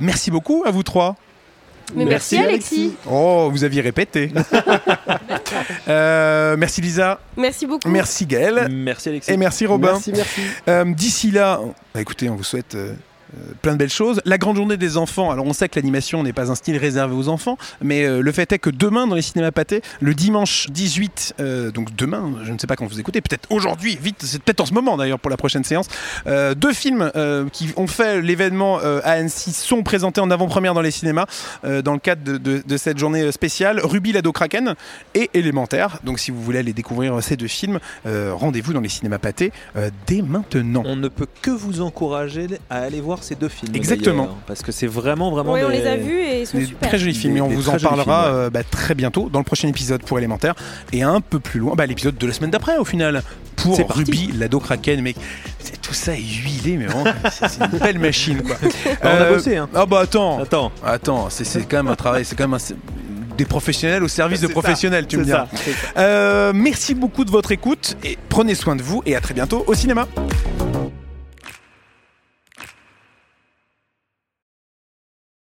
[0.00, 1.16] merci beaucoup à vous trois.
[1.94, 2.94] Merci, Alexis.
[3.10, 4.32] Oh, vous aviez répété.
[5.88, 7.20] Euh, merci Lisa.
[7.36, 7.88] Merci beaucoup.
[7.88, 8.66] Merci Gaël.
[8.70, 9.32] Merci Alexis.
[9.32, 9.92] Et merci Robin.
[9.92, 10.40] Merci, merci.
[10.68, 11.60] Euh, d'ici là,
[11.94, 12.94] bah, écoutez, on vous souhaite euh, euh,
[13.62, 14.20] plein de belles choses.
[14.24, 17.14] La grande journée des enfants, alors on sait que l'animation n'est pas un style réservé
[17.14, 20.68] aux enfants, mais euh, le fait est que demain dans les cinémas pâtés, le dimanche
[20.70, 24.42] 18, euh, donc demain, je ne sais pas quand vous écoutez, peut-être aujourd'hui, vite, c'est
[24.42, 25.88] peut-être en ce moment d'ailleurs pour la prochaine séance,
[26.56, 27.10] deux films
[27.52, 31.26] qui ont fait l'événement à Annecy sont présentés en avant-première dans les cinémas
[31.62, 34.74] dans le cadre de, cette journée spéciale, Ruby Lado Kraken
[35.14, 35.98] et Élémentaire.
[36.04, 39.52] Donc si vous voulez aller découvrir ces deux films, rendez-vous dans les cinémas pâtés
[40.06, 40.82] dès maintenant.
[40.86, 43.74] On ne peut que vous encourager à aller voir ces deux films.
[43.74, 44.28] Exactement.
[44.46, 45.52] Parce que c'est vraiment, vraiment.
[45.52, 46.88] Oui, on les a vus et ils sont super.
[46.88, 49.68] Très jolis films et on vous en parlera euh, bah, très bientôt dans le prochain
[49.68, 50.54] épisode pour Élémentaire
[50.92, 53.22] et un peu plus loin, bah, l'épisode de la semaine d'après au final
[53.56, 55.00] pour Ruby, l'ado Kraken.
[55.00, 55.14] Mais
[55.82, 58.56] tout ça est huilé, mais vraiment, c'est une belle machine quoi.
[59.02, 59.56] on a euh, bossé.
[59.56, 59.68] Hein.
[59.74, 60.40] Ah bah attends.
[60.40, 60.72] Attends.
[60.84, 62.58] Attends, c'est quand même un travail, c'est quand même
[63.36, 65.32] des professionnels au service de professionnels, tu me dis.
[65.96, 69.64] Euh, merci beaucoup de votre écoute et prenez soin de vous et à très bientôt
[69.66, 70.06] au cinéma.